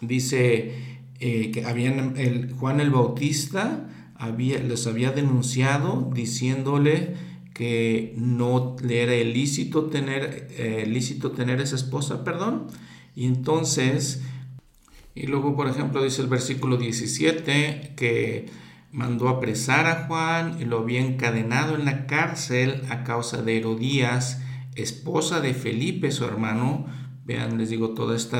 dice 0.00 1.00
eh, 1.18 1.50
que 1.50 1.64
habían 1.64 2.14
el, 2.16 2.52
Juan 2.52 2.78
el 2.80 2.90
Bautista 2.90 3.88
había, 4.14 4.62
les 4.62 4.86
había 4.86 5.10
denunciado 5.10 6.12
diciéndole 6.14 7.16
que 7.60 8.14
no 8.16 8.74
le 8.82 9.02
era 9.02 9.14
ilícito 9.14 9.84
tener, 9.90 10.48
ilícito 10.86 11.32
tener 11.32 11.60
esa 11.60 11.76
esposa, 11.76 12.24
perdón. 12.24 12.68
Y 13.14 13.26
entonces 13.26 14.22
y 15.14 15.26
luego, 15.26 15.54
por 15.54 15.68
ejemplo, 15.68 16.02
dice 16.02 16.22
el 16.22 16.28
versículo 16.28 16.78
17 16.78 17.92
que 17.94 18.46
mandó 18.90 19.28
apresar 19.28 19.86
a 19.86 20.06
Juan 20.06 20.56
y 20.60 20.64
lo 20.64 20.78
había 20.78 21.00
encadenado 21.00 21.74
en 21.74 21.84
la 21.84 22.06
cárcel 22.06 22.82
a 22.88 23.04
causa 23.04 23.42
de 23.42 23.58
Herodías, 23.58 24.40
esposa 24.76 25.40
de 25.40 25.52
Felipe, 25.52 26.10
su 26.10 26.24
hermano. 26.24 26.86
Vean, 27.26 27.58
les 27.58 27.70
digo, 27.70 27.90
todo 27.90 28.14
este 28.14 28.38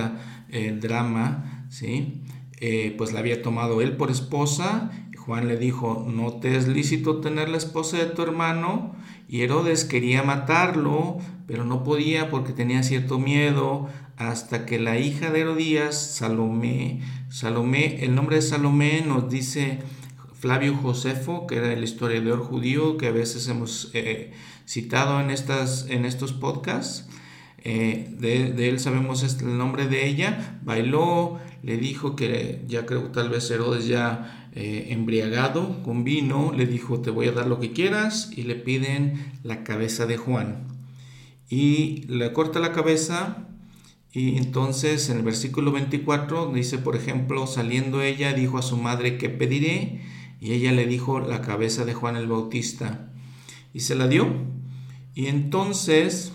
drama, 0.81 1.67
¿sí? 1.69 2.23
Eh, 2.61 2.95
pues 2.97 3.13
la 3.13 3.21
había 3.21 3.43
tomado 3.43 3.83
él 3.83 3.97
por 3.97 4.11
esposa. 4.11 4.91
Juan 5.31 5.47
le 5.47 5.57
dijo, 5.57 6.05
no 6.09 6.41
te 6.41 6.57
es 6.57 6.67
lícito 6.67 7.21
tener 7.21 7.49
la 7.51 7.57
esposa 7.57 7.97
de 7.99 8.07
tu 8.07 8.23
hermano. 8.23 8.97
Y 9.29 9.43
Herodes 9.43 9.85
quería 9.85 10.25
matarlo, 10.25 11.19
pero 11.47 11.65
no 11.65 11.85
podía 11.85 12.31
porque 12.31 12.53
tenía 12.53 12.83
cierto 12.83 13.21
miedo 13.21 13.89
hasta 14.17 14.67
que 14.67 14.81
la 14.81 14.99
hija 14.99 15.31
de 15.31 15.43
Herodías, 15.43 15.95
Salomé, 15.95 17.03
Salomé, 17.29 18.03
el 18.03 18.17
nombre 18.17 18.35
de 18.35 18.43
Salomé 18.43 19.05
nos 19.07 19.31
dice 19.31 19.79
Flavio 20.35 20.75
Josefo, 20.75 21.47
que 21.47 21.59
era 21.59 21.73
el 21.73 21.85
historiador 21.85 22.41
judío 22.41 22.97
que 22.97 23.07
a 23.07 23.13
veces 23.13 23.47
hemos 23.47 23.93
eh, 23.95 24.33
citado 24.67 25.21
en, 25.21 25.31
estas, 25.31 25.87
en 25.91 26.07
estos 26.07 26.33
podcasts. 26.33 27.09
eh, 27.59 28.09
de, 28.19 28.69
él 28.69 28.81
sabemos 28.81 29.23
el 29.23 29.57
nombre 29.57 29.87
de 29.87 30.09
ella, 30.09 30.59
bailó, 30.65 31.39
le 31.63 31.77
dijo 31.77 32.17
que 32.17 32.65
ya 32.67 32.85
creo 32.85 33.13
tal 33.13 33.29
vez 33.29 33.49
Herodes 33.49 33.87
ya 33.87 34.40
eh, 34.53 34.89
embriagado 34.91 35.83
con 35.83 36.05
vino, 36.05 36.53
le 36.53 36.67
dijo 36.67 37.01
te 37.01 37.11
voy 37.11 37.29
a 37.29 37.33
dar 37.33 37.47
lo 37.47 37.61
que 37.61 37.73
quieras 37.73 38.31
y 38.37 38.43
le 38.43 38.57
piden 38.57 39.33
la 39.43 39.63
cabeza 39.65 40.07
de 40.07 40.17
Juan. 40.17 40.67
Y 41.49 42.05
le 42.09 42.33
corta 42.33 42.61
la 42.61 42.73
cabeza 42.73 43.47
y 44.13 44.39
entonces 44.39 45.09
en 45.09 45.19
el 45.19 45.23
versículo 45.23 45.71
24 45.71 46.53
dice, 46.53 46.79
por 46.79 46.97
ejemplo, 46.97 47.47
saliendo 47.47 48.03
ella 48.03 48.33
dijo 48.33 48.59
a 48.59 48.63
su 48.63 48.77
madre, 48.77 49.19
¿qué 49.19 49.29
pediré? 49.29 50.01
Y 50.41 50.53
ella 50.53 50.73
le 50.73 50.87
dijo 50.87 51.21
la 51.21 51.43
cabeza 51.43 51.85
de 51.85 51.95
Juan 51.95 52.17
el 52.17 52.27
Bautista. 52.27 53.13
Y 53.73 53.81
se 53.81 53.95
la 53.95 54.09
dio. 54.09 54.27
Y 55.15 55.27
entonces 55.27 56.33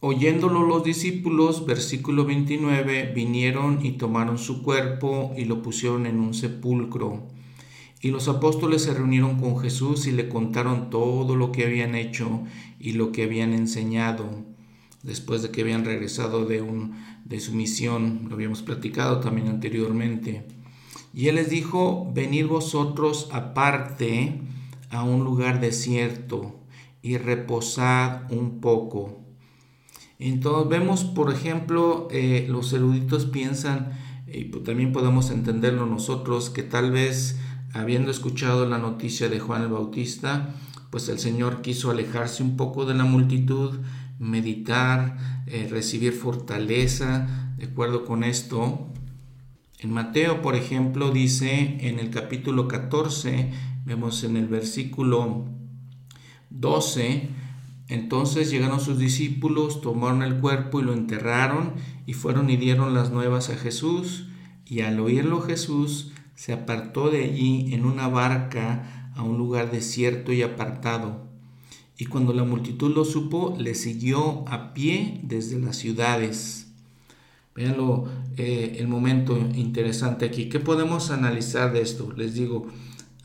Oyéndolo 0.00 0.62
los 0.62 0.84
discípulos, 0.84 1.66
versículo 1.66 2.24
29, 2.24 3.10
vinieron 3.16 3.84
y 3.84 3.92
tomaron 3.92 4.38
su 4.38 4.62
cuerpo 4.62 5.34
y 5.36 5.44
lo 5.44 5.60
pusieron 5.60 6.06
en 6.06 6.20
un 6.20 6.34
sepulcro. 6.34 7.26
Y 8.00 8.12
los 8.12 8.28
apóstoles 8.28 8.82
se 8.82 8.94
reunieron 8.94 9.40
con 9.40 9.58
Jesús 9.58 10.06
y 10.06 10.12
le 10.12 10.28
contaron 10.28 10.88
todo 10.88 11.34
lo 11.34 11.50
que 11.50 11.64
habían 11.64 11.96
hecho 11.96 12.44
y 12.78 12.92
lo 12.92 13.10
que 13.10 13.24
habían 13.24 13.52
enseñado, 13.52 14.30
después 15.02 15.42
de 15.42 15.50
que 15.50 15.62
habían 15.62 15.84
regresado 15.84 16.46
de, 16.46 16.62
un, 16.62 16.94
de 17.24 17.40
su 17.40 17.52
misión, 17.52 18.26
lo 18.28 18.36
habíamos 18.36 18.62
platicado 18.62 19.18
también 19.18 19.48
anteriormente. 19.48 20.46
Y 21.12 21.26
él 21.26 21.34
les 21.34 21.50
dijo, 21.50 22.08
venid 22.14 22.46
vosotros 22.46 23.28
aparte 23.32 24.42
a 24.90 25.02
un 25.02 25.24
lugar 25.24 25.60
desierto 25.60 26.54
y 27.02 27.16
reposad 27.16 28.30
un 28.30 28.60
poco 28.60 29.26
entonces 30.18 30.68
vemos, 30.68 31.04
por 31.04 31.32
ejemplo, 31.32 32.08
eh, 32.10 32.46
los 32.48 32.72
eruditos 32.72 33.26
piensan, 33.26 33.92
y 34.26 34.44
pues, 34.44 34.64
también 34.64 34.92
podemos 34.92 35.30
entenderlo 35.30 35.86
nosotros, 35.86 36.50
que 36.50 36.62
tal 36.62 36.90
vez 36.90 37.38
habiendo 37.72 38.10
escuchado 38.10 38.66
la 38.66 38.78
noticia 38.78 39.28
de 39.28 39.40
Juan 39.40 39.62
el 39.62 39.68
Bautista, 39.68 40.54
pues 40.90 41.08
el 41.08 41.18
Señor 41.18 41.62
quiso 41.62 41.90
alejarse 41.90 42.42
un 42.42 42.56
poco 42.56 42.84
de 42.86 42.94
la 42.94 43.04
multitud, 43.04 43.78
meditar, 44.18 45.44
eh, 45.46 45.68
recibir 45.70 46.12
fortaleza, 46.12 47.54
de 47.56 47.66
acuerdo 47.66 48.04
con 48.04 48.24
esto. 48.24 48.88
En 49.78 49.92
Mateo, 49.92 50.42
por 50.42 50.56
ejemplo, 50.56 51.10
dice 51.10 51.78
en 51.80 51.98
el 52.00 52.10
capítulo 52.10 52.66
14, 52.66 53.52
vemos 53.84 54.24
en 54.24 54.36
el 54.36 54.48
versículo 54.48 55.44
12, 56.50 57.28
entonces 57.88 58.50
llegaron 58.50 58.80
sus 58.80 58.98
discípulos, 58.98 59.80
tomaron 59.80 60.22
el 60.22 60.40
cuerpo 60.40 60.80
y 60.80 60.84
lo 60.84 60.92
enterraron 60.92 61.72
y 62.06 62.12
fueron 62.12 62.50
y 62.50 62.56
dieron 62.56 62.94
las 62.94 63.10
nuevas 63.10 63.48
a 63.48 63.56
Jesús. 63.56 64.28
Y 64.66 64.80
al 64.80 65.00
oírlo 65.00 65.40
Jesús 65.40 66.12
se 66.34 66.52
apartó 66.52 67.10
de 67.10 67.24
allí 67.24 67.74
en 67.74 67.86
una 67.86 68.08
barca 68.08 69.10
a 69.16 69.22
un 69.22 69.38
lugar 69.38 69.70
desierto 69.70 70.32
y 70.32 70.42
apartado. 70.42 71.26
Y 71.96 72.04
cuando 72.04 72.32
la 72.32 72.44
multitud 72.44 72.94
lo 72.94 73.04
supo, 73.04 73.56
le 73.58 73.74
siguió 73.74 74.46
a 74.46 74.74
pie 74.74 75.20
desde 75.24 75.58
las 75.58 75.76
ciudades. 75.76 76.68
Veanlo, 77.56 78.06
eh, 78.36 78.76
el 78.78 78.86
momento 78.86 79.36
interesante 79.36 80.26
aquí. 80.26 80.48
¿Qué 80.48 80.60
podemos 80.60 81.10
analizar 81.10 81.72
de 81.72 81.80
esto? 81.80 82.12
Les 82.12 82.34
digo, 82.34 82.68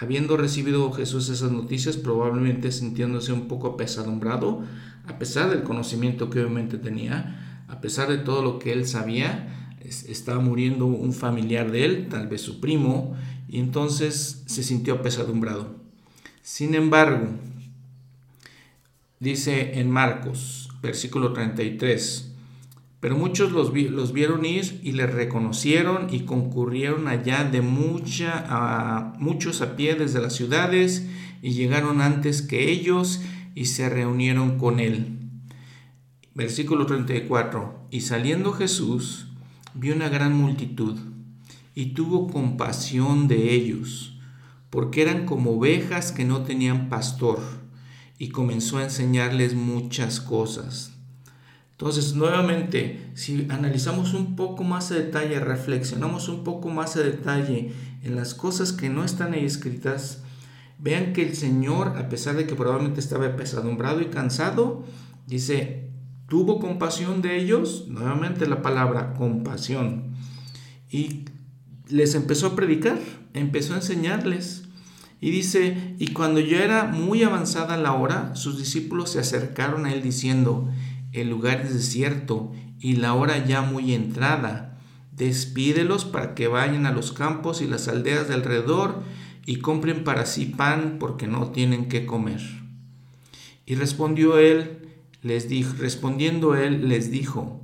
Habiendo 0.04 0.36
recibido 0.36 0.92
Jesús 0.92 1.30
esas 1.30 1.54
noticias, 1.54 1.96
probablemente 1.96 2.74
sintiéndose 2.74 3.32
un 3.32 3.48
poco 3.48 3.68
apesadumbrado, 3.68 4.62
a 5.08 5.18
pesar 5.18 5.50
del 5.50 5.64
conocimiento 5.64 6.30
que 6.30 6.42
obviamente 6.42 6.78
tenía, 6.78 7.64
a 7.70 7.80
pesar 7.80 8.10
de 8.10 8.18
todo 8.18 8.42
lo 8.42 8.60
que 8.60 8.74
él 8.74 8.86
sabía, 8.86 9.78
estaba 9.80 10.42
muriendo 10.42 10.88
un 10.88 11.14
familiar 11.14 11.72
de 11.72 11.86
él, 11.86 12.08
tal 12.10 12.28
vez 12.28 12.42
su 12.42 12.60
primo, 12.60 13.16
y 13.48 13.60
entonces 13.60 14.44
se 14.46 14.62
sintió 14.62 14.96
apesadumbrado. 14.96 15.74
Sin 16.42 16.76
embargo, 16.76 17.30
dice 19.22 19.80
en 19.80 19.90
Marcos, 19.90 20.70
versículo 20.82 21.32
33, 21.32 22.33
pero 23.04 23.18
muchos 23.18 23.52
los, 23.52 23.74
vieron 23.74 24.46
ir 24.46 24.80
y 24.82 24.94
les 24.94 25.14
reconocieron 25.14 26.08
y 26.10 26.22
concurrieron 26.22 27.10
allá 27.10 27.44
de 27.44 27.60
mucha, 27.60 29.12
muchos 29.20 29.62
a 29.62 29.76
pie 29.76 29.96
desde 29.96 30.22
las 30.22 30.32
ciudades 30.32 31.06
y 31.42 31.52
llegaron 31.52 32.00
antes 32.00 32.42
que 32.42 32.72
ellos 32.72 33.20
y 33.56 33.66
se 33.66 33.90
reunieron 33.90 34.58
con 34.58 34.80
él. 34.80 35.20
Versículo 36.34 36.86
34. 36.86 37.88
Y 37.92 38.00
saliendo 38.00 38.54
Jesús, 38.54 39.28
vio 39.74 39.94
una 39.94 40.08
gran 40.08 40.34
multitud 40.34 40.98
y 41.76 41.88
tuvo 41.88 42.28
compasión 42.28 43.28
de 43.28 43.54
ellos, 43.54 44.18
porque 44.70 45.02
eran 45.02 45.26
como 45.26 45.58
ovejas 45.58 46.14
que 46.14 46.24
no 46.24 46.44
tenían 46.44 46.88
pastor, 46.88 47.42
y 48.18 48.30
comenzó 48.30 48.78
a 48.78 48.86
enseñarles 48.86 49.56
muchas 49.56 50.22
cosas. 50.22 50.93
Entonces, 51.84 52.14
nuevamente, 52.14 53.12
si 53.14 53.46
analizamos 53.50 54.14
un 54.14 54.38
poco 54.38 54.64
más 54.64 54.90
a 54.92 54.96
detalle, 54.96 55.42
reflexionamos 55.42 56.30
un 56.30 56.46
poco 56.46 56.70
más 56.70 56.96
a 56.96 57.02
detalle 57.02 57.74
en 58.04 58.16
las 58.16 58.34
cosas 58.34 58.72
que 58.72 58.88
no 58.88 59.04
están 59.04 59.34
ahí 59.34 59.44
escritas, 59.44 60.24
vean 60.80 61.12
que 61.12 61.28
el 61.28 61.36
Señor, 61.36 61.98
a 61.98 62.08
pesar 62.08 62.38
de 62.38 62.48
que 62.48 62.56
probablemente 62.56 63.02
estaba 63.02 63.36
pesadumbrado 63.36 64.00
y 64.00 64.06
cansado, 64.06 64.86
dice, 65.28 65.90
tuvo 66.30 66.62
compasión 66.62 67.22
de 67.22 67.36
ellos, 67.38 67.84
nuevamente 67.90 68.48
la 68.48 68.62
palabra 68.62 69.14
compasión, 69.16 70.14
y 70.90 71.26
les 71.90 72.16
empezó 72.16 72.48
a 72.48 72.56
predicar, 72.56 72.98
empezó 73.34 73.74
a 73.74 73.80
enseñarles. 73.80 74.64
Y 75.20 75.32
dice, 75.32 75.96
y 76.00 76.14
cuando 76.14 76.40
ya 76.40 76.64
era 76.64 76.86
muy 76.86 77.24
avanzada 77.24 77.76
la 77.76 77.92
hora, 77.92 78.36
sus 78.36 78.58
discípulos 78.58 79.10
se 79.10 79.20
acercaron 79.20 79.86
a 79.86 79.94
él 79.94 80.02
diciendo, 80.02 80.70
el 81.14 81.30
lugar 81.30 81.62
es 81.62 81.74
desierto 81.74 82.52
y 82.80 82.98
la 82.98 83.14
hora 83.14 83.46
ya 83.46 83.62
muy 83.62 83.94
entrada. 83.94 84.80
Despídelos 85.12 86.06
para 86.06 86.34
que 86.34 86.48
vayan 86.48 86.86
a 86.86 86.92
los 86.92 87.12
campos 87.12 87.62
y 87.62 87.68
las 87.68 87.88
aldeas 87.88 88.28
de 88.28 88.34
alrededor 88.34 89.04
y 89.46 89.58
compren 89.58 90.04
para 90.04 90.26
sí 90.26 90.46
pan 90.46 90.98
porque 91.00 91.28
no 91.28 91.52
tienen 91.52 91.88
que 91.88 92.06
comer. 92.06 92.42
Y 93.66 93.76
respondió 93.76 94.40
él, 94.40 94.90
les 95.22 95.48
dijo, 95.48 95.76
respondiendo 95.78 96.56
él 96.56 96.90
les 96.90 97.12
dijo, 97.12 97.62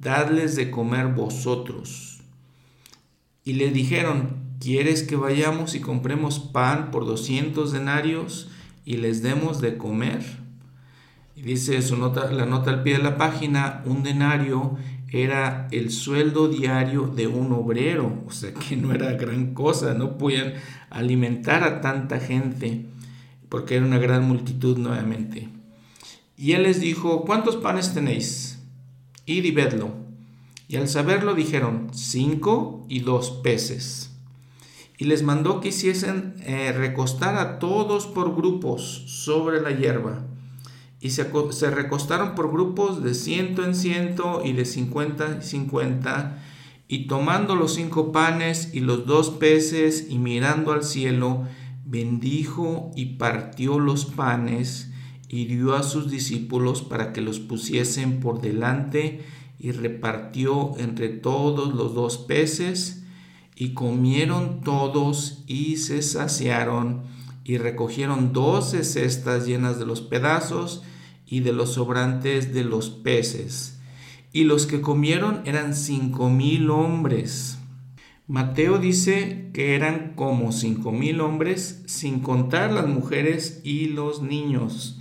dadles 0.00 0.56
de 0.56 0.70
comer 0.70 1.08
vosotros. 1.08 2.20
Y 3.44 3.52
le 3.54 3.70
dijeron, 3.70 4.56
¿quieres 4.58 5.02
que 5.02 5.16
vayamos 5.16 5.74
y 5.74 5.80
compremos 5.80 6.38
pan 6.38 6.90
por 6.90 7.04
doscientos 7.04 7.72
denarios 7.72 8.48
y 8.86 8.96
les 8.96 9.22
demos 9.22 9.60
de 9.60 9.76
comer? 9.76 10.43
Y 11.36 11.42
dice 11.42 11.82
su 11.82 11.96
nota, 11.96 12.30
la 12.30 12.46
nota 12.46 12.70
al 12.70 12.82
pie 12.82 12.96
de 12.96 13.02
la 13.02 13.16
página, 13.16 13.82
un 13.86 14.02
denario 14.02 14.76
era 15.10 15.68
el 15.70 15.90
sueldo 15.90 16.48
diario 16.48 17.06
de 17.06 17.26
un 17.26 17.52
obrero, 17.52 18.22
o 18.26 18.32
sea 18.32 18.52
que 18.52 18.76
no 18.76 18.92
era 18.92 19.12
gran 19.12 19.54
cosa, 19.54 19.94
no 19.94 20.18
podían 20.18 20.54
alimentar 20.90 21.62
a 21.64 21.80
tanta 21.80 22.18
gente, 22.18 22.86
porque 23.48 23.76
era 23.76 23.86
una 23.86 23.98
gran 23.98 24.26
multitud 24.26 24.76
nuevamente. 24.78 25.48
Y 26.36 26.52
él 26.52 26.64
les 26.64 26.80
dijo, 26.80 27.24
¿cuántos 27.24 27.56
panes 27.56 27.94
tenéis? 27.94 28.60
Id 29.26 29.44
y 29.44 29.50
vedlo. 29.52 29.92
Y 30.66 30.76
al 30.76 30.88
saberlo 30.88 31.34
dijeron, 31.34 31.88
cinco 31.92 32.84
y 32.88 33.00
dos 33.00 33.30
peces. 33.30 34.10
Y 34.98 35.04
les 35.04 35.22
mandó 35.22 35.60
que 35.60 35.68
hiciesen 35.68 36.34
eh, 36.40 36.72
recostar 36.72 37.36
a 37.36 37.58
todos 37.58 38.06
por 38.06 38.34
grupos 38.34 39.04
sobre 39.06 39.60
la 39.60 39.70
hierba 39.70 40.24
y 41.04 41.10
se, 41.10 41.70
recostaron 41.70 42.34
por 42.34 42.50
grupos 42.50 43.04
de 43.04 43.12
ciento 43.12 43.62
en 43.62 43.74
ciento 43.74 44.40
y 44.42 44.54
de 44.54 44.64
cincuenta 44.64 45.26
en 45.32 45.42
cincuenta, 45.42 46.42
y 46.88 47.08
tomando 47.08 47.56
los 47.56 47.74
cinco 47.74 48.10
panes 48.10 48.70
y 48.72 48.80
los 48.80 49.04
dos 49.04 49.28
peces 49.28 50.06
y 50.08 50.16
mirando 50.16 50.72
al 50.72 50.82
cielo, 50.82 51.44
bendijo 51.84 52.90
y 52.96 53.16
partió 53.16 53.78
los 53.78 54.06
panes 54.06 54.92
y 55.28 55.44
dio 55.44 55.74
a 55.74 55.82
sus 55.82 56.10
discípulos 56.10 56.80
para 56.80 57.12
que 57.12 57.20
los 57.20 57.38
pusiesen 57.38 58.20
por 58.20 58.40
delante 58.40 59.26
y 59.58 59.72
repartió 59.72 60.72
entre 60.78 61.10
todos 61.10 61.74
los 61.74 61.94
dos 61.94 62.16
peces 62.16 63.04
y 63.54 63.74
comieron 63.74 64.62
todos 64.62 65.44
y 65.46 65.76
se 65.76 66.00
saciaron 66.00 67.02
y 67.44 67.58
recogieron 67.58 68.32
doce 68.32 68.84
cestas 68.84 69.46
llenas 69.46 69.78
de 69.78 69.84
los 69.84 70.00
pedazos 70.00 70.82
y 71.26 71.40
de 71.40 71.52
los 71.52 71.74
sobrantes 71.74 72.52
de 72.52 72.64
los 72.64 72.90
peces. 72.90 73.78
Y 74.32 74.44
los 74.44 74.66
que 74.66 74.80
comieron 74.80 75.42
eran 75.44 75.74
cinco 75.74 76.28
mil 76.30 76.70
hombres. 76.70 77.58
Mateo 78.26 78.78
dice 78.78 79.50
que 79.52 79.74
eran 79.74 80.14
como 80.16 80.50
cinco 80.50 80.92
mil 80.92 81.20
hombres, 81.20 81.82
sin 81.86 82.20
contar 82.20 82.72
las 82.72 82.86
mujeres 82.86 83.60
y 83.64 83.88
los 83.88 84.22
niños. 84.22 84.98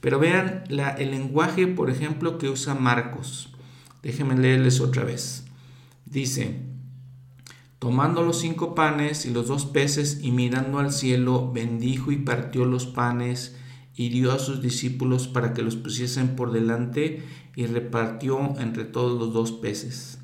Pero 0.00 0.18
vean 0.18 0.64
el 0.68 1.10
lenguaje, 1.10 1.66
por 1.66 1.90
ejemplo, 1.90 2.38
que 2.38 2.48
usa 2.48 2.74
Marcos. 2.74 3.54
Déjenme 4.02 4.36
leerles 4.36 4.80
otra 4.80 5.02
vez. 5.02 5.46
Dice, 6.04 6.60
tomando 7.78 8.22
los 8.22 8.38
cinco 8.38 8.74
panes 8.74 9.26
y 9.26 9.30
los 9.30 9.48
dos 9.48 9.64
peces 9.64 10.20
y 10.22 10.30
mirando 10.30 10.78
al 10.78 10.92
cielo, 10.92 11.50
bendijo 11.52 12.12
y 12.12 12.18
partió 12.18 12.66
los 12.66 12.86
panes 12.86 13.56
y 13.96 14.08
dio 14.08 14.32
a 14.32 14.38
sus 14.38 14.60
discípulos 14.60 15.28
para 15.28 15.54
que 15.54 15.62
los 15.62 15.76
pusiesen 15.76 16.36
por 16.36 16.52
delante 16.52 17.22
y 17.54 17.66
repartió 17.66 18.58
entre 18.58 18.84
todos 18.84 19.18
los 19.18 19.32
dos 19.32 19.52
peces. 19.52 20.18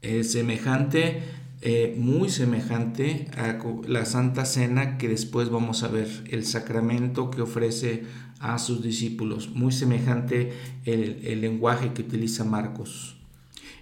Es 0.00 0.32
semejante, 0.32 1.22
eh, 1.60 1.94
muy 1.98 2.30
semejante 2.30 3.28
a 3.36 3.58
la 3.86 4.04
Santa 4.06 4.44
Cena 4.46 4.96
que 4.96 5.08
después 5.08 5.50
vamos 5.50 5.82
a 5.82 5.88
ver, 5.88 6.08
el 6.30 6.44
sacramento 6.44 7.30
que 7.30 7.42
ofrece 7.42 8.04
a 8.40 8.58
sus 8.58 8.82
discípulos, 8.82 9.50
muy 9.50 9.72
semejante 9.72 10.52
el, 10.84 11.26
el 11.26 11.40
lenguaje 11.40 11.92
que 11.92 12.02
utiliza 12.02 12.44
Marcos. 12.44 13.16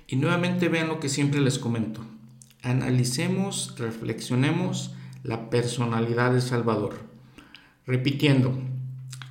Y 0.09 0.17
nuevamente 0.17 0.69
vean 0.69 0.89
lo 0.89 1.01
que 1.01 1.09
siempre 1.09 1.41
les 1.41 1.59
comento. 1.59 2.01
Analicemos, 2.63 3.75
reflexionemos 3.79 4.95
la 5.23 5.51
personalidad 5.51 6.33
de 6.33 6.41
Salvador. 6.41 6.95
Repitiendo, 7.87 8.59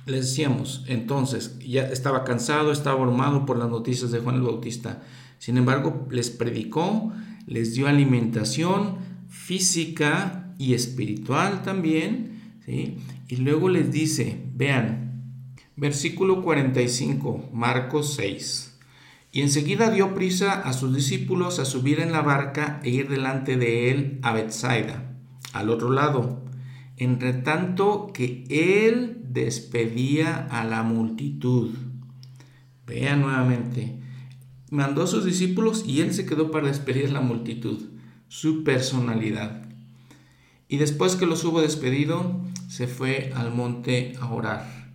les 0.06 0.26
decíamos, 0.26 0.84
entonces, 0.86 1.58
ya 1.58 1.82
estaba 1.82 2.22
cansado, 2.22 2.70
estaba 2.70 3.00
abrumado 3.00 3.44
por 3.44 3.58
las 3.58 3.68
noticias 3.68 4.12
de 4.12 4.20
Juan 4.20 4.36
el 4.36 4.42
Bautista. 4.42 5.02
Sin 5.38 5.58
embargo, 5.58 6.06
les 6.10 6.30
predicó, 6.30 7.12
les 7.46 7.74
dio 7.74 7.88
alimentación 7.88 8.98
física 9.28 10.54
y 10.58 10.74
espiritual 10.74 11.62
también, 11.62 12.40
¿sí? 12.64 12.98
Y 13.28 13.36
luego 13.36 13.68
les 13.68 13.90
dice, 13.90 14.40
vean, 14.54 15.06
versículo 15.74 16.40
45, 16.42 17.50
Marcos 17.52 18.14
6. 18.14 18.78
Y 19.32 19.42
enseguida 19.42 19.90
dio 19.90 20.14
prisa 20.14 20.52
a 20.52 20.72
sus 20.72 20.94
discípulos 20.94 21.58
a 21.58 21.64
subir 21.64 21.98
en 21.98 22.12
la 22.12 22.22
barca 22.22 22.80
e 22.84 22.90
ir 22.90 23.08
delante 23.08 23.56
de 23.56 23.90
él 23.90 24.20
a 24.22 24.32
Bethsaida, 24.32 25.16
al 25.52 25.68
otro 25.68 25.90
lado, 25.90 26.44
entre 26.96 27.32
tanto 27.32 28.12
que 28.14 28.44
él 28.48 29.15
despedía 29.44 30.46
a 30.50 30.64
la 30.64 30.82
multitud. 30.82 31.70
Vean 32.86 33.20
nuevamente, 33.20 34.00
mandó 34.70 35.02
a 35.02 35.06
sus 35.06 35.24
discípulos 35.24 35.84
y 35.86 36.00
él 36.00 36.14
se 36.14 36.24
quedó 36.24 36.50
para 36.50 36.68
despedir 36.68 37.06
a 37.06 37.12
la 37.12 37.20
multitud, 37.20 37.78
su 38.28 38.64
personalidad. 38.64 39.68
Y 40.68 40.78
después 40.78 41.16
que 41.16 41.26
los 41.26 41.44
hubo 41.44 41.60
despedido, 41.60 42.40
se 42.68 42.86
fue 42.86 43.32
al 43.36 43.54
monte 43.54 44.14
a 44.20 44.32
orar. 44.32 44.94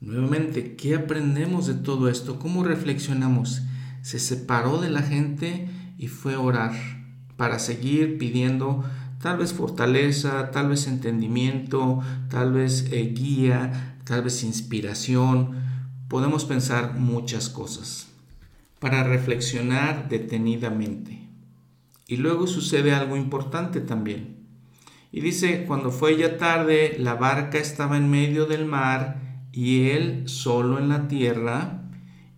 Nuevamente, 0.00 0.76
¿qué 0.76 0.96
aprendemos 0.96 1.66
de 1.66 1.74
todo 1.74 2.08
esto? 2.08 2.38
¿Cómo 2.38 2.64
reflexionamos? 2.64 3.62
Se 4.02 4.18
separó 4.18 4.80
de 4.80 4.90
la 4.90 5.02
gente 5.02 5.68
y 5.98 6.08
fue 6.08 6.34
a 6.34 6.40
orar 6.40 6.72
para 7.36 7.58
seguir 7.58 8.18
pidiendo 8.18 8.84
tal 9.24 9.38
vez 9.38 9.54
fortaleza, 9.54 10.50
tal 10.50 10.68
vez 10.68 10.86
entendimiento, 10.86 12.02
tal 12.28 12.52
vez 12.52 12.92
eh, 12.92 13.14
guía, 13.16 13.96
tal 14.04 14.22
vez 14.22 14.44
inspiración. 14.44 15.62
Podemos 16.08 16.44
pensar 16.44 16.98
muchas 16.98 17.48
cosas 17.48 18.08
para 18.80 19.02
reflexionar 19.02 20.10
detenidamente. 20.10 21.26
Y 22.06 22.18
luego 22.18 22.46
sucede 22.46 22.92
algo 22.92 23.16
importante 23.16 23.80
también. 23.80 24.44
Y 25.10 25.22
dice, 25.22 25.64
cuando 25.66 25.90
fue 25.90 26.18
ya 26.18 26.36
tarde, 26.36 26.96
la 26.98 27.14
barca 27.14 27.56
estaba 27.56 27.96
en 27.96 28.10
medio 28.10 28.44
del 28.44 28.66
mar 28.66 29.46
y 29.52 29.88
él 29.88 30.24
solo 30.28 30.78
en 30.78 30.90
la 30.90 31.08
tierra, 31.08 31.88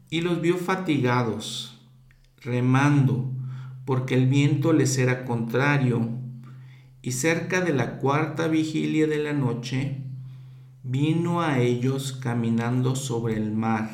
y 0.08 0.20
los 0.20 0.40
vio 0.40 0.56
fatigados, 0.56 1.80
remando, 2.42 3.32
porque 3.84 4.14
el 4.14 4.28
viento 4.28 4.72
les 4.72 4.96
era 4.98 5.24
contrario. 5.24 6.25
Y 7.06 7.12
cerca 7.12 7.60
de 7.60 7.72
la 7.72 7.98
cuarta 7.98 8.48
vigilia 8.48 9.06
de 9.06 9.18
la 9.18 9.32
noche, 9.32 9.98
vino 10.82 11.40
a 11.40 11.60
ellos 11.60 12.10
caminando 12.10 12.96
sobre 12.96 13.36
el 13.36 13.52
mar 13.52 13.88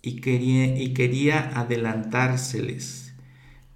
y 0.00 0.20
quería, 0.20 0.76
y 0.76 1.30
adelantárseles. 1.32 3.16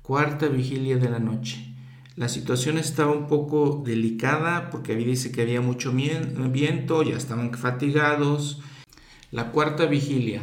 Cuarta 0.02 0.46
vigilia 0.46 0.98
de 0.98 1.10
la 1.10 1.18
noche. 1.18 1.74
La 2.14 2.28
situación 2.28 2.78
estaba 2.78 3.10
un 3.10 3.26
poco 3.26 3.82
delicada 3.84 4.70
porque 4.70 4.94
dice 4.94 5.32
que 5.32 5.42
había 5.42 5.60
mucho 5.60 5.92
viento, 5.92 7.02
ya 7.02 7.16
estaban 7.16 7.52
fatigados. 7.54 8.60
La 9.32 9.50
cuarta 9.50 9.86
vigilia. 9.86 10.42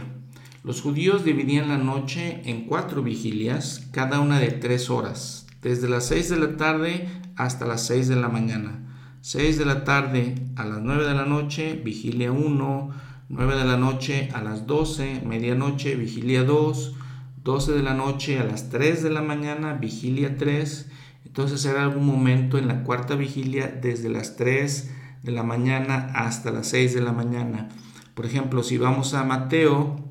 Los 0.65 0.81
judíos 0.81 1.23
dividían 1.23 1.69
la 1.69 1.77
noche 1.77 2.41
en 2.43 2.65
cuatro 2.65 3.03
vigilias, 3.03 3.87
cada 3.93 4.19
una 4.19 4.41
de 4.41 4.51
tres 4.51 4.89
horas, 4.89 5.44
desde 5.65 5.89
las 5.89 6.05
seis 6.05 6.29
de 6.29 6.37
la 6.37 6.57
tarde 6.57 7.07
hasta 7.35 7.65
las 7.65 7.87
seis 7.87 8.07
de 8.07 8.15
la 8.15 8.29
mañana. 8.29 8.85
Seis 9.21 9.57
de 9.57 9.65
la 9.65 9.83
tarde 9.83 10.35
a 10.55 10.63
las 10.63 10.79
nueve 10.79 11.07
de 11.07 11.15
la 11.15 11.25
noche, 11.25 11.81
vigilia 11.83 12.31
1, 12.31 12.91
9 13.29 13.55
de 13.55 13.65
la 13.65 13.75
noche 13.75 14.29
a 14.35 14.43
las 14.43 14.67
12, 14.67 15.23
medianoche, 15.25 15.95
vigilia 15.95 16.43
2, 16.43 16.95
12 17.43 17.71
de 17.71 17.81
la 17.81 17.95
noche 17.95 18.37
a 18.37 18.43
las 18.43 18.69
3 18.69 19.01
de 19.01 19.09
la 19.09 19.23
mañana, 19.23 19.73
vigilia 19.73 20.37
3. 20.37 20.91
Entonces 21.25 21.65
era 21.65 21.81
algún 21.81 22.05
momento 22.05 22.59
en 22.59 22.67
la 22.67 22.83
cuarta 22.83 23.15
vigilia 23.15 23.67
desde 23.67 24.09
las 24.09 24.35
3 24.35 24.91
de 25.23 25.31
la 25.31 25.41
mañana 25.41 26.11
hasta 26.13 26.51
las 26.51 26.67
6 26.67 26.93
de 26.93 27.01
la 27.01 27.11
mañana. 27.11 27.69
Por 28.13 28.27
ejemplo, 28.27 28.61
si 28.61 28.77
vamos 28.77 29.15
a 29.15 29.23
Mateo, 29.23 30.04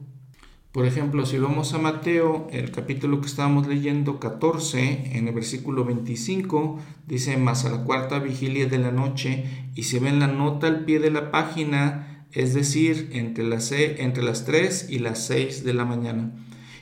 por 0.74 0.86
ejemplo, 0.86 1.24
si 1.24 1.38
vamos 1.38 1.72
a 1.72 1.78
Mateo, 1.78 2.48
el 2.50 2.72
capítulo 2.72 3.20
que 3.20 3.28
estábamos 3.28 3.68
leyendo, 3.68 4.18
14, 4.18 5.16
en 5.16 5.28
el 5.28 5.32
versículo 5.32 5.84
25, 5.84 6.80
dice, 7.06 7.36
más 7.36 7.64
a 7.64 7.70
la 7.70 7.84
cuarta 7.84 8.18
vigilia 8.18 8.66
de 8.66 8.78
la 8.78 8.90
noche, 8.90 9.44
y 9.76 9.84
se 9.84 10.00
ve 10.00 10.08
en 10.08 10.18
la 10.18 10.26
nota 10.26 10.66
al 10.66 10.84
pie 10.84 10.98
de 10.98 11.12
la 11.12 11.30
página, 11.30 12.26
es 12.32 12.54
decir, 12.54 13.10
entre 13.12 13.44
las, 13.44 13.70
entre 13.70 14.24
las 14.24 14.46
3 14.46 14.88
y 14.90 14.98
las 14.98 15.24
6 15.28 15.62
de 15.62 15.74
la 15.74 15.84
mañana. 15.84 16.32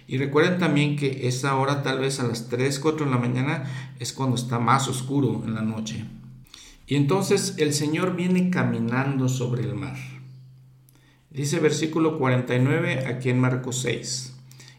Y 0.09 0.17
recuerden 0.17 0.59
también 0.59 0.97
que 0.97 1.29
esa 1.29 1.55
hora, 1.57 1.83
tal 1.83 1.99
vez 1.99 2.19
a 2.19 2.27
las 2.27 2.49
3, 2.49 2.79
4 2.79 3.05
de 3.05 3.13
la 3.13 3.19
mañana, 3.19 3.65
es 3.99 4.15
cuando 4.15 4.37
está 4.37 4.59
más 4.59 4.89
oscuro 4.89 5.43
en 5.45 5.53
la 5.53 5.61
noche. 5.61 6.07
Y 6.87 6.95
entonces 6.95 7.57
el 7.59 7.75
Señor 7.75 8.17
viene 8.17 8.49
caminando 8.49 9.29
sobre 9.29 9.65
el 9.65 9.75
mar. 9.75 10.12
Dice 11.33 11.59
versículo 11.61 12.19
49 12.19 13.07
aquí 13.07 13.31
en 13.31 13.41
Marcos 13.41 13.81
6. 13.83 14.35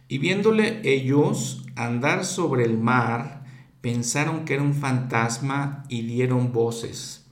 Y 0.07 0.19
viéndole 0.19 0.81
ellos 0.83 1.65
andar 1.75 2.25
sobre 2.25 2.63
el 2.65 2.77
mar, 2.77 3.45
pensaron 3.81 4.45
que 4.45 4.53
era 4.53 4.63
un 4.63 4.75
fantasma 4.75 5.83
y 5.89 6.03
dieron 6.03 6.53
voces 6.53 7.23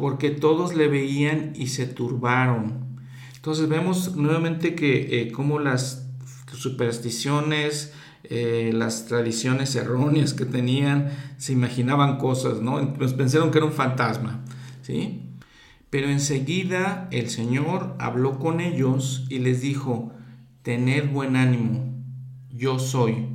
porque 0.00 0.30
todos 0.30 0.74
le 0.74 0.88
veían 0.88 1.52
y 1.54 1.68
se 1.68 1.86
turbaron. 1.86 2.98
Entonces 3.36 3.68
vemos 3.68 4.16
nuevamente 4.16 4.74
que 4.74 5.20
eh, 5.20 5.32
como 5.32 5.58
las 5.58 6.06
supersticiones, 6.52 7.92
eh, 8.24 8.70
las 8.72 9.06
tradiciones 9.06 9.74
erróneas 9.76 10.34
que 10.34 10.44
tenían, 10.44 11.10
se 11.36 11.52
imaginaban 11.52 12.18
cosas, 12.18 12.60
¿no? 12.60 12.94
Pues 12.94 13.12
pensaron 13.12 13.50
que 13.50 13.58
era 13.58 13.66
un 13.66 13.72
fantasma, 13.72 14.40
¿sí? 14.82 15.29
Pero 15.90 16.08
enseguida 16.08 17.08
el 17.10 17.28
Señor 17.28 17.96
habló 17.98 18.38
con 18.38 18.60
ellos 18.60 19.26
y 19.28 19.40
les 19.40 19.60
dijo, 19.60 20.12
tened 20.62 21.10
buen 21.10 21.34
ánimo, 21.34 21.92
yo 22.48 22.78
soy, 22.78 23.26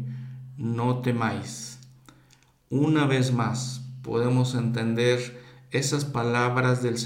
no 0.57 0.99
temáis. 0.99 1.79
Una 2.69 3.05
vez 3.05 3.33
más 3.33 3.85
podemos 4.01 4.55
entender 4.55 5.43
esas 5.71 6.05
palabras 6.05 6.81
del, 6.81 6.97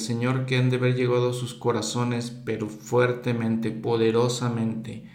Señor 0.00 0.44
que 0.44 0.58
han 0.58 0.68
de 0.68 0.76
haber 0.76 0.94
llegado 0.94 1.30
a 1.30 1.34
sus 1.34 1.54
corazones, 1.54 2.30
pero 2.44 2.68
fuertemente, 2.68 3.70
poderosamente. 3.70 5.06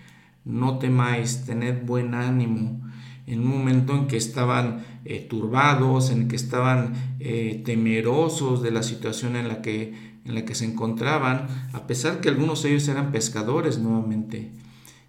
No 0.43 0.79
temáis, 0.79 1.45
tened 1.45 1.85
buen 1.85 2.15
ánimo. 2.15 2.81
En 3.27 3.39
un 3.39 3.47
momento 3.47 3.95
en 3.95 4.07
que 4.07 4.17
estaban 4.17 4.85
eh, 5.03 5.25
turbados, 5.27 6.11
en 6.11 6.27
que 6.27 6.35
estaban 6.35 6.93
eh, 7.19 7.61
temerosos 7.65 8.61
de 8.61 8.71
la 8.71 8.83
situación 8.83 9.35
en 9.35 9.47
la, 9.47 9.61
que, 9.61 9.93
en 10.25 10.35
la 10.35 10.45
que 10.45 10.55
se 10.55 10.65
encontraban, 10.65 11.47
a 11.73 11.87
pesar 11.87 12.21
que 12.21 12.29
algunos 12.29 12.63
de 12.63 12.69
ellos 12.69 12.87
eran 12.87 13.11
pescadores 13.11 13.79
nuevamente. 13.79 14.51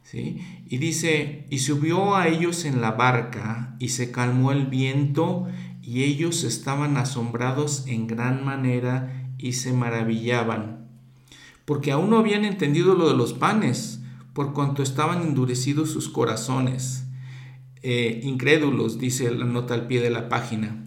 ¿sí? 0.03 0.41
Y 0.67 0.79
dice, 0.79 1.47
y 1.51 1.59
subió 1.59 2.17
a 2.17 2.29
ellos 2.29 2.65
en 2.65 2.81
la 2.81 2.93
barca 2.93 3.77
y 3.79 3.91
se 3.91 4.11
calmó 4.11 4.53
el 4.53 4.67
viento 4.67 5.47
y 5.87 6.03
ellos 6.03 6.43
estaban 6.43 6.97
asombrados 6.97 7.85
en 7.87 8.09
gran 8.09 8.45
manera 8.45 9.27
y 9.39 9.53
se 9.53 9.73
maravillaban, 9.73 10.89
porque 11.65 11.93
aún 11.93 12.11
no 12.11 12.19
habían 12.19 12.45
entendido 12.45 12.95
lo 12.95 13.09
de 13.09 13.17
los 13.17 13.35
panes, 13.35 14.01
por 14.33 14.53
cuanto 14.53 14.83
estaban 14.83 15.23
endurecidos 15.23 15.91
sus 15.91 16.09
corazones. 16.09 17.06
Eh, 17.89 18.19
incrédulos, 18.25 18.99
dice 18.99 19.31
la 19.31 19.45
nota 19.45 19.75
al 19.75 19.87
pie 19.87 20.01
de 20.01 20.11
la 20.11 20.29
página. 20.29 20.85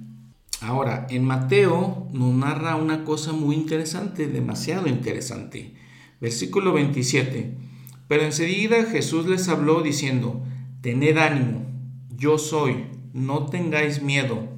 Ahora, 0.59 1.07
en 1.09 1.23
Mateo 1.23 2.09
nos 2.11 2.33
narra 2.33 2.75
una 2.75 3.05
cosa 3.05 3.31
muy 3.31 3.55
interesante, 3.55 4.27
demasiado 4.27 4.85
interesante. 4.85 5.75
Versículo 6.19 6.73
27. 6.73 7.53
Pero 8.09 8.23
enseguida 8.23 8.83
Jesús 8.83 9.27
les 9.27 9.47
habló 9.47 9.81
diciendo, 9.81 10.43
Tened 10.81 11.17
ánimo, 11.17 11.65
yo 12.17 12.37
soy, 12.37 12.87
no 13.13 13.45
tengáis 13.45 14.01
miedo. 14.01 14.49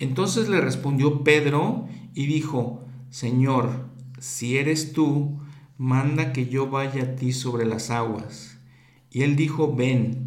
Entonces 0.00 0.48
le 0.48 0.60
respondió 0.60 1.22
Pedro 1.22 1.86
y 2.12 2.26
dijo, 2.26 2.84
Señor, 3.10 3.86
si 4.18 4.56
eres 4.56 4.92
tú, 4.92 5.38
manda 5.78 6.32
que 6.32 6.46
yo 6.46 6.68
vaya 6.70 7.04
a 7.04 7.14
ti 7.14 7.32
sobre 7.32 7.66
las 7.66 7.90
aguas. 7.90 8.58
Y 9.12 9.22
él 9.22 9.36
dijo, 9.36 9.72
ven. 9.76 10.21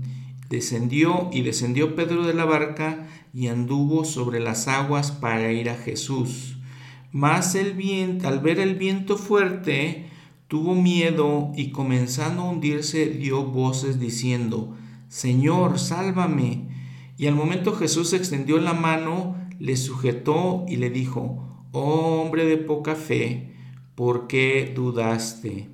Descendió 0.49 1.29
y 1.31 1.41
descendió 1.41 1.95
Pedro 1.95 2.25
de 2.25 2.33
la 2.33 2.45
barca 2.45 3.07
y 3.33 3.47
anduvo 3.47 4.05
sobre 4.05 4.39
las 4.39 4.67
aguas 4.67 5.11
para 5.11 5.51
ir 5.51 5.69
a 5.69 5.75
Jesús. 5.75 6.57
Mas 7.11 7.55
el 7.55 7.73
viento, 7.73 8.27
al 8.27 8.39
ver 8.39 8.59
el 8.59 8.75
viento 8.75 9.17
fuerte, 9.17 10.05
tuvo 10.47 10.75
miedo 10.75 11.51
y 11.55 11.71
comenzando 11.71 12.43
a 12.43 12.49
hundirse 12.49 13.07
dio 13.07 13.45
voces 13.45 13.99
diciendo, 13.99 14.75
Señor, 15.07 15.79
sálvame. 15.79 16.67
Y 17.17 17.27
al 17.27 17.35
momento 17.35 17.73
Jesús 17.73 18.13
extendió 18.13 18.59
la 18.59 18.73
mano, 18.73 19.35
le 19.59 19.77
sujetó 19.77 20.65
y 20.67 20.75
le 20.75 20.89
dijo, 20.89 21.65
oh 21.71 22.21
hombre 22.21 22.45
de 22.45 22.57
poca 22.57 22.95
fe, 22.95 23.53
¿por 23.95 24.27
qué 24.27 24.71
dudaste? 24.75 25.69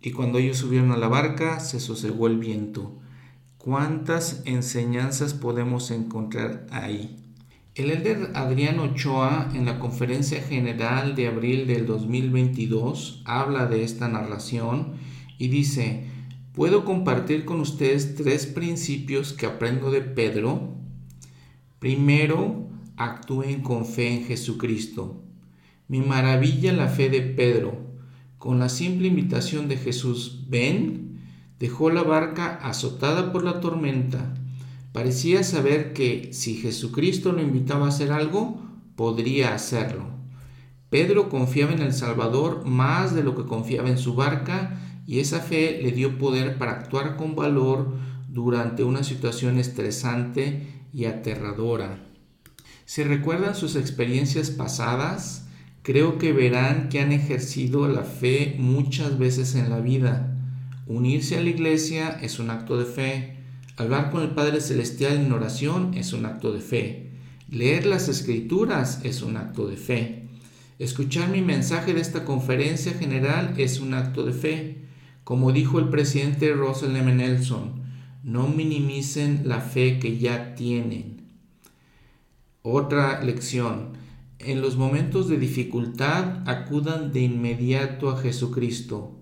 Y 0.00 0.10
cuando 0.10 0.38
ellos 0.38 0.58
subieron 0.58 0.92
a 0.92 0.98
la 0.98 1.08
barca, 1.08 1.60
se 1.60 1.80
sosegó 1.80 2.26
el 2.26 2.38
viento. 2.38 2.92
¿Cuántas 3.64 4.42
enseñanzas 4.44 5.32
podemos 5.32 5.90
encontrar 5.90 6.66
ahí? 6.70 7.16
El 7.74 7.90
elder 7.90 8.32
Adrián 8.34 8.78
Ochoa 8.78 9.50
en 9.54 9.64
la 9.64 9.78
conferencia 9.78 10.42
general 10.42 11.14
de 11.14 11.28
abril 11.28 11.66
del 11.66 11.86
2022 11.86 13.22
habla 13.24 13.64
de 13.64 13.82
esta 13.82 14.06
narración 14.06 14.96
y 15.38 15.48
dice, 15.48 16.04
puedo 16.52 16.84
compartir 16.84 17.46
con 17.46 17.58
ustedes 17.60 18.16
tres 18.16 18.44
principios 18.44 19.32
que 19.32 19.46
aprendo 19.46 19.90
de 19.90 20.02
Pedro. 20.02 20.74
Primero, 21.78 22.68
actúen 22.98 23.62
con 23.62 23.86
fe 23.86 24.12
en 24.14 24.24
Jesucristo. 24.26 25.22
Me 25.88 26.02
maravilla 26.02 26.74
la 26.74 26.88
fe 26.88 27.08
de 27.08 27.22
Pedro. 27.22 27.78
Con 28.36 28.58
la 28.58 28.68
simple 28.68 29.08
invitación 29.08 29.68
de 29.68 29.78
Jesús, 29.78 30.44
ven, 30.50 31.03
dejó 31.64 31.88
la 31.88 32.02
barca 32.02 32.58
azotada 32.62 33.32
por 33.32 33.42
la 33.42 33.58
tormenta. 33.60 34.34
Parecía 34.92 35.42
saber 35.42 35.94
que 35.94 36.28
si 36.34 36.56
Jesucristo 36.56 37.32
lo 37.32 37.40
invitaba 37.40 37.86
a 37.86 37.88
hacer 37.88 38.12
algo, 38.12 38.60
podría 38.96 39.54
hacerlo. 39.54 40.04
Pedro 40.90 41.30
confiaba 41.30 41.72
en 41.72 41.80
el 41.80 41.94
Salvador 41.94 42.66
más 42.66 43.14
de 43.14 43.24
lo 43.24 43.34
que 43.34 43.46
confiaba 43.46 43.88
en 43.88 43.96
su 43.96 44.14
barca 44.14 44.78
y 45.06 45.20
esa 45.20 45.40
fe 45.40 45.80
le 45.82 45.92
dio 45.92 46.18
poder 46.18 46.58
para 46.58 46.72
actuar 46.72 47.16
con 47.16 47.34
valor 47.34 47.94
durante 48.28 48.84
una 48.84 49.02
situación 49.02 49.58
estresante 49.58 50.66
y 50.92 51.06
aterradora. 51.06 52.04
Si 52.84 53.04
recuerdan 53.04 53.54
sus 53.54 53.74
experiencias 53.74 54.50
pasadas, 54.50 55.46
creo 55.80 56.18
que 56.18 56.34
verán 56.34 56.90
que 56.90 57.00
han 57.00 57.12
ejercido 57.12 57.88
la 57.88 58.02
fe 58.02 58.54
muchas 58.58 59.18
veces 59.18 59.54
en 59.54 59.70
la 59.70 59.80
vida. 59.80 60.33
Unirse 60.86 61.38
a 61.38 61.40
la 61.40 61.48
iglesia 61.48 62.18
es 62.20 62.38
un 62.38 62.50
acto 62.50 62.78
de 62.78 62.84
fe. 62.84 63.36
Hablar 63.76 64.10
con 64.10 64.22
el 64.22 64.30
Padre 64.30 64.60
Celestial 64.60 65.16
en 65.16 65.32
oración 65.32 65.94
es 65.94 66.12
un 66.12 66.26
acto 66.26 66.52
de 66.52 66.60
fe. 66.60 67.10
Leer 67.48 67.86
las 67.86 68.08
escrituras 68.08 69.00
es 69.02 69.22
un 69.22 69.38
acto 69.38 69.66
de 69.66 69.76
fe. 69.76 70.28
Escuchar 70.78 71.30
mi 71.30 71.40
mensaje 71.40 71.94
de 71.94 72.00
esta 72.00 72.24
conferencia 72.24 72.92
general 72.92 73.54
es 73.56 73.80
un 73.80 73.94
acto 73.94 74.24
de 74.26 74.32
fe. 74.32 74.78
Como 75.24 75.52
dijo 75.52 75.78
el 75.78 75.88
presidente 75.88 76.52
Russell 76.52 76.94
M. 76.96 77.14
Nelson, 77.14 77.82
no 78.22 78.48
minimicen 78.48 79.42
la 79.44 79.60
fe 79.60 79.98
que 79.98 80.18
ya 80.18 80.54
tienen. 80.54 81.22
Otra 82.60 83.22
lección. 83.22 83.92
En 84.38 84.60
los 84.60 84.76
momentos 84.76 85.28
de 85.28 85.38
dificultad 85.38 86.46
acudan 86.46 87.12
de 87.12 87.20
inmediato 87.20 88.10
a 88.10 88.18
Jesucristo. 88.18 89.13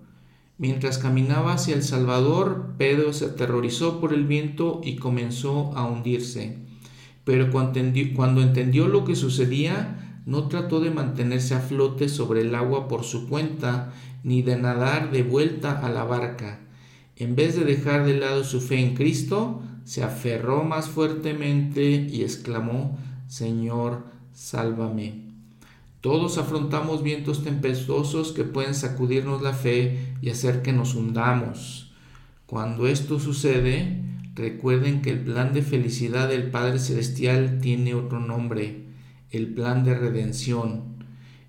Mientras 0.62 0.98
caminaba 0.98 1.54
hacia 1.54 1.74
el 1.74 1.82
Salvador, 1.82 2.74
Pedro 2.78 3.12
se 3.12 3.24
aterrorizó 3.24 4.00
por 4.00 4.14
el 4.14 4.28
viento 4.28 4.80
y 4.84 4.94
comenzó 4.94 5.76
a 5.76 5.84
hundirse. 5.86 6.56
Pero 7.24 7.50
cuando 7.50 7.80
entendió, 7.80 8.86
lo 8.86 9.04
que 9.04 9.16
sucedía, 9.16 10.20
no 10.24 10.46
trató 10.46 10.78
de 10.78 10.92
mantenerse 10.92 11.56
a 11.56 11.58
flote 11.58 12.08
sobre 12.08 12.42
el 12.42 12.54
agua 12.54 12.86
por 12.86 13.02
su 13.02 13.28
cuenta, 13.28 13.92
ni 14.22 14.42
de 14.42 14.54
nadar 14.54 15.10
de 15.10 15.24
vuelta 15.24 15.84
a 15.84 15.90
la 15.90 16.04
barca. 16.04 16.60
En 17.16 17.34
vez 17.34 17.56
de 17.56 17.64
dejar 17.64 18.06
de 18.06 18.18
lado 18.18 18.44
su 18.44 18.60
fe 18.60 18.78
en 18.78 18.94
Cristo, 18.94 19.62
se 19.82 20.04
aferró 20.04 20.62
más 20.62 20.88
fuertemente 20.88 21.90
y 22.08 22.22
exclamó, 22.22 22.96
Señor, 23.26 24.04
sálvame. 24.32 25.31
Todos 26.03 26.36
afrontamos 26.36 27.05
vientos 27.05 27.44
tempestuosos 27.44 28.32
que 28.32 28.42
pueden 28.42 28.74
sacudirnos 28.74 29.40
la 29.40 29.53
fe 29.53 30.16
y 30.20 30.30
hacer 30.30 30.61
que 30.61 30.72
nos 30.72 30.96
hundamos. 30.96 31.92
Cuando 32.46 32.88
esto 32.88 33.20
sucede, 33.20 34.03
recuerden 34.34 35.00
que 35.00 35.11
el 35.11 35.20
plan 35.20 35.53
de 35.53 35.62
felicidad 35.62 36.28
del 36.28 36.50
Padre 36.50 36.80
Celestial 36.80 37.61
tiene 37.61 37.94
otro 37.94 38.18
nombre, 38.18 38.82
el 39.30 39.55
plan 39.55 39.84
de 39.84 39.94
redención. 39.94 40.82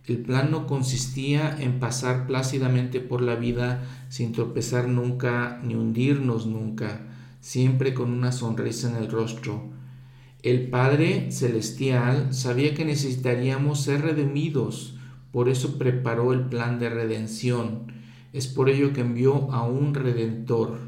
El 0.05 0.19
plan 0.19 0.51
no 0.51 0.67
consistía 0.67 1.57
en 1.59 1.79
pasar 1.79 2.27
plácidamente 2.27 2.99
por 2.99 3.23
la 3.23 3.33
vida 3.33 3.83
sin 4.09 4.33
tropezar 4.33 4.87
nunca 4.87 5.61
ni 5.63 5.73
hundirnos 5.73 6.45
nunca, 6.45 7.07
siempre 7.41 7.95
con 7.95 8.11
una 8.11 8.31
sonrisa 8.31 8.87
en 8.91 8.97
el 8.97 9.09
rostro 9.09 9.72
el 10.43 10.69
Padre 10.69 11.31
Celestial 11.31 12.33
sabía 12.33 12.73
que 12.73 12.83
necesitaríamos 12.83 13.81
ser 13.81 14.01
redimidos, 14.01 14.95
por 15.31 15.47
eso 15.47 15.77
preparó 15.77 16.33
el 16.33 16.41
plan 16.47 16.79
de 16.79 16.89
redención. 16.89 17.93
Es 18.33 18.47
por 18.47 18.69
ello 18.69 18.91
que 18.91 18.99
envió 18.99 19.49
a 19.53 19.63
un 19.63 19.93
redentor. 19.93 20.79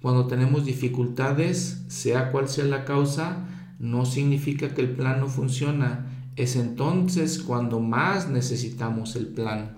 Cuando 0.00 0.26
tenemos 0.26 0.64
dificultades, 0.64 1.84
sea 1.88 2.30
cual 2.32 2.48
sea 2.48 2.64
la 2.64 2.86
causa, 2.86 3.46
no 3.78 4.06
significa 4.06 4.74
que 4.74 4.80
el 4.80 4.92
plan 4.92 5.20
no 5.20 5.28
funciona. 5.28 6.30
Es 6.36 6.56
entonces 6.56 7.40
cuando 7.40 7.80
más 7.80 8.30
necesitamos 8.30 9.16
el 9.16 9.26
plan. 9.26 9.76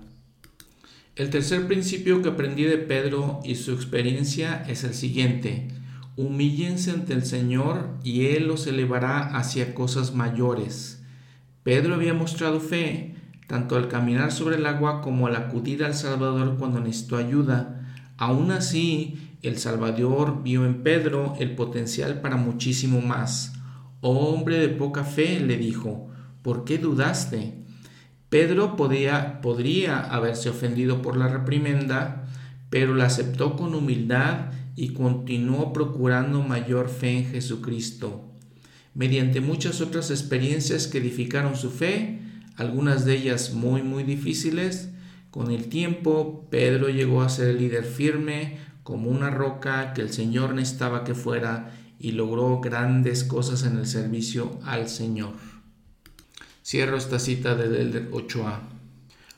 El 1.16 1.30
tercer 1.30 1.66
principio 1.66 2.22
que 2.22 2.28
aprendí 2.28 2.62
de 2.62 2.78
Pedro 2.78 3.40
y 3.42 3.56
su 3.56 3.72
experiencia 3.72 4.64
es 4.68 4.84
el 4.84 4.94
siguiente. 4.94 5.66
Humíllense 6.16 6.92
ante 6.92 7.12
el 7.12 7.26
Señor 7.26 7.90
y 8.02 8.26
Él 8.28 8.46
los 8.46 8.66
elevará 8.66 9.36
hacia 9.36 9.74
cosas 9.74 10.14
mayores. 10.14 11.02
Pedro 11.62 11.94
había 11.94 12.14
mostrado 12.14 12.58
fe, 12.58 13.16
tanto 13.48 13.76
al 13.76 13.88
caminar 13.88 14.32
sobre 14.32 14.56
el 14.56 14.64
agua 14.64 15.02
como 15.02 15.26
al 15.26 15.36
acudir 15.36 15.84
al 15.84 15.94
Salvador 15.94 16.56
cuando 16.58 16.80
necesitó 16.80 17.18
ayuda. 17.18 17.86
Aún 18.16 18.50
así, 18.50 19.36
el 19.42 19.58
Salvador 19.58 20.42
vio 20.42 20.64
en 20.64 20.82
Pedro 20.82 21.34
el 21.38 21.54
potencial 21.54 22.22
para 22.22 22.36
muchísimo 22.36 23.02
más. 23.02 23.52
Oh 24.00 24.32
hombre 24.32 24.58
de 24.58 24.68
poca 24.70 25.04
fe, 25.04 25.40
le 25.40 25.58
dijo, 25.58 26.08
¿por 26.40 26.64
qué 26.64 26.78
dudaste? 26.78 27.62
Pedro 28.30 28.74
podía, 28.74 29.42
podría 29.42 30.00
haberse 30.00 30.48
ofendido 30.48 31.02
por 31.02 31.18
la 31.18 31.28
reprimenda, 31.28 32.24
pero 32.70 32.94
la 32.94 33.04
aceptó 33.04 33.54
con 33.54 33.74
humildad 33.74 34.55
y 34.76 34.90
continuó 34.90 35.72
procurando 35.72 36.42
mayor 36.42 36.88
fe 36.90 37.18
en 37.18 37.26
Jesucristo. 37.30 38.22
Mediante 38.94 39.40
muchas 39.40 39.80
otras 39.80 40.10
experiencias 40.10 40.86
que 40.86 40.98
edificaron 40.98 41.56
su 41.56 41.70
fe, 41.70 42.20
algunas 42.56 43.04
de 43.04 43.16
ellas 43.16 43.52
muy 43.54 43.82
muy 43.82 44.04
difíciles, 44.04 44.90
con 45.30 45.50
el 45.50 45.68
tiempo 45.68 46.46
Pedro 46.50 46.88
llegó 46.88 47.22
a 47.22 47.28
ser 47.28 47.48
el 47.48 47.58
líder 47.58 47.84
firme 47.84 48.58
como 48.82 49.10
una 49.10 49.30
roca 49.30 49.92
que 49.92 50.02
el 50.02 50.12
Señor 50.12 50.54
necesitaba 50.54 51.04
que 51.04 51.14
fuera 51.14 51.72
y 51.98 52.12
logró 52.12 52.60
grandes 52.60 53.24
cosas 53.24 53.64
en 53.64 53.78
el 53.78 53.86
servicio 53.86 54.60
al 54.64 54.88
Señor. 54.88 55.34
Cierro 56.64 56.96
esta 56.96 57.18
cita 57.18 57.54
del 57.54 57.74
Elder 57.74 58.10
8a. 58.10 58.60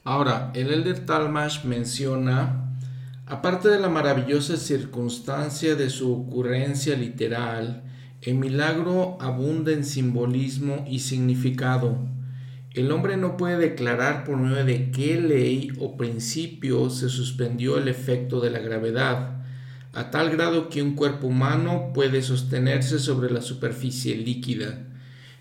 Ahora, 0.04 0.50
el 0.54 0.72
Elder 0.72 1.04
Talmash 1.04 1.64
menciona 1.64 2.67
Aparte 3.30 3.68
de 3.68 3.78
la 3.78 3.90
maravillosa 3.90 4.56
circunstancia 4.56 5.74
de 5.74 5.90
su 5.90 6.10
ocurrencia 6.10 6.96
literal, 6.96 7.82
el 8.22 8.36
milagro 8.36 9.18
abunda 9.20 9.70
en 9.70 9.84
simbolismo 9.84 10.86
y 10.88 11.00
significado. 11.00 11.98
El 12.72 12.90
hombre 12.90 13.18
no 13.18 13.36
puede 13.36 13.58
declarar 13.58 14.24
por 14.24 14.38
medio 14.38 14.64
de 14.64 14.90
qué 14.90 15.20
ley 15.20 15.70
o 15.78 15.98
principio 15.98 16.88
se 16.88 17.10
suspendió 17.10 17.76
el 17.76 17.88
efecto 17.88 18.40
de 18.40 18.50
la 18.50 18.60
gravedad, 18.60 19.42
a 19.92 20.10
tal 20.10 20.30
grado 20.30 20.70
que 20.70 20.80
un 20.80 20.94
cuerpo 20.94 21.26
humano 21.26 21.90
puede 21.92 22.22
sostenerse 22.22 22.98
sobre 22.98 23.30
la 23.30 23.42
superficie 23.42 24.16
líquida. 24.16 24.86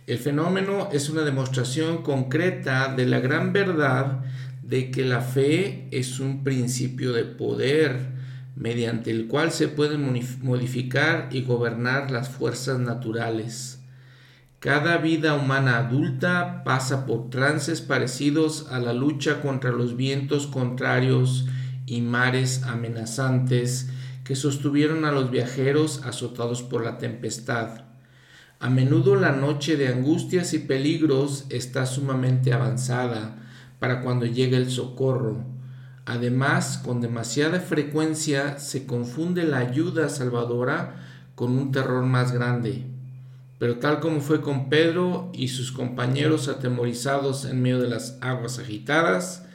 El 0.07 0.17
fenómeno 0.17 0.89
es 0.91 1.09
una 1.09 1.21
demostración 1.21 2.01
concreta 2.01 2.93
de 2.93 3.05
la 3.05 3.21
gran 3.21 3.53
verdad 3.53 4.23
de 4.67 4.91
que 4.91 5.05
la 5.05 5.21
fe 5.21 5.87
es 5.91 6.19
un 6.19 6.43
principio 6.43 7.13
de 7.13 7.23
poder 7.23 8.17
mediante 8.57 9.11
el 9.11 9.27
cual 9.27 9.51
se 9.51 9.69
pueden 9.69 10.01
modificar 10.41 11.29
y 11.31 11.43
gobernar 11.43 12.11
las 12.11 12.27
fuerzas 12.27 12.77
naturales. 12.77 13.79
Cada 14.59 14.97
vida 14.97 15.35
humana 15.35 15.77
adulta 15.77 16.63
pasa 16.65 17.05
por 17.05 17.29
trances 17.29 17.79
parecidos 17.79 18.67
a 18.69 18.79
la 18.79 18.91
lucha 18.91 19.39
contra 19.39 19.71
los 19.71 19.95
vientos 19.95 20.47
contrarios 20.47 21.45
y 21.85 22.01
mares 22.01 22.63
amenazantes 22.63 23.89
que 24.25 24.35
sostuvieron 24.35 25.05
a 25.05 25.13
los 25.13 25.31
viajeros 25.31 26.01
azotados 26.03 26.61
por 26.61 26.83
la 26.83 26.97
tempestad. 26.97 27.85
A 28.59 28.69
menudo 28.69 29.15
la 29.15 29.31
noche 29.31 29.77
de 29.77 29.87
angustias 29.87 30.53
y 30.53 30.59
peligros 30.59 31.45
está 31.49 31.85
sumamente 31.85 32.51
avanzada 32.51 33.46
para 33.79 34.01
cuando 34.01 34.25
llegue 34.25 34.57
el 34.57 34.69
socorro. 34.69 35.43
Además, 36.05 36.81
con 36.83 37.01
demasiada 37.01 37.59
frecuencia 37.59 38.59
se 38.59 38.85
confunde 38.85 39.43
la 39.43 39.57
ayuda 39.57 40.09
salvadora 40.09 40.95
con 41.35 41.57
un 41.57 41.71
terror 41.71 42.05
más 42.05 42.31
grande. 42.31 42.85
Pero 43.59 43.79
tal 43.79 43.99
como 43.99 44.21
fue 44.21 44.41
con 44.41 44.69
Pedro 44.69 45.31
y 45.33 45.49
sus 45.49 45.71
compañeros 45.71 46.47
atemorizados 46.47 47.45
en 47.45 47.61
medio 47.61 47.79
de 47.79 47.89
las 47.89 48.17
aguas 48.21 48.59
agitadas, 48.59 49.45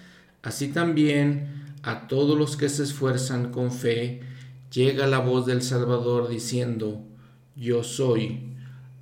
así 0.42 0.68
también 0.68 1.74
a 1.82 2.06
todos 2.08 2.38
los 2.38 2.56
que 2.56 2.68
se 2.68 2.82
esfuerzan 2.82 3.50
con 3.50 3.72
fe 3.72 4.20
llega 4.72 5.06
la 5.06 5.18
voz 5.18 5.46
del 5.46 5.62
Salvador 5.62 6.28
diciendo, 6.28 7.02
Yo 7.56 7.82
soy 7.84 8.52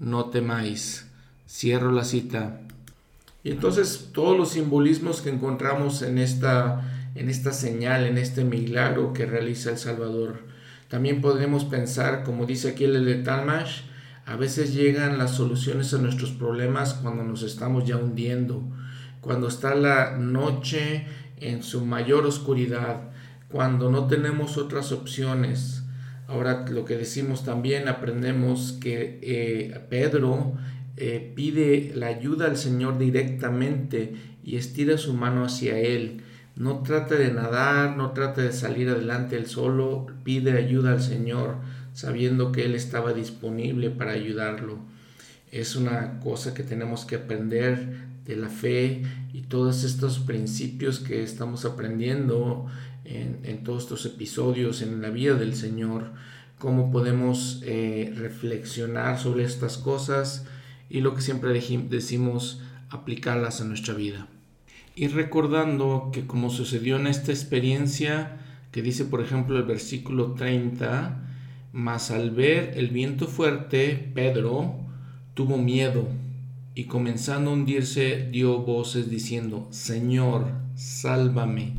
no 0.01 0.31
temáis. 0.31 1.07
Cierro 1.47 1.93
la 1.93 2.05
cita. 2.05 2.63
Y 3.43 3.51
entonces 3.51 4.11
todos 4.13 4.37
los 4.37 4.51
simbolismos 4.51 5.23
que 5.23 5.31
encontramos 5.31 6.03
en 6.03 6.19
esta, 6.19 6.83
en 7.15 7.31
esta 7.31 7.53
señal, 7.53 8.05
en 8.05 8.19
este 8.19 8.45
milagro 8.45 9.13
que 9.13 9.27
realiza 9.27 9.71
el 9.71 9.79
Salvador. 9.79 10.41
También 10.89 11.21
podemos 11.21 11.65
pensar, 11.65 12.25
como 12.25 12.47
dice 12.47 12.71
aquí 12.71 12.85
el 12.85 13.05
de 13.05 13.17
Talmash, 13.17 13.83
a 14.27 14.37
veces 14.37 14.75
llegan 14.75 15.19
las 15.19 15.33
soluciones 15.33 15.95
a 15.95 15.99
nuestros 15.99 16.33
problemas 16.33 16.95
cuando 16.95 17.25
nos 17.25 17.43
estamos 17.43 17.85
ya 17.85 17.97
hundiendo, 17.97 18.63
cuando 19.21 19.49
está 19.49 19.75
la 19.75 20.17
noche 20.17 21.07
en 21.39 21.63
su 21.63 21.85
mayor 21.87 22.27
oscuridad, 22.27 23.11
cuando 23.49 23.91
no 23.91 24.07
tenemos 24.07 24.57
otras 24.59 24.93
opciones, 24.93 25.81
Ahora 26.31 26.65
lo 26.71 26.85
que 26.85 26.97
decimos 26.97 27.43
también 27.43 27.89
aprendemos 27.89 28.79
que 28.81 29.19
eh, 29.21 29.81
Pedro 29.91 30.53
eh, 31.03 31.33
pide 31.35 31.93
la 31.95 32.09
ayuda 32.09 32.45
al 32.45 32.59
Señor 32.59 32.99
directamente 32.99 34.13
y 34.45 34.57
estira 34.57 34.99
su 34.99 35.15
mano 35.15 35.47
hacia 35.47 35.79
Él. 35.79 36.21
No 36.57 36.83
trata 36.83 37.15
de 37.15 37.33
nadar, 37.33 37.97
no 37.97 38.11
trata 38.11 38.43
de 38.43 38.53
salir 38.53 38.91
adelante 38.91 39.39
él 39.39 39.47
solo, 39.47 40.09
pide 40.25 40.59
ayuda 40.59 40.93
al 40.93 41.01
Señor 41.01 41.57
sabiendo 41.95 42.53
que 42.53 42.67
Él 42.67 42.75
estaba 42.75 43.15
disponible 43.15 43.89
para 43.89 44.13
ayudarlo. 44.13 44.79
Es 45.51 45.75
una 45.75 46.21
cosa 46.21 46.53
que 46.53 46.65
tenemos 46.65 47.07
que 47.07 47.17
aprender 47.17 48.11
de 48.27 48.37
la 48.37 48.51
fe 48.51 49.03
y 49.33 49.41
todos 49.45 49.85
estos 49.85 50.19
principios 50.19 51.01
que 51.01 51.23
estamos 51.23 51.65
aprendiendo 51.65 52.67
en, 53.05 53.65
todos 53.65 53.85
estos 53.85 54.05
episodios 54.05 54.83
en 54.83 55.01
la 55.01 55.09
vida 55.09 55.33
del 55.35 55.55
Señor, 55.55 56.13
cómo 56.59 56.93
podemos 56.93 57.63
eh, 57.65 58.13
reflexionar 58.19 59.19
sobre 59.19 59.45
estas 59.45 59.79
cosas 59.79 60.45
y 60.91 61.01
lo 61.01 61.15
que 61.15 61.23
siempre 61.23 61.53
decimos, 61.89 62.61
aplicarlas 62.91 63.61
a 63.61 63.65
nuestra 63.65 63.95
vida. 63.95 64.27
Y 64.97 65.07
recordando 65.07 66.11
que 66.13 66.27
como 66.27 66.51
sucedió 66.51 66.97
en 66.97 67.07
esta 67.07 67.31
experiencia, 67.31 68.39
que 68.73 68.83
dice 68.83 69.05
por 69.05 69.23
ejemplo 69.23 69.57
el 69.57 69.63
versículo 69.63 70.33
30, 70.33 71.29
mas 71.73 72.11
al 72.11 72.33
ver 72.33 72.73
el 72.77 72.89
viento 72.89 73.29
fuerte, 73.29 74.11
Pedro 74.15 74.75
tuvo 75.35 75.57
miedo 75.57 76.09
y 76.75 76.85
comenzando 76.85 77.51
a 77.51 77.55
hundirse 77.55 78.29
dio 78.31 78.59
voces 78.59 79.09
diciendo, 79.09 79.69
Señor, 79.71 80.53
sálvame. 80.75 81.75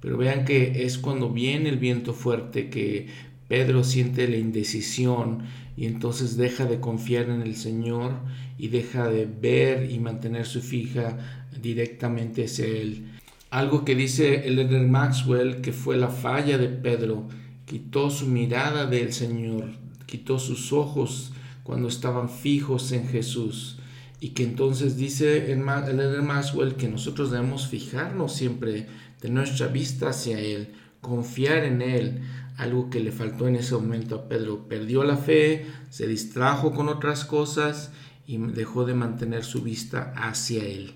Pero 0.00 0.18
vean 0.18 0.44
que 0.44 0.84
es 0.84 0.98
cuando 0.98 1.30
viene 1.30 1.70
el 1.70 1.78
viento 1.78 2.12
fuerte 2.12 2.68
que 2.68 3.06
Pedro 3.48 3.84
siente 3.84 4.28
la 4.28 4.36
indecisión 4.36 5.44
y 5.76 5.86
entonces 5.86 6.36
deja 6.36 6.66
de 6.66 6.80
confiar 6.80 7.28
en 7.30 7.42
el 7.42 7.56
Señor 7.56 8.12
y 8.58 8.68
deja 8.68 9.08
de 9.08 9.26
ver 9.26 9.90
y 9.90 9.98
mantener 9.98 10.46
su 10.46 10.60
fija 10.60 11.46
directamente 11.60 12.44
hacia 12.44 12.66
Él. 12.66 13.10
Algo 13.50 13.84
que 13.84 13.94
dice 13.94 14.46
el 14.46 14.58
Elder 14.58 14.86
Maxwell 14.86 15.60
que 15.60 15.72
fue 15.72 15.96
la 15.96 16.08
falla 16.08 16.58
de 16.58 16.68
Pedro, 16.68 17.28
quitó 17.66 18.10
su 18.10 18.26
mirada 18.26 18.86
del 18.86 19.12
Señor, 19.12 19.72
quitó 20.06 20.38
sus 20.38 20.72
ojos 20.72 21.32
cuando 21.62 21.88
estaban 21.88 22.28
fijos 22.28 22.92
en 22.92 23.08
Jesús 23.08 23.78
y 24.20 24.30
que 24.30 24.44
entonces 24.44 24.96
dice 24.96 25.52
el 25.52 25.60
Elder 25.60 26.22
Maxwell 26.22 26.76
que 26.76 26.88
nosotros 26.88 27.30
debemos 27.30 27.66
fijarnos 27.68 28.34
siempre 28.34 28.86
de 29.20 29.28
nuestra 29.28 29.66
vista 29.66 30.10
hacia 30.10 30.38
Él, 30.38 30.72
confiar 31.00 31.64
en 31.64 31.82
Él, 31.82 32.22
algo 32.56 32.90
que 32.90 33.00
le 33.00 33.12
faltó 33.12 33.48
en 33.48 33.56
ese 33.56 33.74
momento 33.74 34.14
a 34.14 34.28
Pedro. 34.28 34.68
Perdió 34.68 35.04
la 35.04 35.16
fe, 35.16 35.66
se 35.90 36.06
distrajo 36.06 36.72
con 36.72 36.88
otras 36.88 37.24
cosas 37.24 37.90
y 38.26 38.38
dejó 38.38 38.84
de 38.84 38.94
mantener 38.94 39.44
su 39.44 39.62
vista 39.62 40.12
hacia 40.16 40.64
Él. 40.64 40.94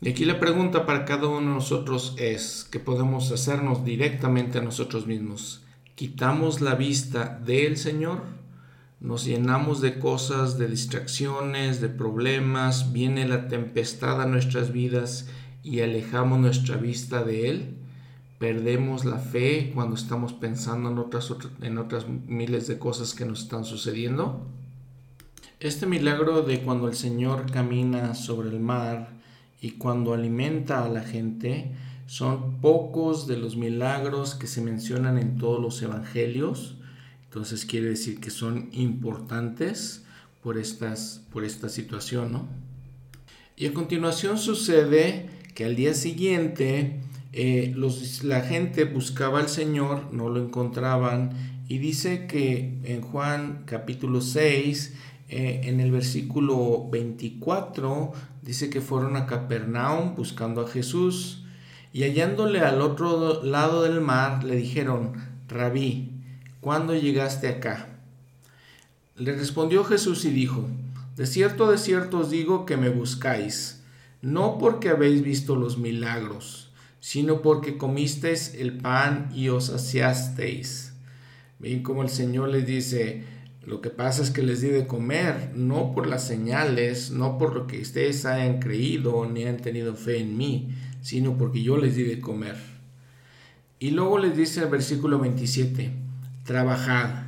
Y 0.00 0.08
aquí 0.08 0.24
la 0.24 0.40
pregunta 0.40 0.86
para 0.86 1.04
cada 1.04 1.28
uno 1.28 1.40
de 1.40 1.46
nosotros 1.46 2.14
es, 2.18 2.66
¿qué 2.70 2.80
podemos 2.80 3.30
hacernos 3.30 3.84
directamente 3.84 4.58
a 4.58 4.62
nosotros 4.62 5.06
mismos? 5.06 5.62
¿Quitamos 5.94 6.60
la 6.60 6.74
vista 6.74 7.40
del 7.44 7.76
Señor? 7.76 8.22
¿Nos 9.00 9.24
llenamos 9.24 9.80
de 9.80 9.98
cosas, 9.98 10.58
de 10.58 10.68
distracciones, 10.68 11.80
de 11.80 11.88
problemas? 11.88 12.92
¿Viene 12.92 13.28
la 13.28 13.48
tempestad 13.48 14.20
a 14.20 14.26
nuestras 14.26 14.72
vidas? 14.72 15.28
y 15.62 15.80
alejamos 15.80 16.40
nuestra 16.40 16.76
vista 16.76 17.22
de 17.22 17.48
Él, 17.48 17.76
perdemos 18.42 19.04
la 19.04 19.20
fe 19.20 19.70
cuando 19.72 19.94
estamos 19.94 20.32
pensando 20.32 20.90
en 20.90 20.98
otras, 20.98 21.32
en 21.60 21.78
otras 21.78 22.08
miles 22.08 22.66
de 22.66 22.76
cosas 22.76 23.14
que 23.14 23.24
nos 23.24 23.44
están 23.44 23.64
sucediendo. 23.64 24.44
Este 25.60 25.86
milagro 25.86 26.42
de 26.42 26.60
cuando 26.60 26.88
el 26.88 26.96
Señor 26.96 27.48
camina 27.52 28.16
sobre 28.16 28.48
el 28.48 28.58
mar 28.58 29.10
y 29.60 29.70
cuando 29.70 30.12
alimenta 30.12 30.84
a 30.84 30.88
la 30.88 31.02
gente 31.04 31.70
son 32.08 32.60
pocos 32.60 33.28
de 33.28 33.36
los 33.36 33.56
milagros 33.56 34.34
que 34.34 34.48
se 34.48 34.60
mencionan 34.60 35.18
en 35.18 35.38
todos 35.38 35.62
los 35.62 35.80
evangelios. 35.80 36.74
Entonces 37.26 37.64
quiere 37.64 37.90
decir 37.90 38.18
que 38.18 38.30
son 38.30 38.70
importantes 38.72 40.02
por, 40.42 40.58
estas, 40.58 41.22
por 41.32 41.44
esta 41.44 41.68
situación, 41.68 42.32
¿no? 42.32 42.48
Y 43.54 43.66
a 43.66 43.72
continuación 43.72 44.36
sucede 44.36 45.30
que 45.54 45.64
al 45.64 45.76
día 45.76 45.94
siguiente 45.94 47.02
eh, 47.32 47.72
los, 47.74 48.24
la 48.24 48.42
gente 48.42 48.84
buscaba 48.84 49.40
al 49.40 49.48
Señor, 49.48 50.12
no 50.12 50.28
lo 50.28 50.42
encontraban, 50.42 51.30
y 51.68 51.78
dice 51.78 52.26
que 52.26 52.78
en 52.84 53.00
Juan 53.00 53.62
capítulo 53.66 54.20
6, 54.20 54.94
eh, 55.28 55.60
en 55.64 55.80
el 55.80 55.90
versículo 55.90 56.88
24, 56.90 58.12
dice 58.42 58.68
que 58.68 58.80
fueron 58.80 59.16
a 59.16 59.26
Capernaum 59.26 60.14
buscando 60.14 60.60
a 60.60 60.68
Jesús, 60.68 61.44
y 61.92 62.04
hallándole 62.04 62.60
al 62.60 62.80
otro 62.80 63.42
lado 63.42 63.82
del 63.82 64.00
mar, 64.00 64.44
le 64.44 64.56
dijeron, 64.56 65.12
Rabí, 65.48 66.10
¿cuándo 66.60 66.94
llegaste 66.94 67.48
acá? 67.48 67.88
Le 69.16 69.32
respondió 69.32 69.84
Jesús 69.84 70.24
y 70.24 70.30
dijo, 70.30 70.68
De 71.16 71.26
cierto, 71.26 71.70
de 71.70 71.78
cierto 71.78 72.20
os 72.20 72.30
digo 72.30 72.64
que 72.64 72.76
me 72.76 72.88
buscáis 72.88 73.82
no 74.22 74.56
porque 74.56 74.88
habéis 74.88 75.22
visto 75.22 75.56
los 75.56 75.76
milagros, 75.78 76.70
sino 77.02 77.42
porque 77.42 77.76
comisteis 77.76 78.54
el 78.54 78.78
pan 78.78 79.28
y 79.34 79.48
os 79.48 79.66
saciasteis. 79.66 80.92
Ven 81.58 81.82
como 81.82 82.04
el 82.04 82.08
Señor 82.08 82.50
les 82.50 82.64
dice, 82.64 83.24
lo 83.66 83.80
que 83.80 83.90
pasa 83.90 84.22
es 84.22 84.30
que 84.30 84.44
les 84.44 84.60
di 84.60 84.68
de 84.68 84.86
comer, 84.86 85.50
no 85.56 85.94
por 85.94 86.06
las 86.06 86.24
señales, 86.24 87.10
no 87.10 87.38
por 87.38 87.56
lo 87.56 87.66
que 87.66 87.80
ustedes 87.80 88.24
hayan 88.24 88.60
creído 88.60 89.28
ni 89.28 89.42
han 89.46 89.56
tenido 89.56 89.96
fe 89.96 90.18
en 90.18 90.36
mí, 90.36 90.76
sino 91.00 91.36
porque 91.36 91.64
yo 91.64 91.76
les 91.76 91.96
di 91.96 92.04
de 92.04 92.20
comer. 92.20 92.54
Y 93.80 93.90
luego 93.90 94.20
les 94.20 94.36
dice 94.36 94.62
el 94.62 94.70
versículo 94.70 95.18
27, 95.18 95.90
trabajad, 96.44 97.24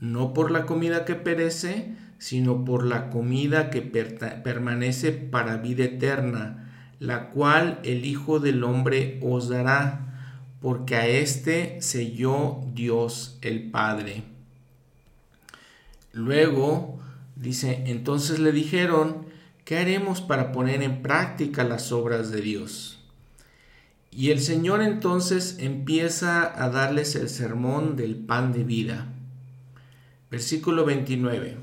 no 0.00 0.32
por 0.32 0.50
la 0.50 0.64
comida 0.64 1.04
que 1.04 1.14
perece, 1.14 1.94
sino 2.16 2.64
por 2.64 2.86
la 2.86 3.10
comida 3.10 3.68
que 3.68 3.82
permanece 3.82 5.12
para 5.12 5.58
vida 5.58 5.84
eterna, 5.84 6.63
la 6.98 7.30
cual 7.30 7.80
el 7.84 8.04
Hijo 8.04 8.40
del 8.40 8.64
Hombre 8.64 9.18
os 9.22 9.48
dará, 9.48 10.00
porque 10.60 10.96
a 10.96 11.06
éste 11.06 11.78
selló 11.80 12.60
Dios 12.72 13.38
el 13.42 13.70
Padre. 13.70 14.22
Luego 16.12 17.00
dice, 17.36 17.84
entonces 17.86 18.38
le 18.38 18.52
dijeron, 18.52 19.26
¿qué 19.64 19.78
haremos 19.78 20.20
para 20.20 20.52
poner 20.52 20.82
en 20.82 21.02
práctica 21.02 21.64
las 21.64 21.92
obras 21.92 22.30
de 22.30 22.40
Dios? 22.40 23.00
Y 24.10 24.30
el 24.30 24.40
Señor 24.40 24.80
entonces 24.80 25.56
empieza 25.58 26.62
a 26.62 26.70
darles 26.70 27.16
el 27.16 27.28
sermón 27.28 27.96
del 27.96 28.14
pan 28.14 28.52
de 28.52 28.62
vida. 28.62 29.08
Versículo 30.30 30.84
29. 30.84 31.56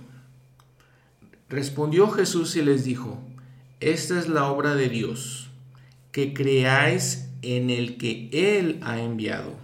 Respondió 1.48 2.10
Jesús 2.10 2.56
y 2.58 2.62
les 2.62 2.84
dijo, 2.84 3.20
esta 3.82 4.20
es 4.20 4.30
la 4.30 4.46
obra 4.46 4.76
de 4.76 4.90
Dios, 4.90 5.50
que 6.12 6.34
creáis 6.34 7.30
en 7.42 7.72
el 7.72 7.98
que 7.98 8.30
Él 8.32 8.80
ha 8.84 9.02
enviado. 9.02 9.56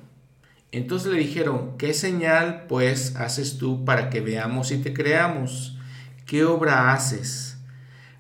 Entonces 0.72 1.12
le 1.12 1.20
dijeron, 1.20 1.78
¿qué 1.78 1.94
señal 1.94 2.66
pues 2.68 3.16
haces 3.16 3.58
tú 3.58 3.86
para 3.86 4.10
que 4.10 4.22
veamos 4.22 4.72
y 4.72 4.80
te 4.80 4.92
creamos? 4.92 5.78
¿Qué 6.26 6.44
obra 6.44 6.94
haces? 6.94 7.58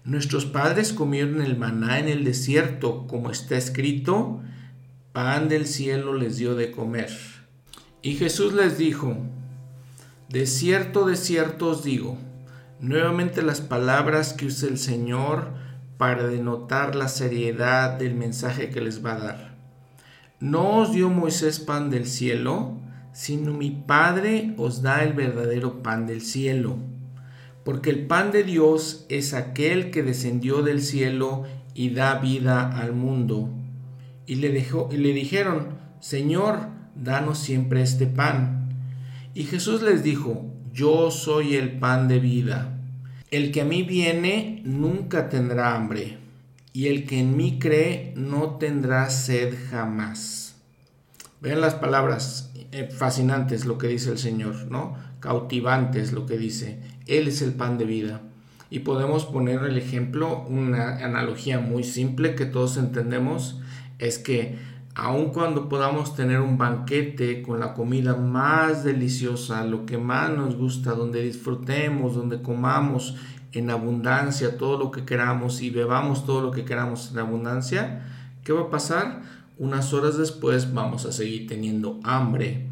Nuestros 0.05 0.45
padres 0.45 0.93
comieron 0.93 1.41
el 1.41 1.57
maná 1.57 1.99
en 1.99 2.07
el 2.07 2.23
desierto, 2.23 3.07
como 3.07 3.31
está 3.31 3.57
escrito, 3.57 4.41
pan 5.11 5.49
del 5.49 5.65
cielo 5.65 6.13
les 6.13 6.37
dio 6.37 6.55
de 6.55 6.69
comer. 6.69 7.09
Y 8.03 8.15
Jesús 8.15 8.53
les 8.53 8.77
dijo, 8.77 9.17
de 10.29 10.45
cierto, 10.45 11.07
de 11.07 11.15
cierto 11.15 11.69
os 11.69 11.83
digo, 11.83 12.17
nuevamente 12.79 13.41
las 13.41 13.61
palabras 13.61 14.33
que 14.33 14.45
usa 14.45 14.69
el 14.69 14.77
Señor 14.77 15.65
para 15.97 16.27
denotar 16.27 16.95
la 16.95 17.07
seriedad 17.07 17.97
del 17.97 18.15
mensaje 18.15 18.69
que 18.69 18.81
les 18.81 19.03
va 19.03 19.13
a 19.13 19.19
dar. 19.19 19.55
No 20.39 20.77
os 20.77 20.91
dio 20.91 21.09
Moisés 21.09 21.59
pan 21.59 21.89
del 21.89 22.05
cielo, 22.05 22.77
sino 23.11 23.53
mi 23.53 23.71
Padre 23.71 24.53
os 24.57 24.83
da 24.83 25.03
el 25.03 25.13
verdadero 25.13 25.81
pan 25.81 26.05
del 26.05 26.21
cielo. 26.21 26.77
Porque 27.63 27.89
el 27.89 28.05
pan 28.05 28.31
de 28.31 28.43
Dios 28.43 29.05
es 29.09 29.33
aquel 29.33 29.89
que 29.89 30.03
descendió 30.03 30.61
del 30.61 30.81
cielo 30.81 31.43
y 31.73 31.89
da 31.89 32.19
vida 32.19 32.77
al 32.79 32.93
mundo. 32.93 33.49
Y 34.27 34.35
le, 34.35 34.49
y 34.91 34.97
le 34.97 35.13
dijeron, 35.13 35.69
Señor, 35.99 36.67
danos 36.95 37.39
siempre 37.39 37.81
este 37.81 38.05
pan. 38.05 38.69
Y 39.33 39.43
Jesús 39.43 39.81
les 39.81 40.03
dijo, 40.03 40.45
Yo 40.71 41.09
soy 41.09 41.55
el 41.55 41.79
pan 41.79 42.07
de 42.07 42.19
vida. 42.19 42.76
El 43.29 43.51
que 43.51 43.61
a 43.61 43.65
mí 43.65 43.83
viene 43.83 44.61
nunca 44.63 45.27
tendrá 45.27 45.75
hambre 45.75 46.17
y 46.71 46.87
el 46.87 47.05
que 47.05 47.19
en 47.19 47.35
mí 47.35 47.59
cree 47.59 48.13
no 48.15 48.55
tendrá 48.55 49.09
sed 49.09 49.53
jamás. 49.69 50.55
Vean 51.41 51.59
las 51.59 51.75
palabras 51.75 52.53
eh, 52.71 52.87
fascinantes 52.89 53.65
lo 53.65 53.77
que 53.77 53.87
dice 53.87 54.11
el 54.11 54.17
Señor, 54.17 54.71
¿no? 54.71 54.95
Cautivantes 55.19 56.13
lo 56.13 56.25
que 56.25 56.37
dice. 56.37 56.79
Él 57.05 57.27
es 57.27 57.41
el 57.41 57.53
pan 57.53 57.77
de 57.77 57.83
vida. 57.83 58.21
Y 58.69 58.79
podemos 58.79 59.25
poner 59.25 59.61
el 59.63 59.77
ejemplo, 59.77 60.45
una 60.47 61.03
analogía 61.03 61.59
muy 61.59 61.83
simple 61.83 62.33
que 62.33 62.45
todos 62.45 62.77
entendemos, 62.77 63.59
es 63.99 64.19
que 64.19 64.57
aun 64.97 65.29
cuando 65.29 65.69
podamos 65.69 66.15
tener 66.15 66.39
un 66.39 66.57
banquete 66.57 67.43
con 67.43 67.59
la 67.59 67.75
comida 67.75 68.15
más 68.15 68.83
deliciosa, 68.83 69.63
lo 69.63 69.85
que 69.85 69.99
más 69.99 70.31
nos 70.31 70.55
gusta, 70.55 70.95
donde 70.95 71.21
disfrutemos, 71.21 72.15
donde 72.15 72.41
comamos 72.41 73.15
en 73.51 73.69
abundancia 73.69 74.57
todo 74.57 74.79
lo 74.79 74.89
que 74.89 75.05
queramos 75.05 75.61
y 75.61 75.69
bebamos 75.69 76.25
todo 76.25 76.41
lo 76.41 76.49
que 76.49 76.65
queramos 76.65 77.11
en 77.11 77.19
abundancia, 77.19 78.07
¿qué 78.43 78.53
va 78.53 78.61
a 78.61 78.69
pasar? 78.71 79.21
Unas 79.59 79.93
horas 79.93 80.17
después 80.17 80.73
vamos 80.73 81.05
a 81.05 81.11
seguir 81.11 81.45
teniendo 81.47 81.99
hambre. 82.03 82.67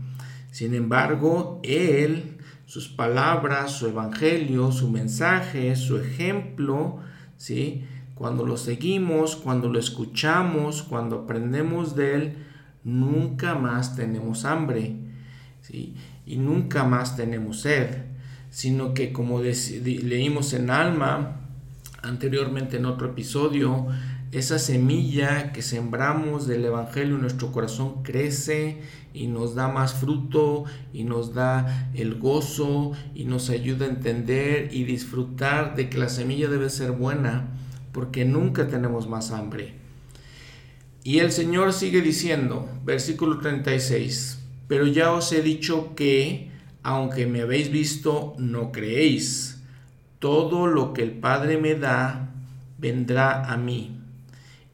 Sin 0.50 0.74
embargo, 0.74 1.60
Él, 1.62 2.38
sus 2.66 2.88
palabras, 2.88 3.72
su 3.72 3.86
evangelio, 3.86 4.72
su 4.72 4.90
mensaje, 4.90 5.76
su 5.76 5.98
ejemplo, 5.98 6.98
¿sí? 7.38 7.86
Cuando 8.16 8.46
lo 8.46 8.58
seguimos, 8.58 9.36
cuando 9.36 9.70
lo 9.70 9.78
escuchamos, 9.78 10.84
cuando 10.84 11.20
aprendemos 11.20 11.96
de 11.96 12.16
Él, 12.16 12.38
nunca 12.84 13.56
más 13.56 13.96
tenemos 13.96 14.46
hambre, 14.46 14.96
¿sí? 15.62 15.96
Y 16.26 16.38
nunca 16.38 16.84
más 16.84 17.16
tenemos 17.16 17.62
sed 17.62 18.16
sino 18.56 18.94
que 18.94 19.12
como 19.12 19.42
leímos 19.42 20.54
en 20.54 20.70
Alma 20.70 21.42
anteriormente 22.02 22.78
en 22.78 22.86
otro 22.86 23.08
episodio, 23.08 23.88
esa 24.32 24.60
semilla 24.60 25.52
que 25.52 25.62
sembramos 25.62 26.48
del 26.48 26.64
Evangelio 26.64 27.16
en 27.16 27.22
nuestro 27.22 27.52
corazón 27.52 28.02
crece 28.02 28.82
y 29.14 29.28
nos 29.28 29.56
da 29.56 29.68
más 29.68 29.96
fruto 29.96 30.64
y 30.94 31.04
nos 31.04 31.34
da 31.34 31.90
el 31.94 32.16
gozo 32.16 32.94
y 33.14 33.26
nos 33.26 33.50
ayuda 33.50 33.88
a 33.88 33.90
entender 33.90 34.70
y 34.72 34.86
disfrutar 34.86 35.76
de 35.76 35.90
que 35.90 35.98
la 35.98 36.08
semilla 36.08 36.48
debe 36.48 36.70
ser 36.70 36.92
buena 36.92 37.50
porque 37.96 38.26
nunca 38.26 38.68
tenemos 38.68 39.08
más 39.08 39.32
hambre. 39.32 39.74
Y 41.02 41.20
el 41.20 41.32
Señor 41.32 41.72
sigue 41.72 42.02
diciendo, 42.02 42.68
versículo 42.84 43.40
36, 43.40 44.40
pero 44.68 44.86
ya 44.86 45.14
os 45.14 45.32
he 45.32 45.42
dicho 45.42 45.96
que 45.96 46.52
aunque 46.84 47.26
me 47.26 47.42
habéis 47.42 47.72
visto, 47.72 48.36
no 48.38 48.74
creéis. 48.74 49.64
Todo 50.20 50.68
lo 50.68 50.92
que 50.92 51.04
el 51.04 51.12
Padre 51.12 51.58
me 51.58 51.76
da, 51.76 52.34
vendrá 52.78 53.46
a 53.50 53.56
mí, 53.56 53.98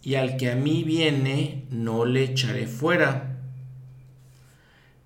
y 0.01 0.15
al 0.15 0.35
que 0.35 0.49
a 0.49 0.55
mí 0.55 0.83
viene, 0.83 1.65
no 1.69 2.05
le 2.05 2.23
echaré 2.23 2.65
fuera. 2.65 3.37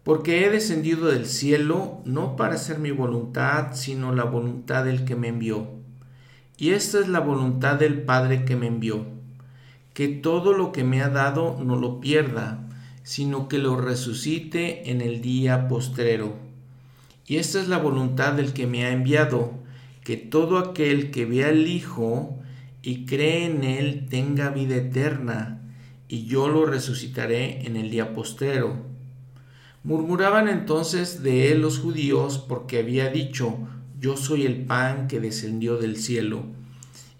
Porque 0.04 0.46
he 0.46 0.50
descendido 0.50 1.08
del 1.08 1.26
cielo 1.26 2.02
no 2.06 2.38
para 2.38 2.56
hacer 2.56 2.80
mi 2.80 2.92
voluntad, 2.92 3.74
sino 3.74 4.16
la 4.16 4.24
voluntad 4.24 4.86
del 4.86 5.04
que 5.04 5.18
me 5.18 5.28
envió. 5.28 5.75
Y 6.58 6.70
esta 6.70 7.00
es 7.00 7.08
la 7.08 7.20
voluntad 7.20 7.76
del 7.76 8.02
Padre 8.04 8.46
que 8.46 8.56
me 8.56 8.68
envió, 8.68 9.06
que 9.94 10.08
todo 10.08 10.54
lo 10.54 10.72
que 10.72 10.84
me 10.84 11.02
ha 11.02 11.10
dado 11.10 11.62
no 11.62 11.76
lo 11.76 12.00
pierda, 12.00 12.68
sino 13.04 13.48
que 13.48 13.58
lo 13.58 13.76
resucite 13.76 14.90
en 14.90 15.02
el 15.02 15.22
día 15.22 15.68
postrero. 15.68 16.36
Y 17.28 17.38
esta 17.38 17.60
es 17.60 17.68
la 17.68 17.78
voluntad 17.78 18.34
del 18.34 18.54
que 18.54 18.68
me 18.68 18.86
ha 18.86 18.92
enviado, 18.92 19.54
que 20.04 20.18
todo 20.18 20.58
aquel 20.58 21.12
que 21.12 21.26
vea 21.26 21.50
al 21.50 21.68
Hijo 21.68 22.38
y 22.82 23.06
cree 23.06 23.46
en 23.46 23.64
Él 23.64 24.08
tenga 24.10 24.50
vida 24.50 24.76
eterna, 24.76 25.62
y 26.08 26.26
yo 26.26 26.48
lo 26.48 26.66
resucitaré 26.66 27.66
en 27.66 27.76
el 27.76 27.90
día 27.90 28.14
postrero. 28.14 28.78
Murmuraban 29.84 30.48
entonces 30.48 31.22
de 31.22 31.52
él 31.52 31.62
los 31.62 31.78
judíos 31.78 32.40
porque 32.40 32.80
había 32.80 33.10
dicho, 33.10 33.58
yo 34.00 34.18
soy 34.18 34.46
el 34.46 34.66
pan 34.66 35.08
que 35.08 35.20
descendió 35.20 35.78
del 35.78 35.98
cielo. 35.98 36.55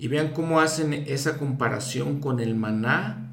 Y 0.06 0.08
vean 0.08 0.34
cómo 0.34 0.60
hacen 0.60 0.94
esa 0.94 1.40
comparación 1.40 2.20
con 2.20 2.40
el 2.40 2.54
maná 2.54 3.32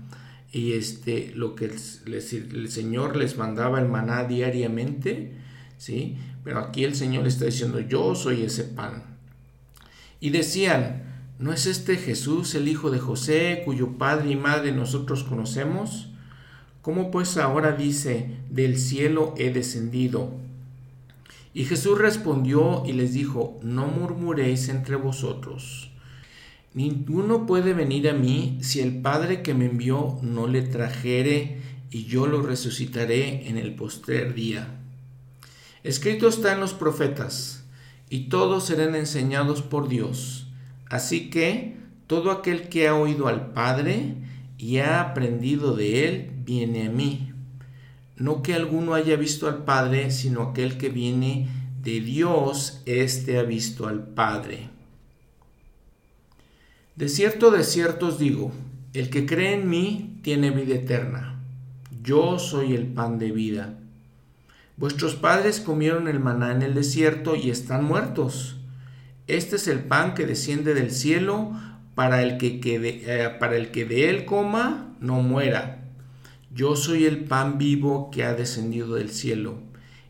y 0.53 0.73
este 0.73 1.31
lo 1.35 1.55
que 1.55 1.67
el 1.67 2.71
Señor 2.71 3.15
les 3.15 3.37
mandaba 3.37 3.79
el 3.79 3.91
maná 3.91 4.25
diariamente, 4.25 5.35
¿sí? 5.77 6.17
Pero 6.43 6.61
aquí 6.61 6.85
el 6.85 6.95
Señor 6.95 7.27
está 7.27 7.45
diciendo, 7.45 7.79
yo 7.79 8.15
soy 8.15 8.45
ese 8.45 8.65
pan. 8.65 9.03
Y 10.19 10.31
decían, 10.31 11.03
¿no 11.39 11.53
es 11.53 11.67
este 11.67 11.99
Jesús 11.99 12.55
el 12.55 12.67
hijo 12.67 12.91
de 12.91 13.01
José, 13.01 13.61
cuyo 13.67 13.99
padre 13.99 14.31
y 14.31 14.37
madre 14.37 14.73
nosotros 14.73 15.25
conocemos? 15.25 16.09
¿Cómo 16.81 17.11
pues 17.11 17.37
ahora 17.37 17.73
dice, 17.73 18.39
del 18.49 18.79
cielo 18.79 19.35
he 19.37 19.53
descendido? 19.53 20.33
Y 21.53 21.67
Jesús 21.67 21.99
respondió 21.99 22.83
y 22.87 22.95
les 22.95 23.13
dijo, 23.13 23.61
no 23.63 23.89
murmuréis 23.89 24.71
entre 24.71 24.97
vosotros. 24.97 25.92
Ninguno 26.75 27.45
puede 27.47 27.75
venir 27.75 28.09
a 28.09 28.15
mí 28.15 28.59
si 28.63 28.81
el 28.81 29.03
Padre 29.03 29.43
que 29.43 29.53
me 29.53 29.67
envió 29.67 30.19
no 30.23 30.47
le 30.47 30.63
trajere, 30.63 31.61
y 31.91 32.05
yo 32.05 32.27
lo 32.27 32.41
resucitaré 32.41 33.49
en 33.49 33.59
el 33.59 33.75
postrer 33.75 34.33
día. 34.33 34.81
Escrito 35.85 36.29
está 36.29 36.55
en 36.55 36.61
los 36.61 36.73
profetas, 36.73 37.65
y 38.09 38.31
todos 38.31 38.65
serán 38.65 38.95
enseñados 38.95 39.61
por 39.61 39.89
Dios. 39.89 40.47
Así 40.89 41.29
que 41.29 41.77
todo 42.07 42.31
aquel 42.31 42.71
que 42.71 42.89
ha 42.89 42.95
oído 42.95 43.29
al 43.29 43.53
Padre 43.53 44.15
y 44.57 44.79
ha 44.79 45.03
aprendido 45.03 45.77
de 45.77 46.09
él, 46.09 46.31
viene 46.45 46.87
a 46.87 46.91
mí. 46.91 47.33
No 48.17 48.43
que 48.43 48.55
alguno 48.55 48.95
haya 48.95 49.17
visto 49.17 49.47
al 49.47 49.65
Padre, 49.65 50.11
sino 50.11 50.43
aquel 50.43 50.79
que 50.79 50.89
viene 50.89 51.49
de 51.83 52.01
Dios, 52.01 52.81
éste 52.87 53.39
ha 53.39 53.43
visto 53.43 53.89
al 53.89 54.07
Padre. 54.07 54.72
De 56.95 57.09
cierto, 57.09 57.51
de 57.51 57.65
cierto 57.65 58.09
os 58.09 58.19
digo, 58.19 58.53
el 58.93 59.09
que 59.09 59.25
cree 59.25 59.55
en 59.55 59.71
mí 59.71 60.19
tiene 60.23 60.51
vida 60.51 60.75
eterna. 60.75 61.41
Yo 62.03 62.39
soy 62.39 62.75
el 62.75 62.87
pan 62.87 63.19
de 63.19 63.33
vida. 63.33 63.79
Vuestros 64.77 65.15
padres 65.15 65.61
comieron 65.61 66.07
el 66.07 66.21
maná 66.21 66.53
en 66.53 66.61
el 66.61 66.75
desierto 66.75 67.35
y 67.35 67.49
están 67.49 67.85
muertos. 67.85 68.57
Este 69.27 69.57
es 69.57 69.69
el 69.69 69.81
pan 69.81 70.13
que 70.13 70.27
desciende 70.27 70.75
del 70.75 70.91
cielo 70.91 71.53
para 71.95 72.23
el 72.23 72.37
que, 72.37 72.61
eh, 72.65 73.31
para 73.41 73.57
el 73.57 73.71
que 73.71 73.87
de 73.87 74.11
él 74.11 74.27
coma 74.27 74.95
no 75.01 75.23
muera. 75.23 75.85
Yo 76.55 76.77
soy 76.77 77.07
el 77.07 77.25
pan 77.25 77.57
vivo 77.57 78.11
que 78.11 78.25
ha 78.25 78.35
descendido 78.35 78.97
del 78.97 79.09
cielo. 79.09 79.61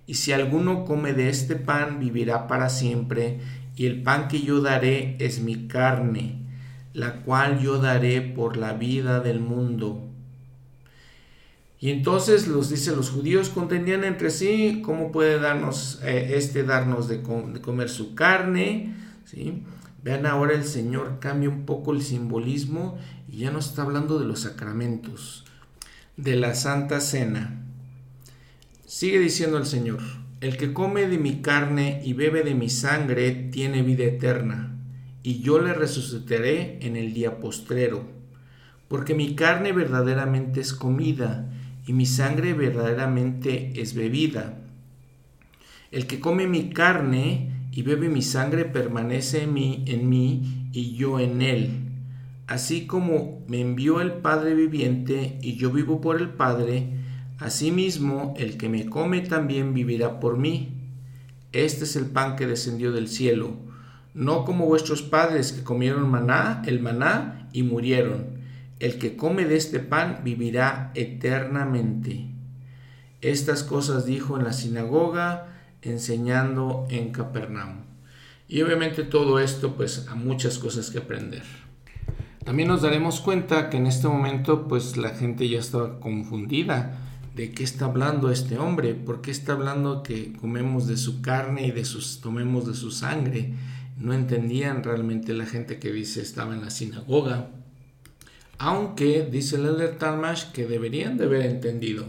Y 0.09 0.15
si 0.15 0.33
alguno 0.33 0.85
come 0.85 1.13
de 1.13 1.29
este 1.29 1.55
pan, 1.55 2.01
vivirá 2.01 2.49
para 2.49 2.69
siempre. 2.69 3.39
Y 3.77 3.87
el 3.87 4.03
pan 4.03 4.27
que 4.27 4.41
yo 4.43 4.61
daré 4.61 5.17
es 5.21 5.41
mi 5.41 5.69
carne, 5.69 6.42
la 6.95 7.23
cual 7.23 7.61
yo 7.61 7.79
daré 7.79 8.21
por 8.21 8.57
la 8.57 8.75
vida 8.75 9.21
del 9.21 9.41
mundo. 9.41 10.09
Y 11.83 11.91
entonces 11.91 12.47
los 12.47 12.71
dice, 12.71 12.95
los 12.95 13.11
judíos 13.11 13.49
contendían 13.49 14.05
entre 14.05 14.31
sí, 14.31 14.83
¿cómo 14.85 15.11
puede 15.11 15.41
darnos 15.41 16.01
eh, 16.05 16.35
este 16.37 16.63
darnos 16.63 17.09
de, 17.09 17.23
comer 17.23 17.89
su 17.89 18.15
carne? 18.15 18.95
¿Sí? 19.25 19.65
Vean 20.05 20.27
ahora 20.27 20.55
el 20.55 20.65
Señor 20.65 21.19
cambia 21.19 21.49
un 21.49 21.65
poco 21.65 21.93
el 21.93 22.03
simbolismo 22.03 22.99
y 23.29 23.39
ya 23.39 23.51
no 23.51 23.59
está 23.59 23.83
hablando 23.83 24.19
de 24.21 24.27
los 24.27 24.41
sacramentos, 24.41 25.45
de 26.17 26.37
la 26.37 26.55
Santa 26.55 27.01
Cena. 27.01 27.63
Sigue 28.87 29.19
diciendo 29.19 29.59
el 29.59 29.67
Señor, 29.67 30.01
el 30.41 30.57
que 30.57 30.73
come 30.73 31.09
de 31.09 31.19
mi 31.19 31.41
carne 31.41 32.01
y 32.05 32.13
bebe 32.13 32.43
de 32.43 32.55
mi 32.55 32.69
sangre 32.69 33.33
tiene 33.51 33.83
vida 33.83 34.05
eterna, 34.05 34.72
y 35.23 35.41
yo 35.41 35.61
le 35.61 35.73
resucitaré 35.73 36.79
en 36.87 36.97
el 36.97 37.13
día 37.15 37.39
postrero, 37.39 38.05
porque 38.89 39.15
mi 39.15 39.35
carne 39.35 39.73
verdaderamente 39.73 40.61
es 40.61 40.73
comida 40.73 41.51
y 41.87 41.93
mi 41.93 42.07
sangre 42.07 42.55
verdaderamente 42.55 43.81
es 43.81 43.95
bebida. 43.95 44.59
El 45.91 46.07
que 46.07 46.21
come 46.21 46.47
mi 46.47 46.71
carne 46.71 47.53
y 47.73 47.83
bebe 47.83 48.09
mi 48.09 48.23
sangre 48.23 48.65
permanece 48.65 49.43
en 49.45 49.53
mí, 49.53 49.85
en 49.87 50.09
mí 50.09 50.69
y 50.73 50.95
yo 50.95 51.21
en 51.21 51.43
él. 51.43 51.71
Así 52.47 52.87
como 52.87 53.43
me 53.47 53.61
envió 53.61 54.01
el 54.01 54.13
Padre 54.13 54.55
viviente 54.55 55.39
y 55.41 55.57
yo 55.57 55.71
vivo 55.71 56.01
por 56.01 56.21
el 56.21 56.29
Padre, 56.31 56.89
asimismo 57.39 58.35
el 58.37 58.57
que 58.57 58.69
me 58.69 58.87
come 58.87 59.21
también 59.21 59.73
vivirá 59.75 60.21
por 60.21 60.37
mí. 60.37 60.75
Este 61.53 61.85
es 61.85 61.97
el 61.97 62.07
pan 62.07 62.37
que 62.37 62.47
descendió 62.47 62.93
del 62.93 63.09
cielo, 63.09 63.57
no 64.15 64.45
como 64.45 64.67
vuestros 64.67 65.03
padres 65.03 65.53
que 65.53 65.63
comieron 65.63 66.11
maná, 66.11 66.63
el 66.67 66.81
maná 66.81 67.49
y 67.53 67.63
murieron 67.63 68.43
el 68.83 68.99
que 68.99 69.17
come 69.17 69.45
de 69.45 69.57
este 69.57 69.79
pan 69.79 70.23
vivirá 70.25 70.91
eternamente. 70.97 72.27
Estas 73.21 73.63
cosas 73.63 74.07
dijo 74.07 74.37
en 74.37 74.43
la 74.43 74.53
sinagoga, 74.53 75.47
enseñando 75.83 76.89
en 76.91 77.13
Capernaum. 77.13 77.83
Y 78.49 78.61
obviamente 78.63 79.05
todo 79.05 79.39
esto, 79.39 79.77
pues, 79.77 80.09
a 80.09 80.17
muchas 80.17 80.59
cosas 80.59 80.91
que 80.91 80.99
aprender. 80.99 81.45
También 82.45 82.69
nos 82.69 82.83
daremos 82.83 83.21
cuenta 83.21 83.71
que 83.71 83.77
en 83.77 83.87
este 83.87 84.09
momento, 84.09 84.67
pues, 84.67 84.97
la 84.97 85.11
gente 85.11 85.49
ya 85.49 85.61
estaba 85.61 86.01
confundida 86.01 86.99
de 87.37 87.53
qué 87.53 87.63
está 87.63 87.85
hablando 87.85 88.33
este 88.33 88.59
hombre, 88.59 88.95
por 88.95 89.23
qué 89.23 89.31
está 89.31 89.53
hablando 89.53 90.03
que 90.03 90.33
comemos 90.33 90.89
de 90.89 90.97
su 90.97 91.23
carne 91.23 91.69
y 91.69 91.71
de 91.71 91.85
sus, 91.85 92.21
tomemos 92.21 92.67
de 92.67 92.75
su 92.75 92.91
sangre. 92.91 93.55
No 94.03 94.13
entendían 94.13 94.83
realmente 94.83 95.33
la 95.33 95.47
gente 95.47 95.79
que 95.79 95.93
dice 95.93 96.21
estaba 96.21 96.55
en 96.55 96.61
la 96.61 96.71
sinagoga 96.71 97.49
aunque 98.65 99.29
dice 99.29 99.57
el 99.57 99.67
Elder 99.67 99.99
Talmash 99.99 100.53
que 100.53 100.69
deberían 100.69 101.17
de 101.17 101.25
haber 101.25 101.47
entendido, 101.47 102.05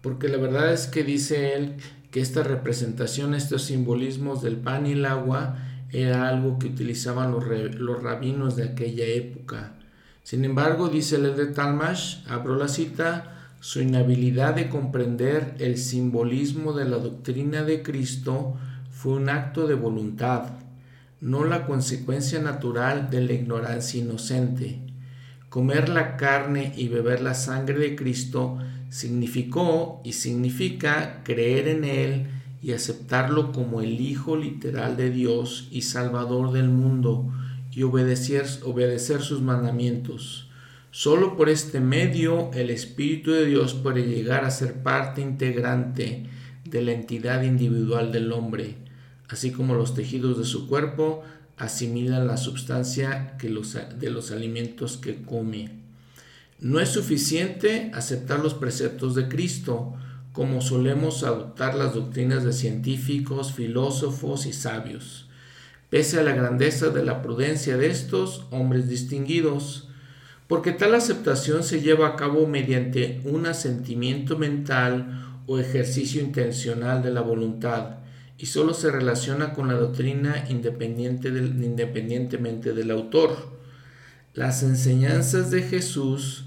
porque 0.00 0.28
la 0.28 0.36
verdad 0.36 0.72
es 0.72 0.88
que 0.88 1.04
dice 1.04 1.54
él 1.54 1.76
que 2.10 2.20
esta 2.20 2.42
representación, 2.42 3.34
estos 3.34 3.62
simbolismos 3.62 4.42
del 4.42 4.56
pan 4.56 4.84
y 4.88 4.92
el 4.92 5.04
agua, 5.04 5.58
era 5.92 6.28
algo 6.28 6.58
que 6.58 6.66
utilizaban 6.66 7.30
los, 7.30 7.44
los 7.78 8.02
rabinos 8.02 8.56
de 8.56 8.64
aquella 8.64 9.06
época. 9.06 9.74
Sin 10.24 10.44
embargo, 10.44 10.88
dice 10.88 11.14
el 11.16 11.26
Elder 11.26 11.54
Talmash, 11.54 12.26
abro 12.26 12.56
la 12.56 12.66
cita, 12.66 13.52
su 13.60 13.80
inhabilidad 13.80 14.56
de 14.56 14.68
comprender 14.68 15.54
el 15.60 15.78
simbolismo 15.78 16.72
de 16.72 16.86
la 16.86 16.96
doctrina 16.96 17.62
de 17.62 17.84
Cristo 17.84 18.56
fue 18.90 19.12
un 19.12 19.28
acto 19.28 19.68
de 19.68 19.74
voluntad, 19.74 20.61
no 21.22 21.44
la 21.44 21.66
consecuencia 21.66 22.40
natural 22.40 23.08
de 23.08 23.20
la 23.20 23.32
ignorancia 23.32 24.00
inocente. 24.00 24.80
Comer 25.48 25.88
la 25.88 26.16
carne 26.16 26.74
y 26.76 26.88
beber 26.88 27.20
la 27.20 27.34
sangre 27.34 27.78
de 27.78 27.94
Cristo 27.94 28.58
significó 28.90 30.00
y 30.04 30.14
significa 30.14 31.22
creer 31.22 31.68
en 31.68 31.84
Él 31.84 32.26
y 32.60 32.72
aceptarlo 32.72 33.52
como 33.52 33.82
el 33.82 34.00
Hijo 34.00 34.36
literal 34.36 34.96
de 34.96 35.10
Dios 35.10 35.68
y 35.70 35.82
Salvador 35.82 36.50
del 36.50 36.68
mundo 36.68 37.32
y 37.70 37.84
obedecer, 37.84 38.44
obedecer 38.64 39.22
sus 39.22 39.42
mandamientos. 39.42 40.50
Solo 40.90 41.36
por 41.36 41.48
este 41.48 41.78
medio 41.78 42.50
el 42.52 42.68
Espíritu 42.68 43.30
de 43.30 43.46
Dios 43.46 43.74
puede 43.74 44.02
llegar 44.02 44.44
a 44.44 44.50
ser 44.50 44.82
parte 44.82 45.20
integrante 45.20 46.26
de 46.64 46.82
la 46.82 46.92
entidad 46.92 47.42
individual 47.42 48.10
del 48.10 48.32
hombre, 48.32 48.81
así 49.32 49.50
como 49.50 49.74
los 49.74 49.94
tejidos 49.94 50.36
de 50.36 50.44
su 50.44 50.68
cuerpo 50.68 51.22
asimilan 51.56 52.26
la 52.26 52.36
sustancia 52.36 53.34
de 53.40 54.10
los 54.10 54.30
alimentos 54.30 54.98
que 54.98 55.22
come. 55.22 55.70
No 56.60 56.80
es 56.80 56.90
suficiente 56.90 57.90
aceptar 57.94 58.40
los 58.40 58.54
preceptos 58.54 59.14
de 59.14 59.28
Cristo, 59.28 59.94
como 60.32 60.60
solemos 60.60 61.24
adoptar 61.24 61.74
las 61.74 61.94
doctrinas 61.94 62.44
de 62.44 62.52
científicos, 62.52 63.52
filósofos 63.52 64.46
y 64.46 64.52
sabios. 64.52 65.28
Pese 65.90 66.20
a 66.20 66.22
la 66.22 66.32
grandeza 66.32 66.88
de 66.88 67.04
la 67.04 67.22
prudencia 67.22 67.76
de 67.76 67.90
estos 67.90 68.46
hombres 68.50 68.88
distinguidos, 68.88 69.88
porque 70.46 70.72
tal 70.72 70.94
aceptación 70.94 71.64
se 71.64 71.80
lleva 71.80 72.08
a 72.08 72.16
cabo 72.16 72.46
mediante 72.46 73.20
un 73.24 73.46
asentimiento 73.46 74.38
mental 74.38 75.40
o 75.46 75.58
ejercicio 75.58 76.20
intencional 76.20 77.02
de 77.02 77.10
la 77.10 77.22
voluntad, 77.22 78.01
y 78.42 78.46
solo 78.46 78.74
se 78.74 78.90
relaciona 78.90 79.52
con 79.52 79.68
la 79.68 79.74
doctrina 79.74 80.46
independientemente 80.48 82.72
del 82.72 82.90
autor. 82.90 83.36
Las 84.34 84.64
enseñanzas 84.64 85.52
de 85.52 85.62
Jesús 85.62 86.46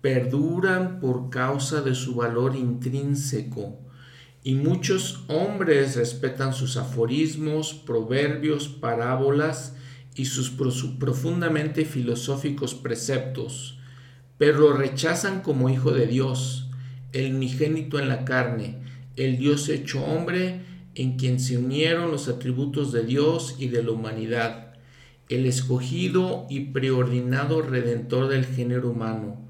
perduran 0.00 1.00
por 1.00 1.30
causa 1.30 1.80
de 1.80 1.96
su 1.96 2.14
valor 2.14 2.54
intrínseco 2.54 3.76
y 4.44 4.54
muchos 4.54 5.24
hombres 5.26 5.96
respetan 5.96 6.54
sus 6.54 6.76
aforismos, 6.76 7.74
proverbios, 7.74 8.68
parábolas 8.68 9.74
y 10.14 10.26
sus 10.26 10.50
profundamente 10.50 11.84
filosóficos 11.84 12.76
preceptos, 12.76 13.80
pero 14.38 14.60
lo 14.60 14.74
rechazan 14.74 15.40
como 15.40 15.70
hijo 15.70 15.90
de 15.90 16.06
Dios, 16.06 16.70
el 17.12 17.34
unigénito 17.34 17.98
en 17.98 18.08
la 18.08 18.24
carne, 18.24 18.78
el 19.16 19.38
Dios 19.38 19.68
hecho 19.68 20.04
hombre 20.04 20.70
en 20.94 21.16
quien 21.16 21.40
se 21.40 21.58
unieron 21.58 22.10
los 22.10 22.28
atributos 22.28 22.92
de 22.92 23.04
Dios 23.04 23.56
y 23.58 23.68
de 23.68 23.82
la 23.82 23.92
humanidad, 23.92 24.74
el 25.28 25.46
escogido 25.46 26.46
y 26.50 26.60
preordinado 26.72 27.62
redentor 27.62 28.28
del 28.28 28.44
género 28.44 28.90
humano, 28.90 29.48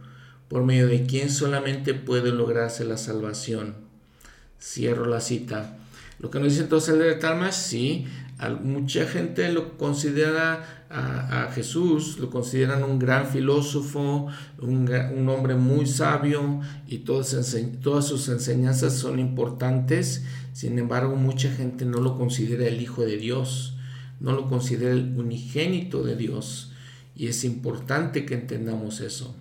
por 0.49 0.65
medio 0.65 0.87
de 0.87 1.05
quien 1.07 1.31
solamente 1.31 1.95
puede 1.95 2.31
lograrse 2.31 2.85
la 2.85 2.97
salvación. 2.97 3.75
Cierro 4.61 5.07
la 5.07 5.21
cita. 5.21 5.79
Lo 6.19 6.31
que 6.31 6.39
nos 6.39 6.51
dice 6.51 6.63
entonces 6.63 6.95
el 6.95 7.01
de 7.01 7.15
Talmas, 7.17 7.57
sí, 7.57 8.07
mucha 8.63 9.07
gente 9.07 9.51
lo 9.53 9.77
considera 9.77 10.85
a, 10.91 11.51
Jesús, 11.55 12.19
lo 12.19 12.29
consideran 12.29 12.85
un 12.85 12.99
gran 12.99 13.27
filósofo, 13.27 14.27
un, 14.61 15.29
hombre 15.29 15.55
muy 15.55 15.87
sabio 15.87 16.61
y 16.87 16.99
todas 16.99 17.29
sus 18.07 18.29
enseñanzas 18.29 18.95
son 18.95 19.19
importantes. 19.19 20.25
Sin 20.63 20.79
embargo, 20.79 21.17
mucha 21.17 21.51
gente 21.51 21.85
no 21.85 21.99
lo 21.99 22.17
considera 22.17 22.69
el 22.69 22.81
Hijo 22.81 23.05
de 23.05 23.17
Dios, 23.17 23.75
no 24.21 24.31
lo 24.31 24.47
considera 24.47 24.93
el 24.93 25.13
unigénito 25.19 26.05
de 26.05 26.15
Dios. 26.15 26.71
Y 27.17 27.27
es 27.27 27.43
importante 27.43 28.25
que 28.25 28.35
entendamos 28.35 29.01
eso. 29.01 29.35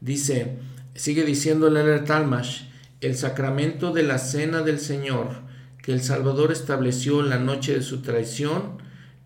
Dice, 0.00 0.58
sigue 0.94 1.24
diciendo 1.24 1.66
el 1.66 2.04
Talmash, 2.04 2.66
el 3.00 3.16
sacramento 3.16 3.92
de 3.92 4.04
la 4.04 4.18
cena 4.18 4.62
del 4.62 4.78
Señor 4.78 5.42
que 5.82 5.90
el 5.92 6.02
Salvador 6.02 6.52
estableció 6.52 7.18
en 7.18 7.30
la 7.30 7.40
noche 7.40 7.74
de 7.74 7.82
su 7.82 8.00
traición, 8.00 8.78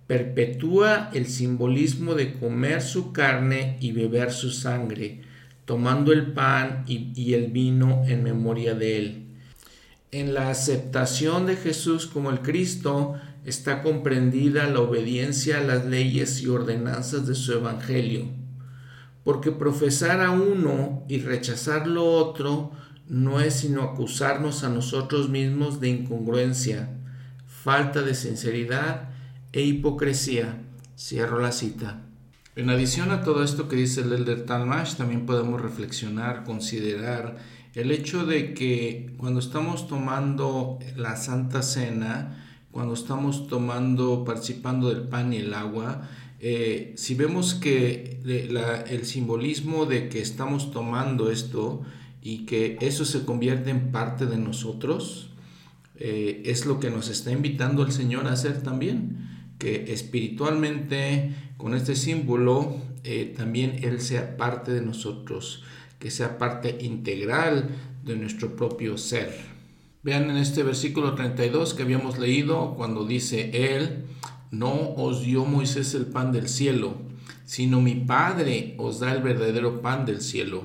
perpetúa 0.06 1.10
el 1.12 1.26
simbolismo 1.26 2.14
de 2.14 2.38
comer 2.38 2.80
su 2.80 3.12
carne 3.12 3.76
y 3.82 3.92
beber 3.92 4.32
su 4.32 4.50
sangre, 4.50 5.20
tomando 5.66 6.10
el 6.14 6.32
pan 6.32 6.84
y, 6.86 7.34
el 7.34 7.48
vino 7.48 8.02
en 8.06 8.22
memoria 8.22 8.74
de 8.74 8.96
él. 8.96 9.23
En 10.14 10.32
la 10.32 10.48
aceptación 10.48 11.44
de 11.44 11.56
Jesús 11.56 12.06
como 12.06 12.30
el 12.30 12.38
Cristo 12.38 13.16
está 13.44 13.82
comprendida 13.82 14.70
la 14.70 14.78
obediencia 14.78 15.58
a 15.58 15.60
las 15.60 15.86
leyes 15.86 16.40
y 16.40 16.46
ordenanzas 16.46 17.26
de 17.26 17.34
su 17.34 17.52
Evangelio, 17.52 18.28
porque 19.24 19.50
profesar 19.50 20.20
a 20.20 20.30
uno 20.30 21.04
y 21.08 21.18
rechazar 21.18 21.88
lo 21.88 22.04
otro 22.04 22.70
no 23.08 23.40
es 23.40 23.54
sino 23.54 23.82
acusarnos 23.82 24.62
a 24.62 24.68
nosotros 24.68 25.30
mismos 25.30 25.80
de 25.80 25.88
incongruencia, 25.88 26.90
falta 27.48 28.02
de 28.02 28.14
sinceridad 28.14 29.08
e 29.50 29.62
hipocresía. 29.62 30.62
Cierro 30.96 31.40
la 31.40 31.50
cita. 31.50 32.02
En 32.54 32.70
adición 32.70 33.10
a 33.10 33.24
todo 33.24 33.42
esto 33.42 33.68
que 33.68 33.74
dice 33.74 34.02
el 34.02 34.12
Elder 34.12 34.46
Talmash, 34.46 34.94
también 34.94 35.26
podemos 35.26 35.60
reflexionar, 35.60 36.44
considerar 36.44 37.36
el 37.74 37.90
hecho 37.90 38.24
de 38.24 38.54
que 38.54 39.14
cuando 39.16 39.40
estamos 39.40 39.88
tomando 39.88 40.78
la 40.96 41.16
Santa 41.16 41.62
Cena, 41.62 42.66
cuando 42.70 42.94
estamos 42.94 43.48
tomando, 43.48 44.24
participando 44.24 44.88
del 44.88 45.08
pan 45.08 45.32
y 45.32 45.38
el 45.38 45.54
agua, 45.54 46.08
eh, 46.40 46.92
si 46.96 47.14
vemos 47.14 47.54
que 47.54 48.20
el 48.88 49.04
simbolismo 49.06 49.86
de 49.86 50.08
que 50.08 50.20
estamos 50.20 50.70
tomando 50.70 51.30
esto 51.30 51.82
y 52.22 52.46
que 52.46 52.78
eso 52.80 53.04
se 53.04 53.24
convierte 53.24 53.70
en 53.70 53.90
parte 53.92 54.26
de 54.26 54.36
nosotros, 54.36 55.30
eh, 55.96 56.42
es 56.46 56.66
lo 56.66 56.80
que 56.80 56.90
nos 56.90 57.08
está 57.08 57.32
invitando 57.32 57.84
el 57.84 57.92
Señor 57.92 58.26
a 58.26 58.32
hacer 58.32 58.62
también, 58.62 59.46
que 59.58 59.92
espiritualmente 59.92 61.34
con 61.56 61.74
este 61.74 61.96
símbolo 61.96 62.76
eh, 63.04 63.32
también 63.36 63.78
Él 63.82 64.00
sea 64.00 64.36
parte 64.36 64.72
de 64.72 64.80
nosotros, 64.80 65.62
que 66.04 66.10
sea 66.10 66.36
parte 66.36 66.76
integral 66.82 67.70
de 68.04 68.14
nuestro 68.14 68.56
propio 68.56 68.98
ser. 68.98 69.34
Vean 70.02 70.28
en 70.28 70.36
este 70.36 70.62
versículo 70.62 71.14
32 71.14 71.72
que 71.72 71.82
habíamos 71.82 72.18
leído 72.18 72.74
cuando 72.74 73.06
dice 73.06 73.74
Él, 73.74 74.04
no 74.50 74.90
os 74.96 75.22
dio 75.22 75.46
Moisés 75.46 75.94
el 75.94 76.04
pan 76.04 76.30
del 76.30 76.50
cielo, 76.50 76.98
sino 77.46 77.80
mi 77.80 77.94
Padre 77.94 78.74
os 78.76 79.00
da 79.00 79.14
el 79.14 79.22
verdadero 79.22 79.80
pan 79.80 80.04
del 80.04 80.20
cielo, 80.20 80.64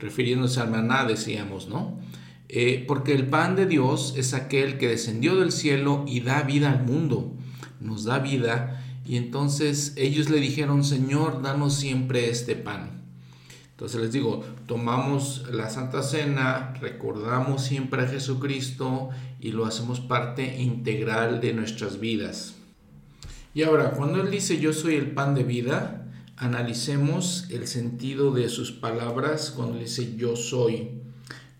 refiriéndose 0.00 0.58
al 0.58 0.72
maná, 0.72 1.04
decíamos, 1.04 1.68
¿no? 1.68 2.00
Eh, 2.48 2.84
porque 2.88 3.14
el 3.14 3.28
pan 3.28 3.54
de 3.54 3.66
Dios 3.66 4.14
es 4.16 4.34
aquel 4.34 4.78
que 4.78 4.88
descendió 4.88 5.36
del 5.36 5.52
cielo 5.52 6.04
y 6.08 6.22
da 6.22 6.42
vida 6.42 6.72
al 6.72 6.84
mundo, 6.84 7.36
nos 7.78 8.02
da 8.02 8.18
vida, 8.18 8.82
y 9.06 9.16
entonces 9.16 9.92
ellos 9.96 10.28
le 10.28 10.40
dijeron, 10.40 10.82
Señor, 10.82 11.40
danos 11.40 11.74
siempre 11.74 12.28
este 12.28 12.56
pan. 12.56 13.01
Entonces 13.82 14.00
les 14.00 14.12
digo, 14.12 14.44
tomamos 14.68 15.44
la 15.50 15.68
Santa 15.68 16.04
Cena, 16.04 16.72
recordamos 16.80 17.64
siempre 17.64 18.02
a 18.02 18.06
Jesucristo 18.06 19.08
y 19.40 19.50
lo 19.50 19.66
hacemos 19.66 19.98
parte 19.98 20.62
integral 20.62 21.40
de 21.40 21.52
nuestras 21.52 21.98
vidas. 21.98 22.54
Y 23.54 23.64
ahora, 23.64 23.90
cuando 23.90 24.22
Él 24.22 24.30
dice 24.30 24.60
yo 24.60 24.72
soy 24.72 24.94
el 24.94 25.10
pan 25.10 25.34
de 25.34 25.42
vida, 25.42 26.06
analicemos 26.36 27.48
el 27.50 27.66
sentido 27.66 28.30
de 28.30 28.48
sus 28.48 28.70
palabras 28.70 29.50
cuando 29.50 29.80
dice 29.80 30.14
yo 30.16 30.36
soy. 30.36 30.90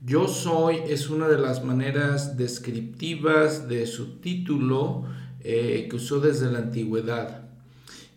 Yo 0.07 0.29
soy 0.29 0.77
es 0.87 1.11
una 1.11 1.27
de 1.27 1.39
las 1.39 1.65
maneras 1.65 2.37
descriptivas 2.37 3.67
de 3.67 3.85
su 3.89 4.21
título 4.21 5.07
eh, 5.41 5.89
que 5.91 5.97
usó 5.97 6.21
desde 6.21 6.53
la 6.53 6.61
antigüedad. 6.61 7.49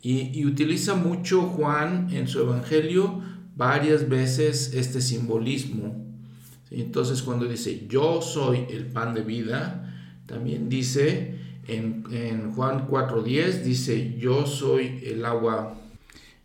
Y, 0.03 0.39
y 0.39 0.45
utiliza 0.45 0.93
mucho 0.93 1.41
Juan 1.41 2.09
en 2.11 2.27
su 2.27 2.39
evangelio 2.41 3.33
varias 3.55 4.09
veces 4.09 4.73
este 4.73 5.01
simbolismo. 5.01 6.03
Entonces 6.71 7.21
cuando 7.21 7.45
dice 7.45 7.85
yo 7.87 8.21
soy 8.21 8.65
el 8.69 8.87
pan 8.87 9.13
de 9.13 9.21
vida, 9.21 9.93
también 10.25 10.69
dice 10.69 11.35
en, 11.67 12.03
en 12.11 12.51
Juan 12.53 12.87
4.10, 12.87 13.63
dice 13.63 14.15
yo 14.17 14.45
soy 14.45 15.01
el 15.05 15.25
agua 15.25 15.79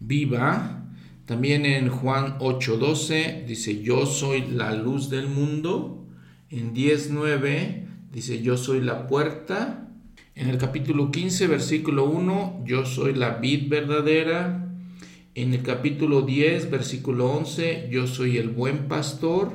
viva. 0.00 0.80
También 1.26 1.64
en 1.64 1.90
Juan 1.90 2.38
8:12 2.40 3.46
dice, 3.46 3.82
yo 3.82 4.04
soy 4.04 4.46
la 4.50 4.74
luz 4.74 5.10
del 5.10 5.28
mundo. 5.28 6.04
En 6.50 6.74
10:9 6.74 7.86
dice, 8.12 8.42
yo 8.42 8.56
soy 8.56 8.80
la 8.80 9.06
puerta. 9.06 9.88
En 10.34 10.48
el 10.48 10.58
capítulo 10.58 11.12
15, 11.12 11.46
versículo 11.46 12.06
1, 12.06 12.64
yo 12.66 12.84
soy 12.84 13.14
la 13.14 13.34
vid 13.34 13.68
verdadera. 13.68 14.69
En 15.40 15.54
el 15.54 15.62
capítulo 15.62 16.20
10, 16.20 16.70
versículo 16.70 17.32
11, 17.32 17.88
yo 17.90 18.06
soy 18.06 18.36
el 18.36 18.50
buen 18.50 18.88
pastor. 18.88 19.54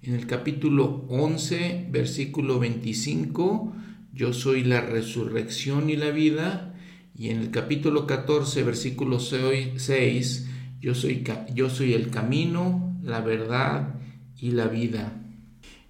En 0.00 0.14
el 0.14 0.26
capítulo 0.26 1.04
11, 1.10 1.88
versículo 1.90 2.58
25, 2.58 3.74
yo 4.14 4.32
soy 4.32 4.64
la 4.64 4.80
resurrección 4.80 5.90
y 5.90 5.96
la 5.96 6.12
vida. 6.12 6.74
Y 7.14 7.28
en 7.28 7.40
el 7.40 7.50
capítulo 7.50 8.06
14, 8.06 8.62
versículo 8.62 9.20
6, 9.20 10.48
yo 10.80 10.94
soy, 10.94 11.24
yo 11.52 11.68
soy 11.68 11.92
el 11.92 12.08
camino, 12.08 12.98
la 13.02 13.20
verdad 13.20 13.96
y 14.34 14.52
la 14.52 14.66
vida. 14.66 15.12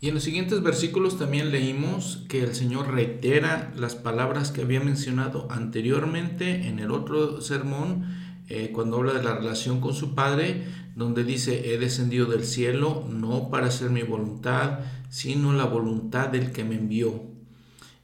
Y 0.01 0.09
en 0.09 0.15
los 0.15 0.25
siguientes 0.25 0.65
versículos 0.65 1.17
también 1.17 1.53
leímos 1.53 2.25
que 2.29 2.41
el 2.43 2.57
Señor 2.57 2.93
reitera 2.93 3.73
las 3.77 3.95
palabras 3.95 4.51
que 4.51 4.63
había 4.63 4.81
mencionado 4.81 5.47
anteriormente 5.49 6.67
en 6.67 6.81
el 6.81 6.91
otro 6.91 7.41
sermón, 7.41 8.18
eh, 8.49 8.71
cuando 8.73 8.97
habla 8.97 9.13
de 9.13 9.23
la 9.23 9.35
relación 9.35 9.81
con 9.81 9.95
su 9.95 10.15
Padre, 10.15 10.65
donde 10.97 11.23
dice, 11.23 11.73
he 11.73 11.79
descendido 11.79 12.27
del 12.27 12.45
cielo 12.45 13.07
no 13.09 13.51
para 13.51 13.67
hacer 13.67 13.91
mi 13.91 14.03
voluntad, 14.03 14.81
sino 15.11 15.53
la 15.53 15.65
voluntad 15.65 16.29
del 16.29 16.51
que 16.51 16.65
me 16.65 16.77
envió. 16.77 17.23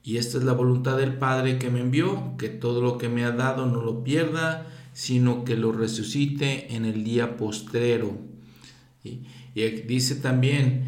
Y 0.04 0.18
esta 0.18 0.36
es 0.36 0.44
la 0.44 0.52
voluntad 0.52 0.98
del 0.98 1.14
Padre 1.14 1.58
que 1.58 1.70
me 1.70 1.80
envió, 1.80 2.36
que 2.36 2.50
todo 2.50 2.82
lo 2.82 2.98
que 2.98 3.08
me 3.08 3.24
ha 3.24 3.32
dado 3.32 3.66
no 3.66 3.82
lo 3.82 4.04
pierda, 4.04 4.66
sino 4.92 5.44
que 5.44 5.56
lo 5.56 5.72
resucite 5.72 6.74
en 6.74 6.84
el 6.84 7.04
día 7.04 7.36
postrero. 7.38 8.18
Y, 9.02 9.22
dice 9.86 10.16
también 10.16 10.84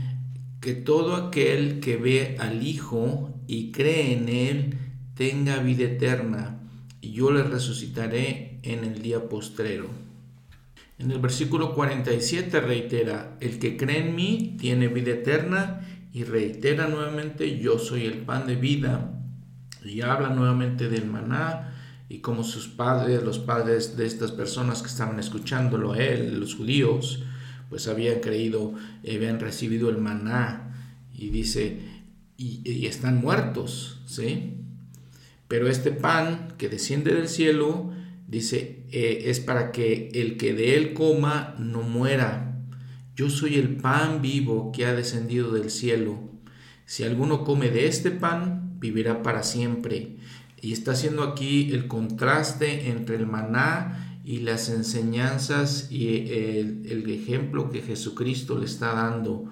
que 0.60 0.74
todo 0.74 1.16
aquel 1.16 1.80
que 1.80 1.96
ve 1.96 2.36
al 2.38 2.66
Hijo 2.66 3.34
y 3.46 3.72
cree 3.72 4.12
en 4.12 4.28
Él 4.28 4.78
tenga 5.14 5.58
vida 5.58 5.84
eterna, 5.84 6.60
y 7.00 7.12
yo 7.12 7.30
le 7.30 7.42
resucitaré 7.42 8.45
en 8.72 8.84
el 8.84 9.02
día 9.02 9.28
postrero. 9.28 9.88
En 10.98 11.10
el 11.10 11.18
versículo 11.18 11.74
47 11.74 12.60
reitera, 12.60 13.36
el 13.40 13.58
que 13.58 13.76
cree 13.76 13.98
en 13.98 14.14
mí 14.14 14.56
tiene 14.58 14.88
vida 14.88 15.12
eterna 15.12 15.86
y 16.12 16.24
reitera 16.24 16.88
nuevamente, 16.88 17.58
yo 17.58 17.78
soy 17.78 18.06
el 18.06 18.18
pan 18.18 18.46
de 18.46 18.56
vida. 18.56 19.12
Y 19.84 20.00
habla 20.00 20.30
nuevamente 20.30 20.88
del 20.88 21.06
maná 21.06 21.74
y 22.08 22.18
como 22.18 22.44
sus 22.44 22.68
padres, 22.68 23.22
los 23.22 23.38
padres 23.38 23.96
de 23.96 24.06
estas 24.06 24.32
personas 24.32 24.80
que 24.80 24.88
estaban 24.88 25.18
escuchándolo 25.18 25.94
él, 25.94 26.40
los 26.40 26.54
judíos, 26.54 27.22
pues 27.68 27.88
habían 27.88 28.20
creído, 28.20 28.74
habían 29.02 29.40
recibido 29.40 29.90
el 29.90 29.98
maná 29.98 30.72
y 31.14 31.30
dice, 31.30 31.80
y, 32.36 32.86
están 32.86 33.20
muertos, 33.20 34.00
¿sí? 34.06 34.54
Pero 35.48 35.68
este 35.68 35.90
pan 35.90 36.54
que 36.58 36.68
desciende 36.68 37.14
del 37.14 37.28
cielo, 37.28 37.92
dice, 38.26 38.84
eh, 38.90 39.24
es 39.26 39.40
para 39.40 39.72
que 39.72 40.10
el 40.14 40.36
que 40.36 40.54
de 40.54 40.76
él 40.76 40.94
coma 40.94 41.54
no 41.58 41.82
muera. 41.82 42.56
Yo 43.14 43.30
soy 43.30 43.56
el 43.56 43.76
pan 43.76 44.20
vivo 44.20 44.72
que 44.72 44.86
ha 44.86 44.94
descendido 44.94 45.52
del 45.52 45.70
cielo. 45.70 46.18
Si 46.84 47.02
alguno 47.02 47.44
come 47.44 47.70
de 47.70 47.86
este 47.86 48.10
pan, 48.10 48.78
vivirá 48.78 49.22
para 49.22 49.42
siempre. 49.42 50.16
Y 50.60 50.72
está 50.72 50.92
haciendo 50.92 51.22
aquí 51.22 51.72
el 51.72 51.86
contraste 51.86 52.90
entre 52.90 53.16
el 53.16 53.26
maná 53.26 54.20
y 54.24 54.38
las 54.38 54.68
enseñanzas 54.68 55.90
y 55.90 56.08
el, 56.08 57.04
ejemplo 57.08 57.70
que 57.70 57.82
Jesucristo 57.82 58.58
le 58.58 58.66
está 58.66 58.92
dando. 58.92 59.50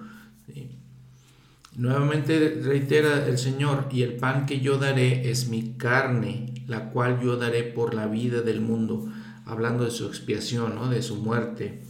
Nuevamente 1.76 2.60
reitera 2.62 3.26
el 3.26 3.36
Señor, 3.36 3.88
y 3.90 4.02
el 4.02 4.14
pan 4.14 4.46
que 4.46 4.60
yo 4.60 4.78
daré 4.78 5.30
es 5.30 5.48
mi 5.48 5.74
carne, 5.76 6.53
la 6.66 6.90
cual 6.90 7.20
yo 7.22 7.36
daré 7.36 7.62
por 7.62 7.94
la 7.94 8.06
vida 8.06 8.40
del 8.42 8.60
mundo, 8.60 9.06
hablando 9.44 9.84
de 9.84 9.90
su 9.90 10.06
expiación, 10.06 10.74
¿no? 10.74 10.88
de 10.88 11.02
su 11.02 11.16
muerte. 11.16 11.82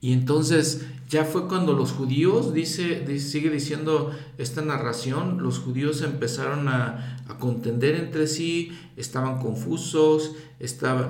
Y 0.00 0.12
entonces 0.12 0.84
ya 1.08 1.24
fue 1.24 1.48
cuando 1.48 1.72
los 1.72 1.92
judíos, 1.92 2.52
dice, 2.52 3.18
sigue 3.18 3.48
diciendo 3.48 4.10
esta 4.36 4.60
narración, 4.60 5.42
los 5.42 5.58
judíos 5.58 6.02
empezaron 6.02 6.68
a, 6.68 7.16
contender 7.38 7.94
entre 7.94 8.26
sí, 8.26 8.72
estaban 8.96 9.38
confusos, 9.38 10.32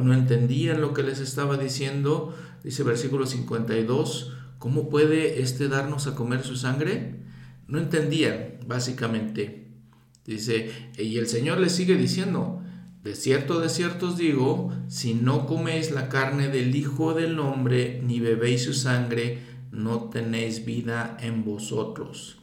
no 0.00 0.14
entendían 0.14 0.80
lo 0.80 0.94
que 0.94 1.02
les 1.02 1.18
estaba 1.18 1.56
diciendo. 1.56 2.36
Dice 2.62 2.84
versículo 2.84 3.26
52, 3.26 4.32
¿cómo 4.60 4.88
puede 4.88 5.42
este 5.42 5.68
darnos 5.68 6.06
a 6.06 6.14
comer 6.14 6.44
su 6.44 6.54
sangre? 6.54 7.16
No 7.66 7.78
entendían, 7.78 8.58
básicamente. 8.64 9.63
Dice, 10.26 10.70
y 10.98 11.18
el 11.18 11.26
Señor 11.26 11.60
les 11.60 11.72
sigue 11.72 11.96
diciendo, 11.96 12.62
de 13.02 13.14
cierto, 13.14 13.60
de 13.60 13.68
cierto 13.68 14.08
os 14.08 14.16
digo, 14.16 14.72
si 14.88 15.12
no 15.12 15.46
coméis 15.46 15.90
la 15.90 16.08
carne 16.08 16.48
del 16.48 16.74
Hijo 16.74 17.12
del 17.12 17.38
Hombre, 17.38 18.00
ni 18.02 18.18
bebéis 18.18 18.64
su 18.64 18.72
sangre, 18.72 19.40
no 19.70 20.04
tenéis 20.04 20.64
vida 20.64 21.18
en 21.20 21.44
vosotros. 21.44 22.38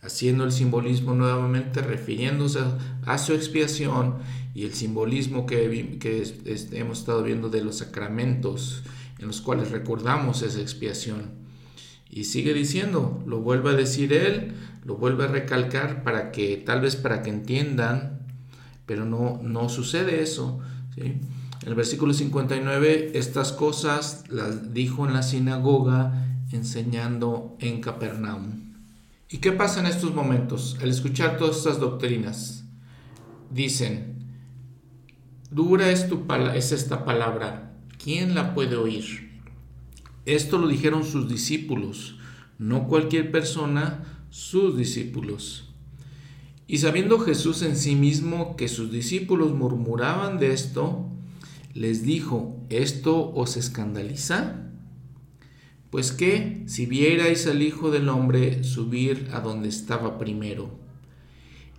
Haciendo 0.00 0.42
el 0.42 0.50
simbolismo 0.50 1.14
nuevamente, 1.14 1.80
refiriéndose 1.80 2.58
a 3.06 3.18
su 3.18 3.34
expiación 3.34 4.16
y 4.52 4.64
el 4.64 4.74
simbolismo 4.74 5.46
que, 5.46 5.66
hemos 6.72 6.98
estado 6.98 7.22
viendo 7.22 7.48
de 7.48 7.62
los 7.62 7.78
sacramentos, 7.78 8.82
en 9.20 9.28
los 9.28 9.40
cuales 9.40 9.70
recordamos 9.70 10.42
esa 10.42 10.60
expiación. 10.60 11.30
Y 12.10 12.24
sigue 12.24 12.52
diciendo, 12.52 13.22
lo 13.24 13.38
vuelve 13.38 13.70
a 13.70 13.74
decir 13.74 14.12
él, 14.12 14.54
lo 14.82 14.96
vuelve 14.96 15.24
a 15.24 15.28
recalcar 15.28 16.02
para 16.02 16.32
que, 16.32 16.56
tal 16.56 16.80
vez 16.80 16.96
para 16.96 17.22
que 17.22 17.30
entiendan 17.30 18.22
pero 18.86 19.04
no, 19.04 19.40
no 19.42 19.68
sucede 19.68 20.22
eso. 20.22 20.60
En 20.96 21.20
el 21.64 21.74
versículo 21.74 22.12
59, 22.12 23.12
estas 23.14 23.52
cosas 23.52 24.24
las 24.28 24.74
dijo 24.74 25.06
en 25.06 25.14
la 25.14 25.22
sinagoga 25.22 26.26
enseñando 26.50 27.56
en 27.60 27.80
Capernaum. 27.80 28.74
¿Y 29.30 29.38
qué 29.38 29.52
pasa 29.52 29.80
en 29.80 29.86
estos 29.86 30.14
momentos? 30.14 30.76
Al 30.82 30.90
escuchar 30.90 31.38
todas 31.38 31.56
estas 31.56 31.80
doctrinas, 31.80 32.64
dicen, 33.50 34.26
dura 35.50 35.88
es, 35.88 36.08
tu 36.08 36.26
es 36.54 36.72
esta 36.72 37.06
palabra, 37.06 37.72
¿quién 38.02 38.34
la 38.34 38.54
puede 38.54 38.76
oír? 38.76 39.40
Esto 40.26 40.58
lo 40.58 40.68
dijeron 40.68 41.04
sus 41.04 41.28
discípulos, 41.28 42.18
no 42.58 42.86
cualquier 42.88 43.32
persona, 43.32 44.21
sus 44.32 44.78
discípulos. 44.78 45.68
Y 46.66 46.78
sabiendo 46.78 47.18
Jesús 47.18 47.60
en 47.60 47.76
sí 47.76 47.94
mismo 47.94 48.56
que 48.56 48.66
sus 48.66 48.90
discípulos 48.90 49.52
murmuraban 49.52 50.38
de 50.38 50.54
esto, 50.54 51.06
les 51.74 52.02
dijo, 52.02 52.56
¿esto 52.70 53.30
os 53.34 53.58
escandaliza? 53.58 54.70
Pues 55.90 56.12
que 56.12 56.62
si 56.64 56.86
vierais 56.86 57.46
al 57.46 57.60
Hijo 57.60 57.90
del 57.90 58.08
Hombre 58.08 58.64
subir 58.64 59.28
a 59.34 59.40
donde 59.40 59.68
estaba 59.68 60.18
primero. 60.18 60.70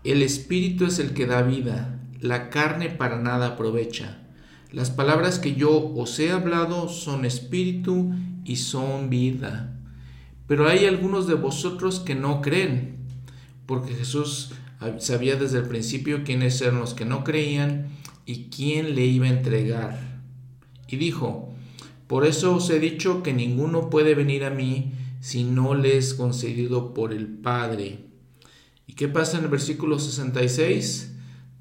El 0.03 0.21
Espíritu 0.21 0.85
es 0.85 0.99
el 0.99 1.15
que 1.15 1.25
da 1.25 1.41
vida, 1.41 2.03
la 2.21 2.51
carne 2.51 2.91
para 2.91 3.19
nada 3.19 3.47
aprovecha. 3.47 4.19
Las 4.71 4.91
palabras 4.91 5.39
que 5.39 5.55
yo 5.55 5.91
os 5.95 6.19
he 6.19 6.29
hablado 6.29 6.87
son 6.87 7.25
espíritu 7.25 8.13
y 8.45 8.57
son 8.57 9.09
vida. 9.09 9.72
Pero 10.47 10.67
hay 10.67 10.85
algunos 10.85 11.27
de 11.27 11.35
vosotros 11.35 11.99
que 11.99 12.15
no 12.15 12.41
creen, 12.41 12.97
porque 13.65 13.93
Jesús 13.93 14.51
sabía 14.99 15.35
desde 15.35 15.59
el 15.59 15.67
principio 15.67 16.23
quiénes 16.23 16.61
eran 16.61 16.79
los 16.79 16.93
que 16.93 17.05
no 17.05 17.23
creían 17.23 17.87
y 18.25 18.45
quién 18.45 18.95
le 18.95 19.05
iba 19.05 19.27
a 19.27 19.29
entregar. 19.29 20.21
Y 20.87 20.97
dijo, 20.97 21.53
por 22.07 22.25
eso 22.25 22.55
os 22.55 22.69
he 22.69 22.79
dicho 22.79 23.23
que 23.23 23.33
ninguno 23.33 23.89
puede 23.89 24.15
venir 24.15 24.43
a 24.43 24.49
mí 24.49 24.93
si 25.21 25.45
no 25.45 25.73
le 25.73 25.97
es 25.97 26.13
concedido 26.13 26.93
por 26.93 27.13
el 27.13 27.27
Padre. 27.27 28.05
¿Y 28.85 28.93
qué 28.93 29.07
pasa 29.07 29.37
en 29.37 29.45
el 29.45 29.49
versículo 29.49 29.97
66? 29.97 31.13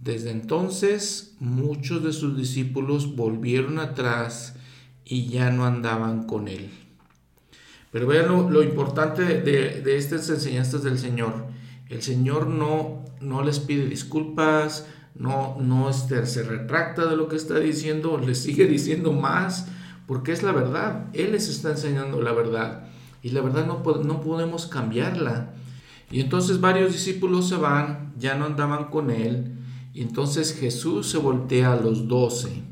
Desde 0.03 0.31
entonces 0.31 1.37
muchos 1.39 2.03
de 2.03 2.13
sus 2.13 2.37
discípulos 2.37 3.15
volvieron 3.15 3.79
atrás 3.79 4.57
y 5.05 5.29
ya 5.29 5.51
no 5.51 5.65
andaban 5.65 6.25
con 6.27 6.49
él. 6.49 6.71
Pero 7.93 8.07
vean 8.07 8.27
lo, 8.29 8.63
importante 8.63 9.23
de, 9.23 9.97
estas 9.97 10.29
enseñanzas 10.31 10.83
del 10.83 10.99
Señor. 10.99 11.47
El 11.89 12.03
Señor 12.03 12.49
no, 12.49 13.05
no 13.21 13.45
les 13.45 13.61
pide 13.61 13.87
disculpas, 13.87 14.87
no, 15.15 15.57
no 15.61 15.91
este, 15.91 16.27
se 16.27 16.43
retracta 16.43 17.07
de 17.07 17.17
lo 17.17 17.29
que 17.29 17.37
está 17.37 17.61
diciendo, 17.61 18.19
les 18.27 18.39
sigue 18.43 18.67
diciendo 18.67 19.13
más, 19.13 19.69
porque 20.07 20.33
es 20.33 20.43
la 20.43 20.53
verdad. 20.53 21.07
Él 21.13 21.33
les 21.33 21.49
está 21.49 21.71
enseñando 21.71 22.21
la 22.21 22.33
verdad 22.33 22.89
y 23.23 23.31
la 23.31 23.43
verdad 23.43 23.67
no, 23.67 23.83
no 24.03 24.21
podemos 24.23 24.67
cambiarla. 24.67 25.53
Y 26.11 26.21
entonces 26.21 26.61
varios 26.61 26.93
discípulos 26.93 27.49
se 27.49 27.57
van, 27.57 28.13
ya 28.19 28.35
no 28.35 28.47
andaban 28.47 28.87
con 28.87 29.11
él 29.11 29.53
y 29.95 30.01
entonces 30.01 30.57
Jesús 30.59 31.11
se 31.11 31.19
voltea 31.19 31.73
a 31.73 31.81
los 31.81 32.09
doce 32.09 32.63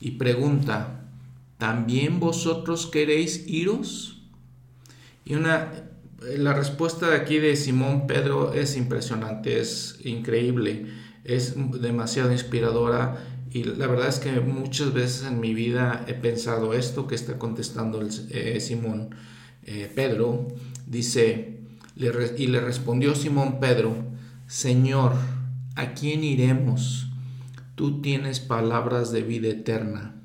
y 0.00 0.12
pregunta, 0.12 1.08
¿también 1.58 2.20
vosotros 2.20 2.86
queréis 2.86 3.48
iros? 3.48 4.17
Y 5.28 5.34
una, 5.34 5.72
la 6.36 6.54
respuesta 6.54 7.14
aquí 7.14 7.38
de 7.38 7.54
Simón 7.54 8.08
Pedro 8.08 8.54
es 8.54 8.76
impresionante, 8.76 9.60
es 9.60 10.00
increíble, 10.02 10.86
es 11.22 11.54
demasiado 11.80 12.32
inspiradora 12.32 13.18
y 13.50 13.62
la 13.62 13.86
verdad 13.86 14.08
es 14.08 14.18
que 14.18 14.40
muchas 14.40 14.92
veces 14.92 15.26
en 15.26 15.38
mi 15.38 15.54
vida 15.54 16.04
he 16.08 16.14
pensado 16.14 16.74
esto 16.74 17.06
que 17.06 17.14
está 17.14 17.38
contestando 17.38 18.00
eh, 18.30 18.58
Simón 18.60 19.14
eh, 19.64 19.92
Pedro. 19.94 20.48
Dice, 20.86 21.60
y 21.94 22.46
le 22.46 22.60
respondió 22.60 23.14
Simón 23.14 23.60
Pedro, 23.60 23.94
Señor, 24.46 25.12
¿A 25.78 25.94
quién 25.94 26.24
iremos? 26.24 27.06
Tú 27.76 28.02
tienes 28.02 28.40
palabras 28.40 29.12
de 29.12 29.22
vida 29.22 29.46
eterna. 29.46 30.20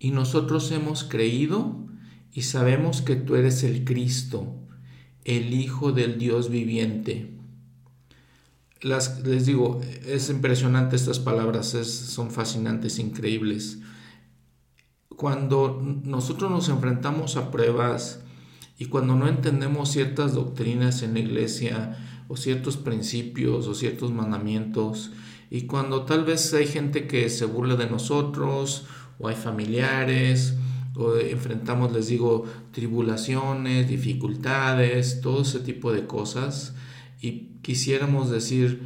Y 0.00 0.10
nosotros 0.10 0.72
hemos 0.72 1.04
creído 1.04 1.86
y 2.32 2.42
sabemos 2.42 3.02
que 3.02 3.16
tú 3.16 3.36
eres 3.36 3.64
el 3.64 3.84
Cristo, 3.84 4.54
el 5.24 5.54
Hijo 5.54 5.92
del 5.92 6.18
Dios 6.18 6.50
viviente. 6.50 7.36
Las, 8.80 9.20
les 9.26 9.46
digo, 9.46 9.80
es 10.06 10.30
impresionante 10.30 10.96
estas 10.96 11.18
palabras, 11.18 11.68
son 11.68 12.30
fascinantes, 12.30 12.98
increíbles. 12.98 13.78
Cuando 15.08 15.82
nosotros 16.04 16.50
nos 16.50 16.68
enfrentamos 16.70 17.36
a 17.36 17.50
pruebas 17.50 18.20
y 18.78 18.86
cuando 18.86 19.16
no 19.16 19.28
entendemos 19.28 19.90
ciertas 19.90 20.32
doctrinas 20.32 21.02
en 21.02 21.12
la 21.14 21.20
iglesia, 21.20 21.98
o 22.30 22.36
ciertos 22.36 22.76
principios 22.76 23.66
o 23.66 23.74
ciertos 23.74 24.12
mandamientos. 24.12 25.10
Y 25.50 25.62
cuando 25.62 26.04
tal 26.04 26.24
vez 26.24 26.54
hay 26.54 26.68
gente 26.68 27.08
que 27.08 27.28
se 27.28 27.44
burla 27.44 27.74
de 27.74 27.90
nosotros 27.90 28.86
o 29.18 29.26
hay 29.26 29.34
familiares 29.34 30.54
enfrentamos, 31.20 31.92
les 31.92 32.08
digo, 32.08 32.44
tribulaciones, 32.72 33.88
dificultades, 33.88 35.20
todo 35.20 35.42
ese 35.42 35.60
tipo 35.60 35.92
de 35.92 36.06
cosas 36.06 36.74
y 37.20 37.50
quisiéramos 37.62 38.30
decir, 38.30 38.82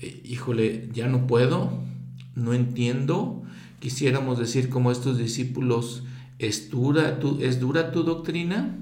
eh, 0.00 0.20
híjole, 0.24 0.88
ya 0.92 1.08
no 1.08 1.26
puedo, 1.26 1.70
no 2.34 2.54
entiendo, 2.54 3.42
quisiéramos 3.80 4.38
decir 4.38 4.68
como 4.68 4.90
estos 4.90 5.18
discípulos, 5.18 6.04
¿es 6.38 6.70
dura 6.70 7.18
tu, 7.20 7.40
¿es 7.40 7.60
dura 7.60 7.92
tu 7.92 8.02
doctrina? 8.02 8.78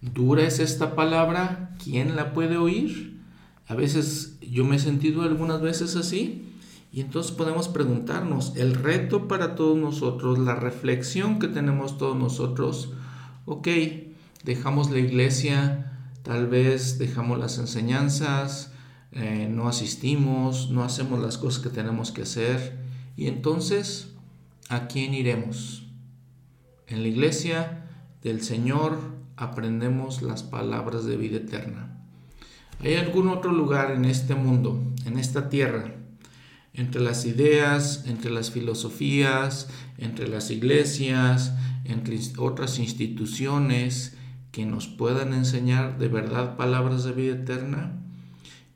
¿Dura 0.00 0.46
es 0.46 0.58
esta 0.58 0.94
palabra? 0.94 1.76
¿Quién 1.82 2.16
la 2.16 2.32
puede 2.32 2.56
oír? 2.56 3.18
A 3.66 3.74
veces 3.74 4.38
yo 4.40 4.64
me 4.64 4.76
he 4.76 4.78
sentido 4.78 5.22
algunas 5.22 5.60
veces 5.60 5.96
así 5.96 6.44
y 6.90 7.00
entonces 7.02 7.32
podemos 7.32 7.68
preguntarnos, 7.68 8.54
el 8.56 8.74
reto 8.74 9.28
para 9.28 9.54
todos 9.54 9.76
nosotros, 9.76 10.38
la 10.38 10.54
reflexión 10.54 11.38
que 11.38 11.48
tenemos 11.48 11.98
todos 11.98 12.16
nosotros, 12.16 12.92
ok, 13.44 13.68
dejamos 14.44 14.90
la 14.90 14.98
iglesia, 14.98 16.00
tal 16.22 16.46
vez 16.46 16.98
dejamos 16.98 17.38
las 17.38 17.58
enseñanzas, 17.58 18.72
eh, 19.12 19.48
no 19.50 19.68
asistimos, 19.68 20.70
no 20.70 20.82
hacemos 20.82 21.20
las 21.20 21.36
cosas 21.36 21.62
que 21.62 21.70
tenemos 21.70 22.10
que 22.10 22.22
hacer 22.22 22.78
y 23.16 23.26
entonces, 23.26 24.14
¿a 24.70 24.86
quién 24.86 25.12
iremos? 25.12 25.86
En 26.86 27.02
la 27.02 27.08
iglesia 27.08 27.86
del 28.22 28.42
Señor 28.42 28.98
aprendemos 29.36 30.22
las 30.22 30.42
palabras 30.42 31.04
de 31.04 31.16
vida 31.16 31.36
eterna. 31.36 32.00
¿Hay 32.80 32.94
algún 32.94 33.28
otro 33.28 33.52
lugar 33.52 33.90
en 33.90 34.04
este 34.04 34.34
mundo, 34.34 34.80
en 35.04 35.18
esta 35.18 35.48
tierra, 35.48 35.97
entre 36.78 37.00
las 37.00 37.26
ideas, 37.26 38.04
entre 38.06 38.30
las 38.30 38.50
filosofías, 38.50 39.68
entre 39.98 40.28
las 40.28 40.50
iglesias, 40.50 41.52
entre 41.84 42.18
otras 42.38 42.78
instituciones 42.78 44.16
que 44.52 44.64
nos 44.64 44.86
puedan 44.86 45.34
enseñar 45.34 45.98
de 45.98 46.08
verdad 46.08 46.56
palabras 46.56 47.04
de 47.04 47.12
vida 47.12 47.34
eterna? 47.34 48.00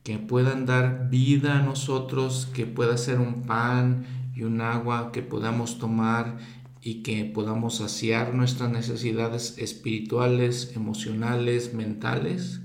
Que 0.03 0.19
puedan 0.19 0.67
dar 0.67 1.09
vida 1.11 1.61
a 1.61 1.63
nosotros, 1.63 2.49
que 2.53 2.67
pueda 2.67 2.97
ser 2.97 3.21
un 3.21 3.43
pan 3.43 4.05
y 4.35 4.43
un 4.43 4.61
agua 4.61 5.13
que 5.13 5.23
podamos 5.23 5.79
tomar 5.79 6.39
y 6.83 7.03
que 7.05 7.25
podamos 7.25 7.77
saciar 7.77 8.35
nuestras 8.35 8.71
necesidades 8.71 9.57
espirituales, 9.59 10.73
emocionales, 10.75 11.73
mentales. 11.73 12.61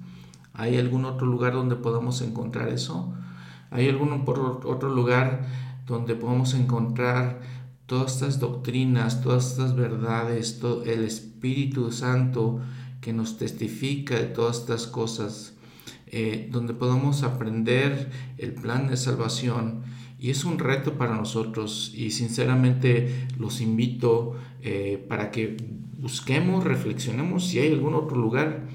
¿Hay 0.54 0.78
algún 0.78 1.06
otro 1.06 1.28
lugar 1.28 1.54
donde 1.54 1.76
podamos 1.76 2.24
encontrar 2.24 2.70
eso? 2.70 3.14
¿Hay 3.70 3.88
algún 3.90 4.12
otro 4.12 4.90
lugar 4.90 5.46
donde 5.86 6.16
podamos 6.16 6.54
encontrar 6.54 7.42
todas 7.88 8.14
estas 8.14 8.40
doctrinas, 8.40 9.22
todas 9.22 9.52
estas 9.52 9.76
verdades, 9.76 10.60
todo 10.60 10.84
el 10.84 11.04
Espíritu 11.04 11.92
Santo 11.92 12.60
que 13.02 13.14
nos 13.14 13.38
testifica 13.38 14.16
de 14.16 14.26
todas 14.26 14.60
estas 14.60 14.88
cosas, 14.88 15.54
eh, 16.08 16.50
donde 16.52 16.74
podamos 16.74 17.24
aprender 17.24 18.12
el 18.38 18.54
plan 18.54 18.88
de 18.88 18.98
salvación? 18.98 19.84
Y 20.20 20.32
es 20.32 20.44
un 20.44 20.60
reto 20.60 20.98
para 20.98 21.16
nosotros 21.16 21.94
y 21.96 22.12
sinceramente 22.12 23.28
los 23.38 23.62
invito 23.62 24.36
eh, 24.62 25.06
para 25.08 25.32
que 25.32 25.56
busquemos, 25.98 26.64
reflexionemos 26.64 27.48
si 27.48 27.60
hay 27.60 27.72
algún 27.72 27.96
otro 27.96 28.18
lugar. 28.18 28.68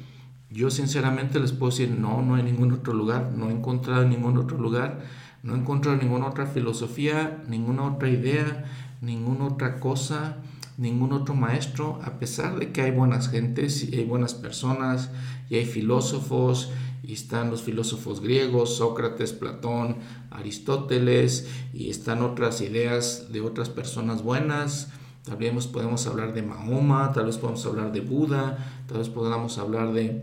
Yo 0.52 0.70
sinceramente 0.70 1.40
les 1.40 1.52
puedo 1.52 1.70
decir, 1.70 1.90
no, 1.90 2.20
no 2.20 2.34
hay 2.34 2.42
ningún 2.42 2.72
otro 2.72 2.92
lugar, 2.92 3.32
no 3.34 3.48
he 3.48 3.52
encontrado 3.52 4.04
ningún 4.04 4.36
otro 4.36 4.58
lugar, 4.58 5.00
no 5.42 5.54
he 5.54 5.58
encontrado 5.58 5.96
ninguna 5.96 6.26
otra 6.26 6.46
filosofía, 6.46 7.42
ninguna 7.48 7.84
otra 7.84 8.10
idea, 8.10 8.64
ninguna 9.00 9.46
otra 9.46 9.80
cosa, 9.80 10.36
ningún 10.76 11.12
otro 11.14 11.34
maestro, 11.34 12.00
a 12.04 12.18
pesar 12.18 12.58
de 12.58 12.70
que 12.70 12.82
hay 12.82 12.90
buenas 12.90 13.30
gentes 13.30 13.82
y 13.82 13.96
hay 13.96 14.04
buenas 14.04 14.34
personas 14.34 15.10
y 15.48 15.56
hay 15.56 15.64
filósofos 15.64 16.70
y 17.02 17.14
están 17.14 17.50
los 17.50 17.62
filósofos 17.62 18.20
griegos, 18.20 18.76
Sócrates, 18.76 19.32
Platón, 19.32 19.96
Aristóteles, 20.30 21.48
y 21.72 21.88
están 21.88 22.22
otras 22.22 22.60
ideas 22.60 23.32
de 23.32 23.40
otras 23.40 23.70
personas 23.70 24.22
buenas. 24.22 24.90
Tal 25.24 25.36
vez 25.36 25.66
podemos 25.66 26.06
hablar 26.06 26.34
de 26.34 26.42
Mahoma, 26.42 27.12
tal 27.12 27.26
vez 27.26 27.38
podemos 27.38 27.64
hablar 27.66 27.92
de 27.92 28.00
Buda, 28.00 28.84
tal 28.86 28.98
vez 28.98 29.08
podamos 29.08 29.58
hablar 29.58 29.92
de 29.92 30.22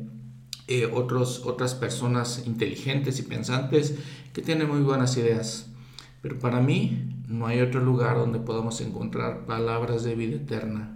eh, 0.71 0.85
otros, 0.85 1.47
otras 1.47 1.73
personas 1.73 2.43
inteligentes 2.45 3.17
y 3.17 3.23
pensantes 3.23 3.95
que 4.33 4.43
tienen 4.43 4.69
muy 4.69 4.81
buenas 4.81 5.17
ideas. 5.17 5.65
Pero 6.21 6.37
para 6.37 6.61
mí 6.61 7.09
no 7.27 7.47
hay 7.47 7.61
otro 7.61 7.81
lugar 7.81 8.17
donde 8.17 8.37
podamos 8.37 8.79
encontrar 8.79 9.47
palabras 9.47 10.03
de 10.03 10.13
vida 10.13 10.35
eterna. 10.35 10.95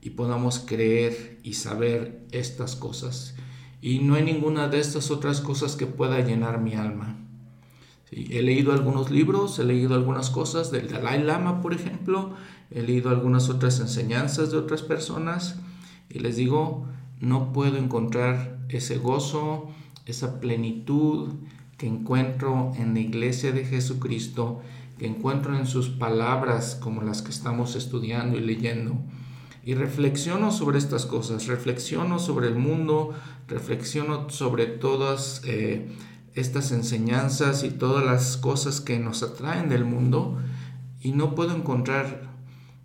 y 0.00 0.10
podamos 0.10 0.60
creer 0.60 1.40
y 1.42 1.54
saber 1.54 2.24
estas 2.30 2.76
cosas. 2.76 3.34
Y 3.82 3.98
no 3.98 4.14
hay 4.14 4.22
ninguna 4.22 4.68
de 4.68 4.78
estas 4.78 5.10
otras 5.10 5.40
cosas 5.40 5.74
que 5.74 5.86
pueda 5.86 6.20
llenar 6.20 6.60
mi 6.60 6.74
alma. 6.74 7.16
he 8.12 8.42
leído 8.42 8.72
algunos 8.72 9.10
libros, 9.10 9.58
he 9.58 9.64
leído 9.64 9.96
algunas 9.96 10.30
cosas 10.30 10.70
del 10.70 10.88
Dalai 10.88 11.24
Lama, 11.24 11.60
por 11.62 11.74
ejemplo, 11.74 12.36
he 12.70 12.82
leído 12.82 13.10
algunas 13.10 13.48
otras 13.48 13.80
enseñanzas 13.80 14.52
de 14.52 14.58
otras 14.58 14.82
personas 14.82 15.56
y 16.08 16.20
les 16.20 16.36
digo, 16.36 16.86
no 17.20 17.52
puedo 17.52 17.76
encontrar 17.76 18.57
ese 18.68 18.98
gozo, 18.98 19.68
esa 20.06 20.40
plenitud 20.40 21.30
que 21.76 21.86
encuentro 21.86 22.72
en 22.76 22.94
la 22.94 23.00
iglesia 23.00 23.52
de 23.52 23.64
Jesucristo, 23.64 24.60
que 24.98 25.06
encuentro 25.06 25.56
en 25.56 25.66
sus 25.66 25.88
palabras 25.90 26.76
como 26.80 27.02
las 27.02 27.22
que 27.22 27.30
estamos 27.30 27.76
estudiando 27.76 28.36
y 28.36 28.40
leyendo. 28.40 28.96
Y 29.64 29.74
reflexiono 29.74 30.50
sobre 30.50 30.78
estas 30.78 31.06
cosas, 31.06 31.46
reflexiono 31.46 32.18
sobre 32.18 32.48
el 32.48 32.56
mundo, 32.56 33.14
reflexiono 33.46 34.28
sobre 34.30 34.66
todas 34.66 35.42
eh, 35.44 35.88
estas 36.34 36.72
enseñanzas 36.72 37.64
y 37.64 37.70
todas 37.70 38.04
las 38.04 38.36
cosas 38.36 38.80
que 38.80 38.98
nos 38.98 39.22
atraen 39.22 39.68
del 39.68 39.84
mundo 39.84 40.38
y 41.00 41.12
no 41.12 41.34
puedo 41.34 41.54
encontrar 41.54 42.28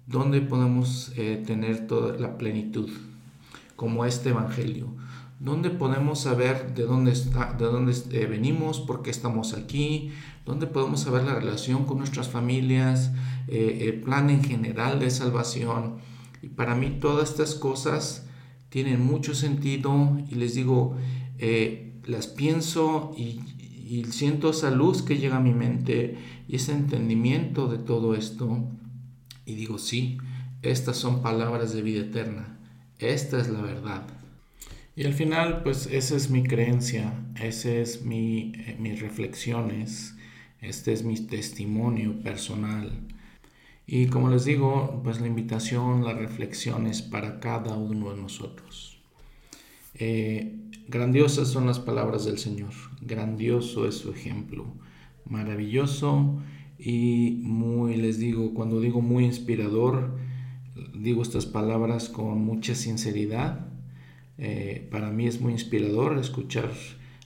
dónde 0.07 0.41
podemos 0.41 1.11
eh, 1.15 1.41
tener 1.45 1.87
toda 1.87 2.17
la 2.17 2.37
plenitud 2.37 2.89
como 3.75 4.05
este 4.05 4.29
Evangelio. 4.29 4.87
¿Dónde 5.43 5.71
podemos 5.71 6.21
saber 6.21 6.73
de 6.73 6.83
dónde, 6.83 7.11
de 7.11 7.65
dónde 7.65 7.93
eh, 8.11 8.27
venimos, 8.27 8.79
por 8.79 9.01
qué 9.01 9.09
estamos 9.09 9.53
aquí? 9.53 10.09
¿Dónde 10.45 10.67
podemos 10.67 11.01
saber 11.01 11.25
la 11.25 11.35
relación 11.35 11.83
con 11.83 11.97
nuestras 11.97 12.29
familias, 12.29 13.11
eh, 13.49 13.89
el 13.93 13.99
plan 13.99 14.29
en 14.29 14.41
general 14.41 15.01
de 15.01 15.11
salvación? 15.11 15.95
Y 16.41 16.47
para 16.47 16.75
mí 16.75 16.97
todas 17.01 17.31
estas 17.31 17.55
cosas 17.55 18.25
tienen 18.69 19.05
mucho 19.05 19.35
sentido 19.35 20.17
y 20.31 20.35
les 20.35 20.55
digo, 20.55 20.95
eh, 21.39 21.99
las 22.05 22.27
pienso 22.27 23.13
y, 23.17 23.41
y 23.85 24.05
siento 24.11 24.51
esa 24.51 24.71
luz 24.71 25.01
que 25.01 25.17
llega 25.17 25.35
a 25.35 25.41
mi 25.41 25.53
mente 25.53 26.19
y 26.47 26.55
ese 26.55 26.71
entendimiento 26.71 27.67
de 27.67 27.79
todo 27.79 28.15
esto. 28.15 28.63
Y 29.45 29.55
digo, 29.55 29.77
sí, 29.77 30.19
estas 30.61 30.95
son 30.95 31.21
palabras 31.21 31.73
de 31.73 31.81
vida 31.81 31.99
eterna. 31.99 32.59
Esta 32.97 33.41
es 33.41 33.49
la 33.49 33.61
verdad. 33.61 34.07
Y 34.95 35.05
al 35.05 35.13
final, 35.13 35.63
pues 35.63 35.87
esa 35.87 36.15
es 36.15 36.29
mi 36.29 36.43
creencia, 36.43 37.13
ese 37.41 37.81
es 37.81 38.05
mi, 38.05 38.53
eh, 38.55 38.77
mis 38.79 39.01
reflexiones, 39.01 40.15
este 40.61 40.93
es 40.93 41.03
mi 41.03 41.15
testimonio 41.15 42.21
personal. 42.21 42.91
Y 43.87 44.07
como 44.07 44.29
les 44.29 44.45
digo, 44.45 45.01
pues 45.03 45.19
la 45.19 45.27
invitación, 45.27 46.03
la 46.05 46.13
reflexión 46.13 46.85
es 46.85 47.01
para 47.01 47.39
cada 47.39 47.75
uno 47.75 48.11
de 48.13 48.21
nosotros. 48.21 49.01
Eh, 49.95 50.57
grandiosas 50.87 51.47
son 51.47 51.65
las 51.65 51.79
palabras 51.79 52.25
del 52.25 52.37
Señor, 52.37 52.73
grandioso 53.01 53.87
es 53.87 53.95
su 53.95 54.11
ejemplo, 54.11 54.65
maravilloso 55.25 56.39
y 56.77 57.39
muy, 57.41 57.95
les 57.95 58.19
digo, 58.19 58.53
cuando 58.53 58.79
digo 58.79 59.01
muy 59.01 59.25
inspirador, 59.25 60.17
digo 60.93 61.21
estas 61.21 61.45
palabras 61.45 62.09
con 62.09 62.43
mucha 62.45 62.75
sinceridad. 62.75 63.62
Eh, 64.37 64.87
para 64.91 65.11
mí 65.11 65.27
es 65.27 65.39
muy 65.39 65.53
inspirador 65.53 66.17
escuchar 66.17 66.71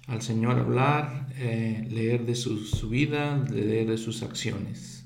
al 0.08 0.22
Señor 0.22 0.60
hablar, 0.60 1.28
eh, 1.38 1.88
leer 1.90 2.26
de 2.26 2.36
su, 2.36 2.90
vida, 2.90 3.44
leer 3.50 3.88
de 3.88 3.98
sus 3.98 4.24
acciones. 4.24 5.06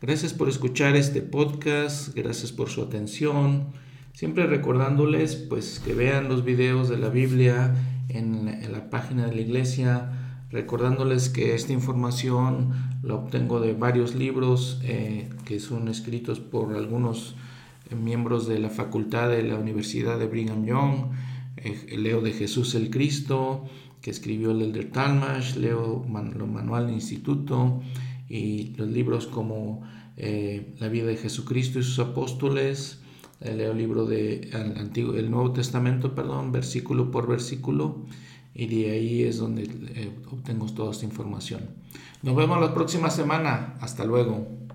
Gracias 0.00 0.34
por 0.34 0.48
escuchar 0.48 0.94
este 0.94 1.22
podcast, 1.22 2.14
gracias 2.14 2.52
por 2.52 2.68
su 2.68 2.82
atención. 2.82 3.72
Siempre 4.12 4.46
recordándoles 4.46 5.36
pues 5.36 5.80
que 5.84 5.94
vean 5.94 6.28
los 6.28 6.44
videos 6.44 6.88
de 6.88 6.98
la 6.98 7.08
Biblia 7.08 7.74
en 8.08 8.72
la 8.72 8.88
página 8.88 9.26
de 9.26 9.34
la 9.34 9.40
iglesia 9.40 10.26
recordándoles 10.50 11.28
que 11.28 11.54
esta 11.54 11.72
información 11.72 12.72
la 13.02 13.14
obtengo 13.14 13.60
de 13.60 13.74
varios 13.74 14.14
libros 14.14 14.80
eh, 14.84 15.28
que 15.44 15.60
son 15.60 15.88
escritos 15.88 16.40
por 16.40 16.74
algunos 16.74 17.36
miembros 17.94 18.46
de 18.46 18.58
la 18.58 18.70
facultad 18.70 19.28
de 19.28 19.42
la 19.42 19.56
Universidad 19.56 20.18
de 20.18 20.26
Brigham 20.26 20.64
Young. 20.64 21.12
Eh, 21.56 21.96
leo 21.98 22.20
de 22.20 22.32
Jesús 22.32 22.74
el 22.74 22.90
Cristo, 22.90 23.64
que 24.00 24.10
escribió 24.10 24.50
el 24.50 24.62
Elder 24.62 24.90
Talmash, 24.90 25.56
leo 25.56 26.04
lo 26.36 26.46
manual 26.46 26.86
del 26.86 26.94
instituto 26.94 27.80
y 28.28 28.74
los 28.76 28.88
libros 28.88 29.26
como 29.26 29.82
La 30.16 30.88
vida 30.88 31.06
de 31.06 31.16
Jesucristo 31.16 31.78
y 31.78 31.82
sus 31.82 31.98
apóstoles. 31.98 33.00
leo 33.40 33.72
el 33.72 33.78
libro 33.78 34.06
del 34.06 34.50
Antiguo, 34.54 35.14
el 35.14 35.30
Nuevo 35.30 35.52
Testamento, 35.52 36.14
perdón, 36.14 36.52
versículo 36.52 37.10
por 37.10 37.28
versículo 37.28 38.06
y 38.58 38.66
de 38.68 38.90
ahí 38.90 39.22
es 39.22 39.36
donde 39.36 39.64
eh, 39.64 40.10
obtengo 40.32 40.64
toda 40.72 40.92
esta 40.92 41.04
información. 41.04 41.60
Nos 42.22 42.34
vemos 42.34 42.58
la 42.58 42.72
próxima 42.72 43.10
semana. 43.10 43.74
Hasta 43.80 44.04
luego. 44.04 44.65